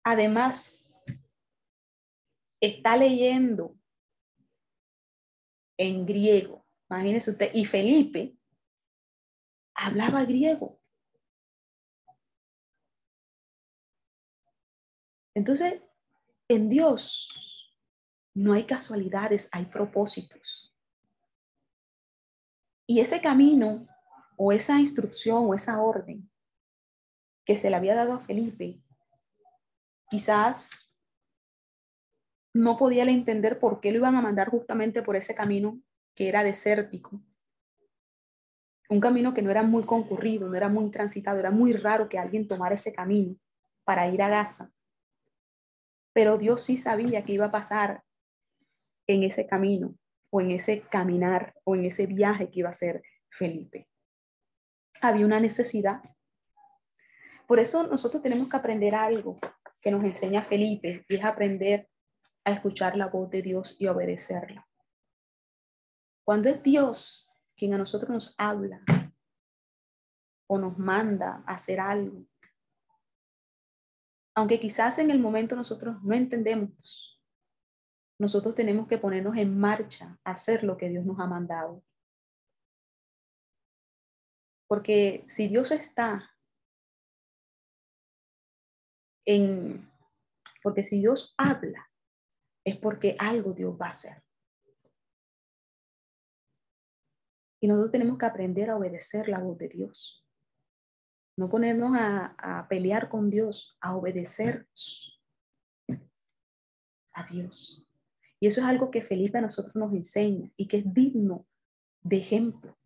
Además, 0.03 1.03
está 2.61 2.97
leyendo 2.97 3.75
en 5.77 6.05
griego. 6.05 6.66
Imagínese 6.89 7.31
usted, 7.31 7.51
y 7.53 7.65
Felipe 7.65 8.38
hablaba 9.75 10.23
griego. 10.25 10.79
Entonces, 15.35 15.81
en 16.47 16.69
Dios 16.69 17.75
no 18.33 18.53
hay 18.53 18.65
casualidades, 18.65 19.49
hay 19.51 19.65
propósitos. 19.65 20.73
Y 22.88 23.01
ese 23.01 23.21
camino 23.21 23.88
o 24.38 24.51
esa 24.51 24.79
instrucción 24.79 25.45
o 25.45 25.53
esa 25.53 25.81
orden 25.81 26.31
que 27.45 27.55
se 27.55 27.69
le 27.69 27.75
había 27.75 27.95
dado 27.95 28.13
a 28.13 28.19
Felipe, 28.19 28.81
quizás 30.09 30.93
no 32.53 32.77
podía 32.77 33.03
entender 33.03 33.59
por 33.59 33.81
qué 33.81 33.91
lo 33.91 33.97
iban 33.97 34.15
a 34.15 34.21
mandar 34.21 34.49
justamente 34.49 35.03
por 35.03 35.15
ese 35.15 35.35
camino 35.35 35.81
que 36.18 36.28
era 36.28 36.43
desértico. 36.43 37.22
Un 38.89 38.99
camino 38.99 39.34
que 39.34 39.41
no 39.41 39.51
era 39.51 39.63
muy 39.63 39.84
concurrido, 39.84 40.49
no 40.49 40.55
era 40.55 40.68
muy 40.68 40.91
transitado, 40.91 41.39
era 41.39 41.51
muy 41.51 41.72
raro 41.72 42.09
que 42.09 42.20
alguien 42.20 42.45
tomara 42.45 42.76
ese 42.76 42.91
camino 42.91 43.38
para 43.86 44.09
ir 44.09 44.22
a 44.22 44.28
Gaza 44.28 44.74
pero 46.18 46.39
Dios 46.39 46.63
sí 46.63 46.78
sabía 46.78 47.24
que 47.24 47.34
iba 47.34 47.45
a 47.45 47.51
pasar 47.51 48.01
en 49.05 49.22
ese 49.22 49.45
camino 49.45 49.93
o 50.32 50.41
en 50.41 50.49
ese 50.49 50.82
caminar 50.82 51.53
o 51.63 51.76
en 51.76 51.86
ese 51.86 52.07
viaje 52.07 52.49
que 52.49 52.61
iba 52.61 52.70
a 52.70 52.74
ser 52.74 53.03
Felipe. 53.30 53.88
Había 54.99 55.28
una 55.28 55.39
necesidad. 55.39 56.01
Por 57.45 57.59
eso 57.59 57.86
nosotros 57.86 58.24
tenemos 58.24 58.49
que 58.49 58.57
aprender 58.57 58.95
algo 58.95 59.38
que 59.80 59.91
nos 59.91 60.03
enseña 60.03 60.41
Felipe 60.41 61.05
y 61.07 61.18
es 61.18 61.24
aprender 61.24 61.88
a 62.45 62.49
escuchar 62.49 62.97
la 62.97 63.05
voz 63.05 63.30
de 63.30 63.43
Dios 63.43 63.76
y 63.78 63.86
obedecerla. 63.86 64.66
Cuando 66.28 66.49
es 66.49 66.61
Dios 66.61 67.32
quien 67.55 67.73
a 67.73 67.78
nosotros 67.78 68.09
nos 68.09 68.36
habla 68.38 68.84
o 70.45 70.57
nos 70.57 70.78
manda 70.78 71.41
hacer 71.47 71.80
algo, 71.80 72.25
aunque 74.36 74.59
quizás 74.59 74.99
en 74.99 75.09
el 75.09 75.19
momento 75.19 75.55
nosotros 75.55 76.03
no 76.03 76.13
entendemos, 76.13 77.23
nosotros 78.19 78.55
tenemos 78.55 78.89
que 78.89 78.97
ponernos 78.97 79.38
en 79.38 79.57
marcha 79.57 80.19
a 80.25 80.32
hacer 80.32 80.65
lo 80.65 80.75
que 80.75 80.89
Dios 80.89 81.05
nos 81.05 81.17
ha 81.17 81.28
mandado. 81.28 81.82
Porque 84.67 85.23
si 85.30 85.47
Dios 85.47 85.71
está 85.71 86.30
en, 89.25 89.89
porque 90.61 90.84
si 90.84 90.99
Dios 90.99 91.34
habla, 91.38 91.89
es 92.65 92.75
porque 92.75 93.15
algo 93.17 93.53
Dios 93.53 93.78
va 93.80 93.86
a 93.86 93.89
hacer. 93.89 94.26
Y 97.60 97.68
nosotros 97.68 97.91
tenemos 97.91 98.18
que 98.18 98.26
aprender 98.26 98.70
a 98.70 98.78
obedecer 98.78 99.28
la 99.28 99.39
voz 99.39 99.58
de 99.58 99.70
Dios. 99.70 100.24
No 101.36 101.49
ponernos 101.49 101.95
a, 101.95 102.66
pelear 102.70 103.10
con 103.10 103.30
Dios, 103.30 103.78
a 103.82 103.95
obedecer 103.95 104.68
a 107.14 107.24
Dios. 107.28 107.88
Y 108.39 108.47
eso 108.47 108.62
es 108.62 108.68
algo 108.68 108.91
que 108.91 109.01
Felipe 109.01 109.38
a 109.38 109.41
nosotros 109.41 109.76
nos 109.76 109.93
enseña 109.93 110.51
y 110.55 110.68
que 110.68 110.78
es 110.78 110.93
digno 110.93 111.45
de 112.01 112.18
ejemplo. 112.18 112.78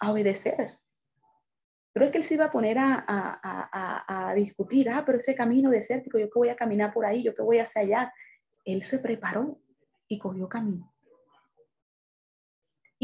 a 0.00 0.12
obedecer. 0.12 0.78
Pero 1.92 2.06
es 2.06 2.12
que 2.12 2.18
él 2.18 2.24
se 2.24 2.34
iba 2.34 2.46
a 2.46 2.52
poner 2.52 2.76
a, 2.78 3.04
a, 3.06 4.30
a, 4.30 4.34
discutir, 4.34 4.90
ah, 4.90 5.04
pero 5.06 5.18
ese 5.18 5.36
camino 5.36 5.70
desértico, 5.70 6.18
yo 6.18 6.26
que 6.26 6.38
voy 6.38 6.48
a 6.48 6.56
caminar 6.56 6.92
por 6.92 7.06
ahí, 7.06 7.22
yo 7.22 7.34
que 7.34 7.42
voy 7.42 7.58
hacia 7.58 7.82
allá. 7.82 8.12
Él 8.64 8.82
se 8.82 8.98
preparó 8.98 9.60
y 10.08 10.18
cogió 10.18 10.48
camino. 10.48 10.93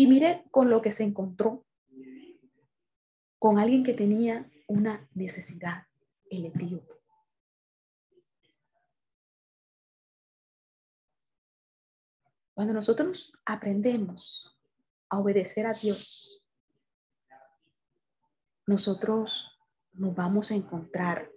Y 0.00 0.06
mire 0.06 0.46
con 0.50 0.70
lo 0.70 0.80
que 0.80 0.92
se 0.92 1.04
encontró, 1.04 1.66
con 3.38 3.58
alguien 3.58 3.84
que 3.84 3.92
tenía 3.92 4.50
una 4.66 5.06
necesidad, 5.12 5.88
el 6.30 6.46
etíope. 6.46 6.94
Cuando 12.54 12.72
nosotros 12.72 13.30
aprendemos 13.44 14.58
a 15.10 15.18
obedecer 15.18 15.66
a 15.66 15.74
Dios, 15.74 16.46
nosotros 18.64 19.60
nos 19.92 20.14
vamos 20.14 20.50
a 20.50 20.54
encontrar 20.54 21.30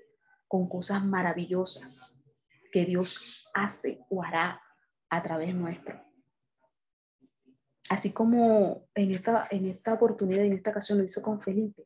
con 0.48 0.70
cosas 0.70 1.04
maravillosas 1.04 2.24
que 2.72 2.86
Dios 2.86 3.46
hace 3.54 4.06
o 4.10 4.24
hará 4.24 4.62
a 5.10 5.22
través 5.22 5.54
nuestro. 5.54 6.03
Así 7.90 8.14
como 8.14 8.88
en 8.96 9.12
esta, 9.12 9.48
en 9.52 9.66
esta 9.66 9.94
oportunidad, 9.94 10.46
en 10.46 10.54
esta 10.54 10.72
ocasión 10.72 10.98
lo 10.98 11.04
hizo 11.04 11.22
con 11.22 11.42
Felipe, 11.42 11.86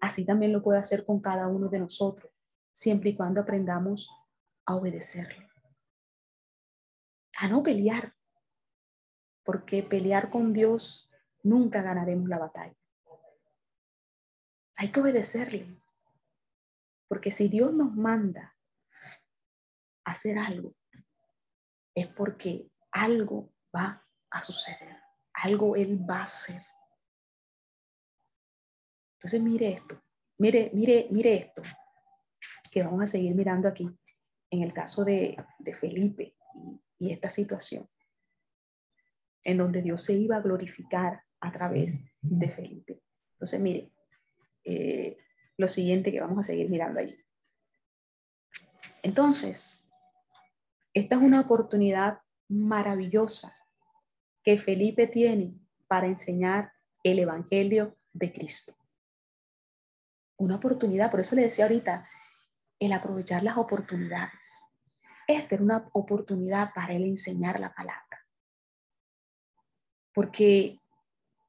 así 0.00 0.24
también 0.24 0.52
lo 0.52 0.62
puede 0.62 0.80
hacer 0.80 1.04
con 1.04 1.20
cada 1.20 1.46
uno 1.48 1.68
de 1.68 1.78
nosotros, 1.78 2.32
siempre 2.72 3.10
y 3.10 3.16
cuando 3.16 3.40
aprendamos 3.40 4.10
a 4.66 4.74
obedecerle. 4.74 5.48
A 7.38 7.48
no 7.48 7.62
pelear, 7.62 8.14
porque 9.44 9.82
pelear 9.82 10.30
con 10.30 10.52
Dios 10.52 11.10
nunca 11.42 11.82
ganaremos 11.82 12.28
la 12.28 12.38
batalla. 12.38 12.76
Hay 14.76 14.90
que 14.90 15.00
obedecerle, 15.00 15.80
porque 17.08 17.30
si 17.30 17.48
Dios 17.48 17.72
nos 17.72 17.94
manda 17.94 18.56
hacer 20.04 20.38
algo, 20.38 20.74
es 21.94 22.08
porque 22.08 22.70
algo 22.90 23.52
va 23.74 24.06
a 24.30 24.42
suceder, 24.42 25.01
algo 25.34 25.76
Él 25.76 25.98
va 26.08 26.18
a 26.18 26.22
hacer. 26.22 26.62
Entonces 29.14 29.40
mire 29.40 29.72
esto, 29.72 30.02
mire, 30.38 30.70
mire, 30.74 31.06
mire 31.10 31.34
esto, 31.34 31.62
que 32.72 32.82
vamos 32.82 33.02
a 33.02 33.06
seguir 33.06 33.34
mirando 33.34 33.68
aquí 33.68 33.88
en 34.50 34.62
el 34.62 34.72
caso 34.72 35.04
de, 35.04 35.36
Felipe 35.78 36.36
y 36.98 37.12
esta 37.12 37.30
situación 37.30 37.88
en 39.44 39.58
donde 39.58 39.82
Dios 39.82 40.04
se 40.04 40.14
iba 40.14 40.36
a 40.36 40.40
glorificar 40.40 41.22
a 41.40 41.50
través 41.50 42.00
de 42.20 42.50
Felipe. 42.50 43.02
Entonces, 43.32 43.60
mire, 43.60 43.92
eh, 44.64 45.18
lo 45.56 45.68
siguiente 45.68 46.12
que 46.12 46.20
vamos 46.20 46.38
a 46.38 46.42
seguir 46.44 46.68
mirando 46.68 47.00
allí. 47.00 47.16
Entonces, 49.02 49.88
esta 50.94 51.16
es 51.16 51.22
una 51.22 51.40
oportunidad 51.40 52.20
maravillosa 52.48 53.61
que 54.42 54.58
Felipe 54.58 55.06
tiene 55.06 55.54
para 55.86 56.06
enseñar 56.06 56.72
el 57.02 57.18
Evangelio 57.18 57.96
de 58.12 58.32
Cristo. 58.32 58.74
Una 60.36 60.56
oportunidad, 60.56 61.10
por 61.10 61.20
eso 61.20 61.36
le 61.36 61.42
decía 61.42 61.66
ahorita, 61.66 62.08
el 62.78 62.92
aprovechar 62.92 63.42
las 63.42 63.56
oportunidades. 63.56 64.64
Esta 65.28 65.54
era 65.54 65.64
una 65.64 65.88
oportunidad 65.92 66.72
para 66.74 66.94
él 66.94 67.04
enseñar 67.04 67.60
la 67.60 67.72
palabra 67.72 68.12
porque 70.12 70.80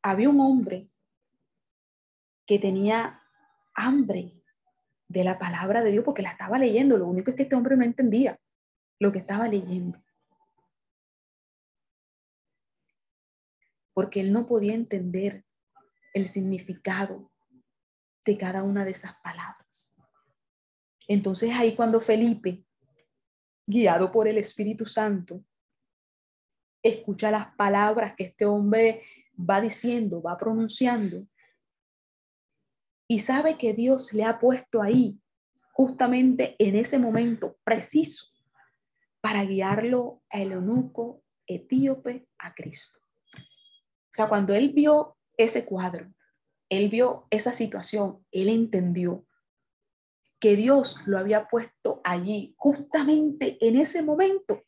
había 0.01 0.29
un 0.29 0.39
hombre 0.39 0.89
que 2.45 2.59
tenía 2.59 3.21
hambre 3.73 4.41
de 5.07 5.23
la 5.23 5.37
palabra 5.37 5.81
de 5.81 5.91
Dios 5.91 6.03
porque 6.03 6.21
la 6.21 6.31
estaba 6.31 6.57
leyendo. 6.57 6.97
Lo 6.97 7.07
único 7.07 7.31
es 7.31 7.37
que 7.37 7.43
este 7.43 7.55
hombre 7.55 7.75
no 7.77 7.83
entendía 7.83 8.39
lo 8.99 9.11
que 9.11 9.19
estaba 9.19 9.47
leyendo. 9.47 10.02
Porque 13.93 14.21
él 14.21 14.31
no 14.31 14.45
podía 14.47 14.73
entender 14.73 15.45
el 16.13 16.27
significado 16.27 17.31
de 18.25 18.37
cada 18.37 18.63
una 18.63 18.85
de 18.85 18.91
esas 18.91 19.15
palabras. 19.23 19.97
Entonces 21.07 21.51
ahí 21.53 21.75
cuando 21.75 21.99
Felipe, 21.99 22.65
guiado 23.65 24.11
por 24.11 24.27
el 24.27 24.37
Espíritu 24.37 24.85
Santo, 24.85 25.43
escucha 26.81 27.31
las 27.31 27.55
palabras 27.55 28.13
que 28.15 28.25
este 28.25 28.45
hombre 28.45 29.01
va 29.37 29.61
diciendo, 29.61 30.21
va 30.21 30.37
pronunciando, 30.37 31.27
y 33.07 33.19
sabe 33.19 33.57
que 33.57 33.73
Dios 33.73 34.13
le 34.13 34.23
ha 34.23 34.39
puesto 34.39 34.81
ahí, 34.81 35.19
justamente 35.73 36.55
en 36.59 36.75
ese 36.75 36.99
momento 36.99 37.57
preciso, 37.63 38.27
para 39.21 39.43
guiarlo 39.43 40.21
el 40.29 40.51
eunuco 40.51 41.23
etíope 41.47 42.27
a 42.37 42.53
Cristo. 42.53 43.02
O 44.13 44.15
sea, 44.15 44.29
cuando 44.29 44.53
él 44.53 44.69
vio 44.69 45.17
ese 45.37 45.65
cuadro, 45.65 46.13
él 46.69 46.89
vio 46.89 47.25
esa 47.31 47.51
situación, 47.51 48.23
él 48.31 48.47
entendió 48.47 49.25
que 50.39 50.55
Dios 50.55 50.97
lo 51.07 51.17
había 51.17 51.47
puesto 51.47 51.99
allí, 52.03 52.53
justamente 52.55 53.57
en 53.59 53.75
ese 53.75 54.03
momento, 54.03 54.63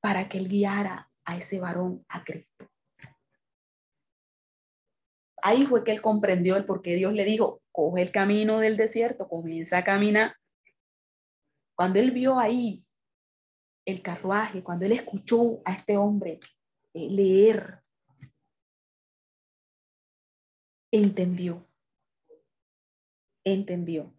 para 0.00 0.30
que 0.30 0.38
él 0.38 0.48
guiara 0.48 1.10
a 1.26 1.36
ese 1.36 1.60
varón 1.60 2.06
a 2.08 2.24
Cristo. 2.24 2.70
Ahí 5.42 5.66
fue 5.66 5.84
que 5.84 5.92
él 5.92 6.00
comprendió 6.00 6.56
el 6.56 6.64
por 6.64 6.80
qué 6.80 6.94
Dios 6.94 7.12
le 7.12 7.24
dijo, 7.24 7.60
coge 7.70 8.00
el 8.00 8.12
camino 8.12 8.60
del 8.60 8.78
desierto, 8.78 9.28
comienza 9.28 9.76
a 9.76 9.84
caminar. 9.84 10.36
Cuando 11.76 11.98
él 11.98 12.12
vio 12.12 12.38
ahí 12.38 12.82
el 13.84 14.00
carruaje, 14.00 14.62
cuando 14.62 14.86
él 14.86 14.92
escuchó 14.92 15.60
a 15.66 15.74
este 15.74 15.98
hombre 15.98 16.40
eh, 16.94 17.10
leer, 17.10 17.82
entendió, 20.90 21.66
entendió. 23.44 24.14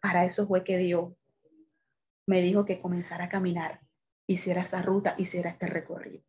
Para 0.00 0.24
eso 0.24 0.46
fue 0.46 0.64
que 0.64 0.78
Dios 0.78 1.12
me 2.26 2.40
dijo 2.40 2.64
que 2.64 2.78
comenzara 2.78 3.24
a 3.24 3.28
caminar, 3.28 3.80
hiciera 4.26 4.62
esa 4.62 4.82
ruta, 4.82 5.14
hiciera 5.18 5.50
este 5.50 5.66
recorrido. 5.66 6.24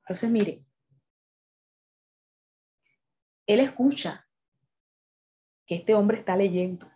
Entonces, 0.00 0.30
mire, 0.30 0.64
él 3.46 3.60
escucha 3.60 4.26
que 5.66 5.76
este 5.76 5.94
hombre 5.94 6.18
está 6.18 6.36
leyendo. 6.36 6.90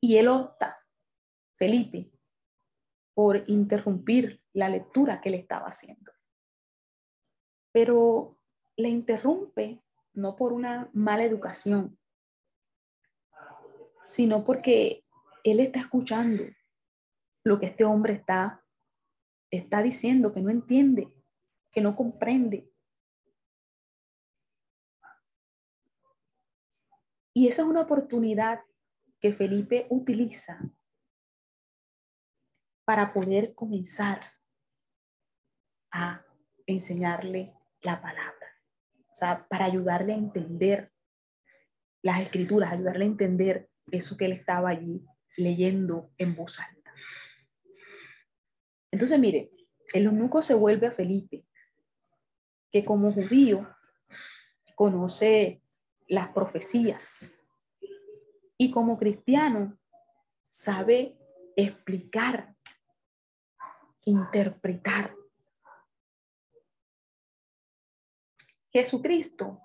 Y 0.00 0.16
él 0.16 0.28
opta, 0.28 0.86
Felipe, 1.56 2.10
por 3.14 3.44
interrumpir 3.48 4.42
la 4.52 4.68
lectura 4.68 5.20
que 5.20 5.30
le 5.30 5.38
estaba 5.38 5.66
haciendo. 5.66 6.12
Pero 7.72 8.38
le 8.76 8.88
interrumpe 8.88 9.82
no 10.14 10.36
por 10.36 10.52
una 10.52 10.90
mala 10.92 11.24
educación, 11.24 11.98
sino 14.02 14.44
porque 14.44 15.04
él 15.44 15.60
está 15.60 15.80
escuchando 15.80 16.44
lo 17.44 17.58
que 17.58 17.66
este 17.66 17.84
hombre 17.84 18.14
está 18.14 18.64
está 19.50 19.82
diciendo 19.82 20.32
que 20.32 20.40
no 20.40 20.50
entiende, 20.50 21.12
que 21.72 21.80
no 21.80 21.96
comprende. 21.96 22.70
Y 27.34 27.48
esa 27.48 27.62
es 27.62 27.68
una 27.68 27.82
oportunidad 27.82 28.64
que 29.20 29.32
Felipe 29.32 29.86
utiliza 29.90 30.60
para 32.84 33.12
poder 33.12 33.54
comenzar 33.54 34.20
a 35.90 36.24
enseñarle 36.66 37.57
la 37.82 38.00
palabra. 38.00 38.48
O 39.10 39.14
sea, 39.14 39.46
para 39.48 39.64
ayudarle 39.64 40.12
a 40.12 40.16
entender 40.16 40.92
las 42.02 42.20
escrituras, 42.20 42.72
ayudarle 42.72 43.04
a 43.04 43.08
entender 43.08 43.68
eso 43.90 44.16
que 44.16 44.26
él 44.26 44.32
estaba 44.32 44.70
allí 44.70 45.04
leyendo 45.36 46.10
en 46.18 46.34
voz 46.34 46.60
alta. 46.60 46.92
Entonces, 48.90 49.18
mire, 49.18 49.50
el 49.92 50.06
eunuco 50.06 50.42
se 50.42 50.54
vuelve 50.54 50.86
a 50.86 50.92
Felipe, 50.92 51.44
que 52.70 52.84
como 52.84 53.12
judío 53.12 53.68
conoce 54.74 55.62
las 56.06 56.28
profecías 56.28 57.48
y 58.56 58.70
como 58.70 58.98
cristiano 58.98 59.78
sabe 60.50 61.16
explicar, 61.56 62.54
interpretar. 64.04 65.17
Jesucristo 68.78 69.60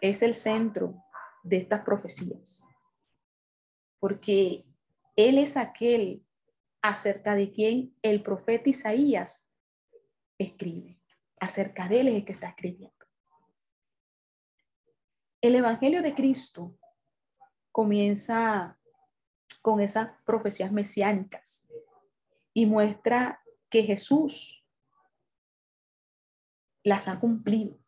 es 0.00 0.22
el 0.22 0.34
centro 0.34 1.04
de 1.44 1.58
estas 1.58 1.82
profecías, 1.82 2.66
porque 4.00 4.66
Él 5.14 5.38
es 5.38 5.56
aquel 5.56 6.26
acerca 6.82 7.36
de 7.36 7.52
quien 7.52 7.96
el 8.02 8.20
profeta 8.24 8.70
Isaías 8.70 9.48
escribe. 10.36 10.96
acerca 11.40 11.86
de 11.86 12.00
él 12.00 12.08
es 12.08 12.14
el 12.16 12.24
que 12.24 12.32
está 12.32 12.48
escribiendo. 12.48 13.06
El 15.40 15.54
Evangelio 15.54 16.02
de 16.02 16.12
Cristo 16.12 16.76
comienza 17.70 18.76
con 19.62 19.80
esas 19.80 20.10
profecías 20.24 20.72
mesiánicas 20.72 21.68
y 22.52 22.66
muestra 22.66 23.40
que 23.70 23.84
Jesús 23.84 24.64
las 26.82 27.06
ha 27.06 27.20
cumplido, 27.20 27.78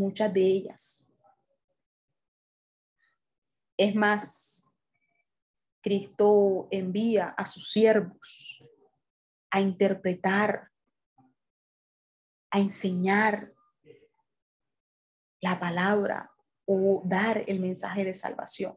muchas 0.00 0.32
de 0.32 0.40
ellas. 0.40 1.12
Es 3.76 3.94
más, 3.94 4.70
Cristo 5.82 6.68
envía 6.70 7.28
a 7.28 7.44
sus 7.44 7.70
siervos 7.70 8.64
a 9.50 9.60
interpretar, 9.60 10.70
a 12.50 12.58
enseñar 12.58 13.52
la 15.40 15.60
palabra 15.60 16.30
o 16.64 17.02
dar 17.04 17.44
el 17.46 17.60
mensaje 17.60 18.04
de 18.04 18.14
salvación 18.14 18.76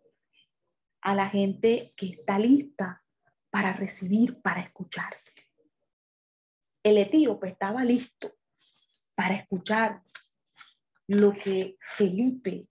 a 1.01 1.15
la 1.15 1.29
gente 1.29 1.93
que 1.95 2.07
está 2.07 2.39
lista 2.39 3.03
para 3.49 3.73
recibir, 3.73 4.41
para 4.41 4.61
escuchar. 4.61 5.17
El 6.81 6.97
etíope 6.97 7.49
estaba 7.49 7.83
listo 7.85 8.33
para 9.15 9.35
escuchar 9.35 10.01
lo 11.07 11.33
que 11.33 11.77
Felipe 11.79 12.67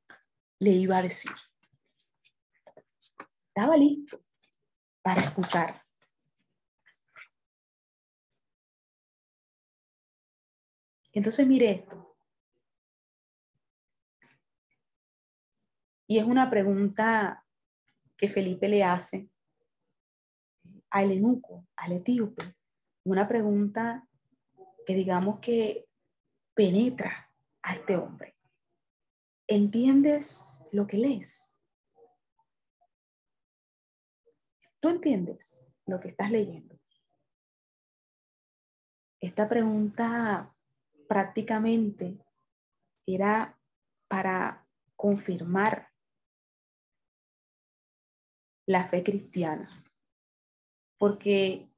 le 0.59 0.71
iba 0.71 0.99
a 0.99 1.03
decir. 1.03 1.33
Estaba 3.49 3.77
listo 3.77 4.23
para 5.03 5.23
escuchar. 5.23 5.85
Entonces 11.13 11.47
mire 11.47 11.71
esto. 11.71 12.17
Y 16.07 16.19
es 16.19 16.25
una 16.25 16.49
pregunta 16.49 17.45
que 18.17 18.29
Felipe 18.29 18.69
le 18.69 18.85
hace 18.85 19.29
al 20.91 21.11
eunuco, 21.11 21.67
al 21.77 21.93
etíope. 21.93 22.55
Una 23.05 23.27
pregunta 23.27 24.07
que 24.87 24.95
digamos 24.95 25.41
que 25.41 25.89
penetra 26.55 27.32
a 27.63 27.75
este 27.75 27.97
hombre. 27.97 28.37
¿Entiendes 29.47 30.63
lo 30.73 30.87
que 30.87 30.97
lees? 30.97 31.57
¿Tú 34.81 34.89
entiendes 34.89 35.71
lo 35.87 36.01
que 36.01 36.09
estás 36.09 36.31
leyendo? 36.31 36.79
Esta 39.21 39.49
pregunta 39.49 40.53
prácticamente 41.09 42.19
era 43.07 43.59
para 44.09 44.67
confirmar 44.97 45.93
la 48.67 48.85
fe 48.87 49.03
cristiana, 49.03 49.85
porque 50.99 51.69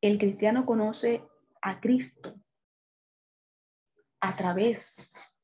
el 0.00 0.18
cristiano 0.18 0.66
conoce 0.66 1.26
a 1.60 1.80
Cristo 1.80 2.34
a 4.22 4.36
través 4.36 5.40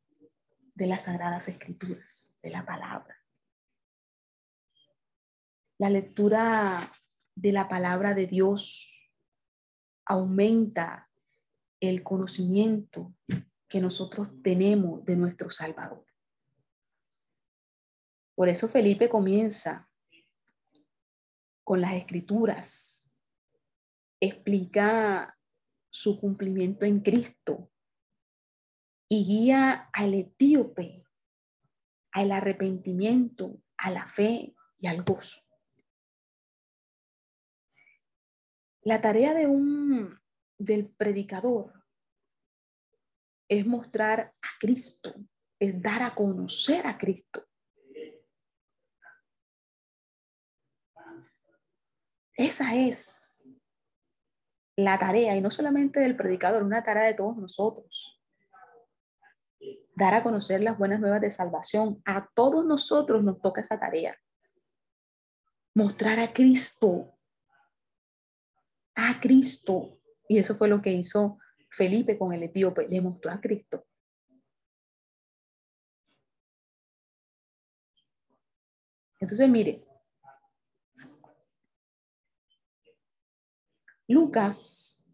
de 0.74 0.86
las 0.86 1.02
sagradas 1.02 1.48
escrituras, 1.48 2.32
de 2.40 2.50
la 2.50 2.64
palabra. 2.64 3.16
La 5.78 5.90
lectura 5.90 6.92
de 7.34 7.52
la 7.52 7.68
palabra 7.68 8.14
de 8.14 8.26
Dios 8.26 9.10
aumenta 10.04 11.10
el 11.80 12.04
conocimiento 12.04 13.16
que 13.68 13.80
nosotros 13.80 14.30
tenemos 14.44 15.04
de 15.04 15.16
nuestro 15.16 15.50
Salvador. 15.50 16.06
Por 18.36 18.48
eso 18.48 18.68
Felipe 18.68 19.08
comienza 19.08 19.90
con 21.64 21.80
las 21.80 21.94
escrituras, 21.94 23.10
explica 24.20 25.36
su 25.90 26.20
cumplimiento 26.20 26.86
en 26.86 27.00
Cristo 27.00 27.72
y 29.08 29.24
guía 29.24 29.88
al 29.92 30.14
etíope 30.14 31.08
al 32.12 32.32
arrepentimiento, 32.32 33.62
a 33.76 33.90
la 33.90 34.08
fe 34.08 34.54
y 34.78 34.86
al 34.86 35.02
gozo. 35.02 35.40
La 38.82 39.00
tarea 39.00 39.34
de 39.34 39.46
un 39.46 40.18
del 40.58 40.88
predicador 40.88 41.84
es 43.48 43.66
mostrar 43.66 44.32
a 44.42 44.58
Cristo, 44.58 45.14
es 45.58 45.80
dar 45.80 46.02
a 46.02 46.14
conocer 46.14 46.86
a 46.86 46.98
Cristo. 46.98 47.46
Esa 52.34 52.74
es 52.74 53.48
la 54.76 54.98
tarea, 54.98 55.36
y 55.36 55.40
no 55.40 55.50
solamente 55.50 56.00
del 56.00 56.16
predicador, 56.16 56.62
una 56.62 56.84
tarea 56.84 57.04
de 57.04 57.14
todos 57.14 57.36
nosotros 57.36 58.17
dar 59.98 60.14
a 60.14 60.22
conocer 60.22 60.62
las 60.62 60.78
buenas 60.78 61.00
nuevas 61.00 61.20
de 61.20 61.28
salvación. 61.28 62.00
A 62.04 62.30
todos 62.32 62.64
nosotros 62.64 63.24
nos 63.24 63.40
toca 63.40 63.62
esa 63.62 63.80
tarea. 63.80 64.16
Mostrar 65.74 66.20
a 66.20 66.32
Cristo. 66.32 67.18
A 68.94 69.20
Cristo. 69.20 69.98
Y 70.28 70.38
eso 70.38 70.54
fue 70.54 70.68
lo 70.68 70.80
que 70.80 70.92
hizo 70.92 71.40
Felipe 71.68 72.16
con 72.16 72.32
el 72.32 72.44
etíope. 72.44 72.86
Le 72.86 73.00
mostró 73.00 73.32
a 73.32 73.40
Cristo. 73.40 73.86
Entonces, 79.18 79.48
mire, 79.48 79.84
Lucas 84.06 85.10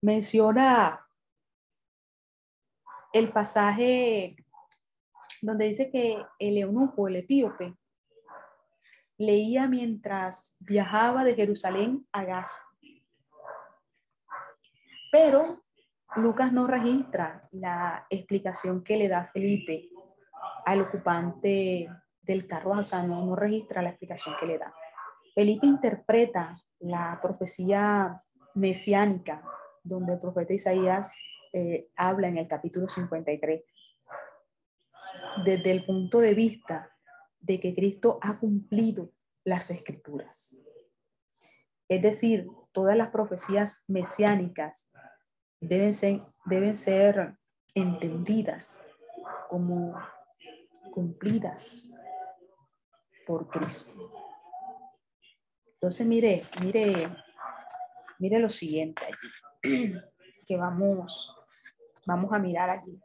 menciona 0.00 1.03
el 3.14 3.30
pasaje 3.30 4.36
donde 5.40 5.66
dice 5.66 5.90
que 5.90 6.18
el 6.38 6.58
eunuco, 6.58 7.06
el 7.06 7.16
etíope, 7.16 7.76
leía 9.16 9.68
mientras 9.68 10.56
viajaba 10.58 11.22
de 11.24 11.36
Jerusalén 11.36 12.06
a 12.10 12.24
Gaza. 12.24 12.60
Pero 15.12 15.62
Lucas 16.16 16.52
no 16.52 16.66
registra 16.66 17.48
la 17.52 18.04
explicación 18.10 18.82
que 18.82 18.96
le 18.96 19.08
da 19.08 19.30
Felipe 19.32 19.90
al 20.66 20.80
ocupante 20.80 21.88
del 22.20 22.46
carruaje, 22.48 22.80
o 22.80 22.84
sea, 22.84 23.02
no, 23.04 23.24
no 23.24 23.36
registra 23.36 23.80
la 23.80 23.90
explicación 23.90 24.34
que 24.40 24.46
le 24.46 24.58
da. 24.58 24.74
Felipe 25.34 25.66
interpreta 25.66 26.56
la 26.80 27.20
profecía 27.22 28.20
mesiánica, 28.56 29.44
donde 29.84 30.14
el 30.14 30.20
profeta 30.20 30.52
Isaías 30.52 31.16
eh, 31.56 31.88
habla 31.94 32.26
en 32.26 32.36
el 32.36 32.48
capítulo 32.48 32.88
53, 32.88 33.62
desde 35.44 35.70
el 35.70 35.84
punto 35.84 36.18
de 36.18 36.34
vista 36.34 36.90
de 37.38 37.60
que 37.60 37.76
Cristo 37.76 38.18
ha 38.22 38.40
cumplido 38.40 39.12
las 39.44 39.70
escrituras. 39.70 40.60
Es 41.88 42.02
decir, 42.02 42.48
todas 42.72 42.96
las 42.96 43.10
profecías 43.10 43.84
mesiánicas 43.86 44.90
deben 45.60 45.94
ser, 45.94 46.22
deben 46.44 46.74
ser 46.74 47.38
entendidas 47.72 48.84
como 49.48 49.94
cumplidas 50.90 51.96
por 53.28 53.46
Cristo. 53.46 54.12
Entonces, 55.74 56.04
mire, 56.04 56.42
mire, 56.64 57.16
mire 58.18 58.38
lo 58.40 58.48
siguiente 58.48 59.04
que 59.62 60.56
vamos 60.56 61.32
Vamos 62.06 62.32
a 62.32 62.38
mirar 62.38 62.70
aquí. 62.70 62.98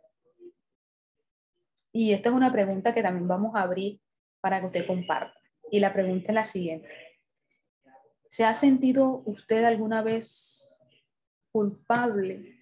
Y 1.91 2.13
esta 2.13 2.29
es 2.29 2.35
una 2.35 2.51
pregunta 2.51 2.93
que 2.93 3.01
también 3.01 3.27
vamos 3.27 3.55
a 3.55 3.61
abrir 3.61 3.99
para 4.41 4.59
que 4.59 4.67
usted 4.67 4.87
comparta. 4.87 5.37
Y 5.71 5.79
la 5.79 5.93
pregunta 5.93 6.31
es 6.31 6.35
la 6.35 6.43
siguiente. 6.43 6.89
¿Se 8.29 8.45
ha 8.45 8.53
sentido 8.53 9.23
usted 9.25 9.63
alguna 9.63 10.01
vez 10.01 10.81
culpable 11.51 12.59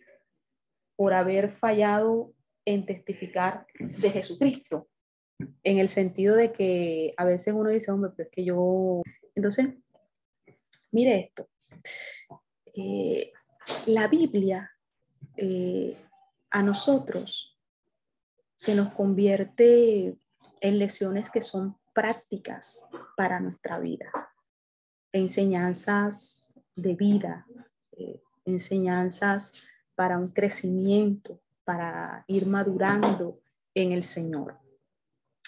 por 0.96 1.14
haber 1.14 1.50
fallado 1.50 2.34
en 2.66 2.86
testificar 2.86 3.68
de 3.80 4.10
Jesucristo? 4.10 4.88
En 5.64 5.78
el 5.78 5.90
sentido 5.90 6.36
de 6.36 6.52
que 6.52 7.14
a 7.18 7.26
veces 7.26 7.54
uno 7.54 7.70
dice, 7.70 7.92
hombre, 7.92 8.12
pero 8.16 8.30
es 8.30 8.34
que 8.34 8.46
yo... 8.46 9.02
Entonces, 9.36 9.68
mire 10.92 11.20
esto. 11.20 11.48
Eh, 12.74 13.34
la 13.88 14.08
Biblia 14.08 14.72
eh, 15.36 15.98
a 16.50 16.64
nosotros 16.64 17.58
se 18.56 18.76
nos 18.76 18.94
convierte 18.94 20.18
en 20.62 20.80
lecciones 20.80 21.30
que 21.30 21.42
son 21.42 21.78
prácticas 21.94 22.86
para 23.16 23.40
nuestra 23.40 23.80
vida, 23.80 24.12
enseñanzas 25.12 26.54
de 26.76 26.96
vida, 26.96 27.46
eh, 27.92 28.22
enseñanzas 28.46 29.54
para 29.96 30.18
un 30.18 30.30
crecimiento, 30.30 31.42
para 31.64 32.24
ir 32.28 32.46
madurando 32.46 33.42
en 33.74 33.92
el 33.92 34.04
Señor. 34.04 34.60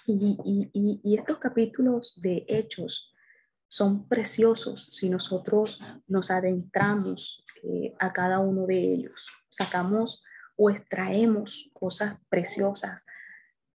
Y, 0.07 1.15
estos 1.15 1.37
capítulos 1.37 2.19
de 2.21 2.45
hechos 2.47 3.13
son 3.67 4.07
preciosos 4.07 4.89
si 4.91 5.09
nosotros 5.09 5.79
nos 6.07 6.31
adentramos 6.31 7.43
eh, 7.63 7.93
a 7.99 8.11
cada 8.11 8.39
uno 8.39 8.65
de 8.65 8.79
ellos, 8.79 9.27
sacamos 9.49 10.23
o 10.61 10.69
extraemos 10.69 11.71
cosas 11.71 12.19
preciosas 12.27 13.05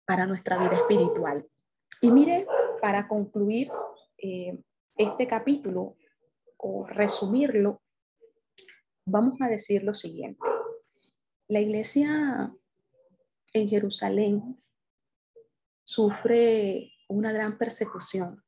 para 0.07 0.25
nuestra 0.25 0.57
vida 0.57 0.77
espiritual. 0.77 1.47
Y 2.01 2.11
mire, 2.11 2.47
para 2.81 3.07
concluir 3.07 3.71
eh, 4.17 4.59
este 4.97 5.27
capítulo 5.27 5.99
o 6.57 6.87
resumirlo, 6.87 7.83
vamos 9.05 9.39
a 9.43 9.49
decir 9.49 9.85
lo 9.85 9.93
siguiente. 9.93 10.41
La 11.49 11.61
iglesia 11.61 12.51
en 13.53 13.69
Jerusalén 13.69 14.59
sufre 15.85 16.93
una 17.09 17.31
gran 17.31 17.59
persecución 17.59 18.43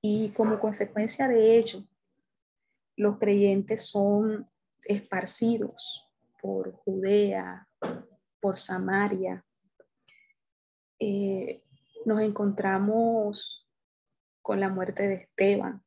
y 0.00 0.30
como 0.30 0.58
consecuencia 0.58 1.28
de 1.28 1.58
ello, 1.58 1.84
los 2.96 3.18
creyentes 3.18 3.84
son 3.84 4.50
esparcidos 4.84 6.08
por 6.42 6.72
Judea, 6.72 7.68
por 8.40 8.58
Samaria. 8.58 9.44
Eh, 10.98 11.62
nos 12.04 12.20
encontramos 12.20 13.68
con 14.42 14.58
la 14.58 14.68
muerte 14.68 15.06
de 15.08 15.14
Esteban. 15.14 15.82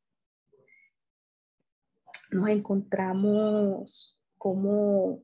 Nos 2.30 2.48
encontramos 2.48 4.18
como 4.38 5.22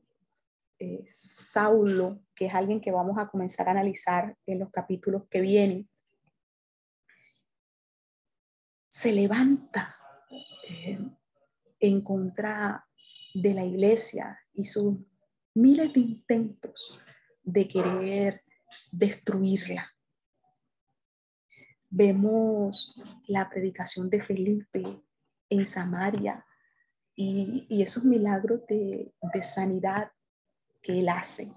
eh, 0.77 1.03
Saulo, 1.07 2.21
que 2.35 2.45
es 2.45 2.53
alguien 2.53 2.79
que 2.79 2.91
vamos 2.91 3.17
a 3.17 3.27
comenzar 3.27 3.67
a 3.67 3.71
analizar 3.71 4.37
en 4.45 4.59
los 4.59 4.69
capítulos 4.69 5.23
que 5.29 5.41
vienen, 5.41 5.89
se 8.87 9.11
levanta 9.11 9.95
eh, 10.69 10.99
en 11.79 12.01
contra 12.01 12.87
de 13.33 13.53
la 13.55 13.65
iglesia 13.65 14.39
y 14.53 14.65
sus 14.65 14.99
miles 15.53 15.93
de 15.93 15.99
intentos 15.99 16.99
de 17.43 17.67
querer 17.67 18.43
destruirla. 18.91 19.91
Vemos 21.89 22.95
la 23.27 23.49
predicación 23.49 24.09
de 24.09 24.21
Felipe 24.21 24.83
en 25.49 25.65
Samaria 25.67 26.45
y, 27.15 27.67
esos 27.81 28.03
milagros 28.03 28.61
de, 28.67 29.13
de 29.33 29.43
sanidad 29.43 30.11
que 30.81 30.99
él 30.99 31.09
hace. 31.09 31.51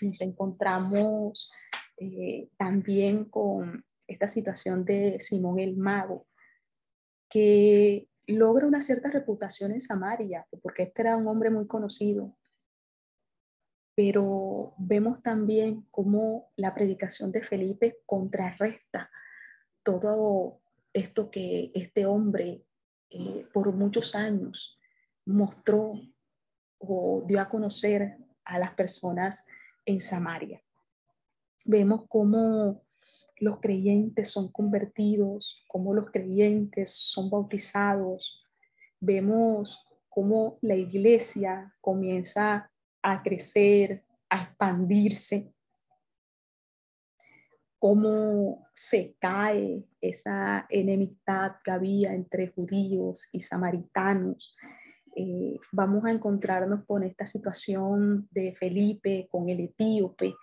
Nos 0.00 0.20
encontramos 0.20 1.50
eh, 1.96 2.50
también 2.56 3.26
con 3.26 3.84
esta 4.08 4.26
situación 4.26 4.84
de 4.84 5.20
Simón 5.20 5.60
el 5.60 5.76
Mago, 5.76 6.26
que 7.28 8.08
logra 8.26 8.66
una 8.66 8.82
cierta 8.82 9.10
reputación 9.10 9.72
en 9.72 9.80
Samaria, 9.80 10.46
porque 10.62 10.84
este 10.84 11.02
era 11.02 11.16
un 11.16 11.28
hombre 11.28 11.50
muy 11.50 11.66
conocido. 11.66 12.36
Pero 13.94 14.74
vemos 14.78 15.22
también 15.22 15.86
cómo 15.90 16.50
la 16.56 16.74
predicación 16.74 17.30
de 17.30 17.42
Felipe 17.42 17.98
contrarresta 18.06 19.10
todo 19.82 20.60
esto 20.92 21.30
que 21.30 21.70
este 21.74 22.06
hombre 22.06 22.64
eh, 23.10 23.46
por 23.52 23.72
muchos 23.72 24.14
años 24.14 24.78
mostró 25.26 26.00
o 26.78 27.22
dio 27.26 27.40
a 27.40 27.48
conocer 27.48 28.16
a 28.44 28.58
las 28.58 28.74
personas 28.74 29.46
en 29.84 30.00
Samaria. 30.00 30.62
Vemos 31.64 32.02
cómo 32.08 32.82
los 33.38 33.60
creyentes 33.60 34.30
son 34.30 34.50
convertidos, 34.50 35.62
cómo 35.68 35.94
los 35.94 36.10
creyentes 36.10 36.90
son 36.90 37.30
bautizados. 37.30 38.44
Vemos 38.98 39.86
cómo 40.08 40.58
la 40.60 40.74
iglesia 40.74 41.74
comienza 41.80 42.71
a 43.02 43.22
crecer, 43.22 44.04
a 44.30 44.42
expandirse, 44.44 45.52
cómo 47.78 48.68
se 48.74 49.16
cae 49.18 49.84
esa 50.00 50.66
enemistad 50.70 51.56
que 51.64 51.72
había 51.72 52.14
entre 52.14 52.48
judíos 52.48 53.28
y 53.32 53.40
samaritanos, 53.40 54.54
eh, 55.16 55.58
vamos 55.72 56.04
a 56.04 56.10
encontrarnos 56.10 56.84
con 56.86 57.02
esta 57.02 57.26
situación 57.26 58.28
de 58.30 58.54
Felipe, 58.54 59.28
con 59.30 59.48
el 59.48 59.60
etíope. 59.60 60.34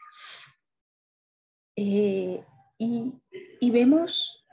Eh, 1.75 2.43
y, 2.77 3.71
vemos 3.71 4.45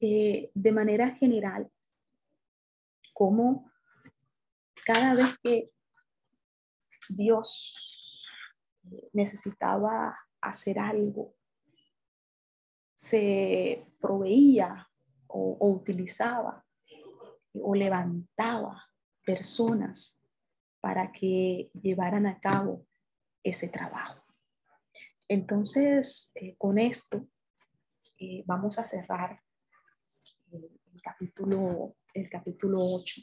eh, 0.00 0.50
de 0.54 0.72
manera 0.72 1.10
general 1.10 1.70
cómo 3.12 3.70
cada 4.84 5.14
vez 5.14 5.38
que 5.42 5.70
Dios 7.10 7.76
necesitaba 9.12 10.18
hacer 10.40 10.78
algo, 10.78 11.34
se 12.94 13.86
proveía 14.00 14.88
o 15.26 15.56
utilizaba 15.60 16.64
o 17.54 17.74
levantaba 17.74 18.84
personas 19.24 20.22
para 20.80 21.12
que 21.12 21.70
llevaran 21.80 22.26
a 22.26 22.40
cabo 22.40 22.86
ese 23.42 23.68
trabajo. 23.68 24.22
Entonces, 25.28 26.32
eh, 26.34 26.56
con 26.56 26.78
esto 26.78 27.28
eh, 28.18 28.42
vamos 28.46 28.78
a 28.78 28.84
cerrar 28.84 29.40
el, 30.50 31.02
capítulo, 31.02 31.96
el 32.14 32.28
capítulo 32.28 32.80
8. 32.80 33.22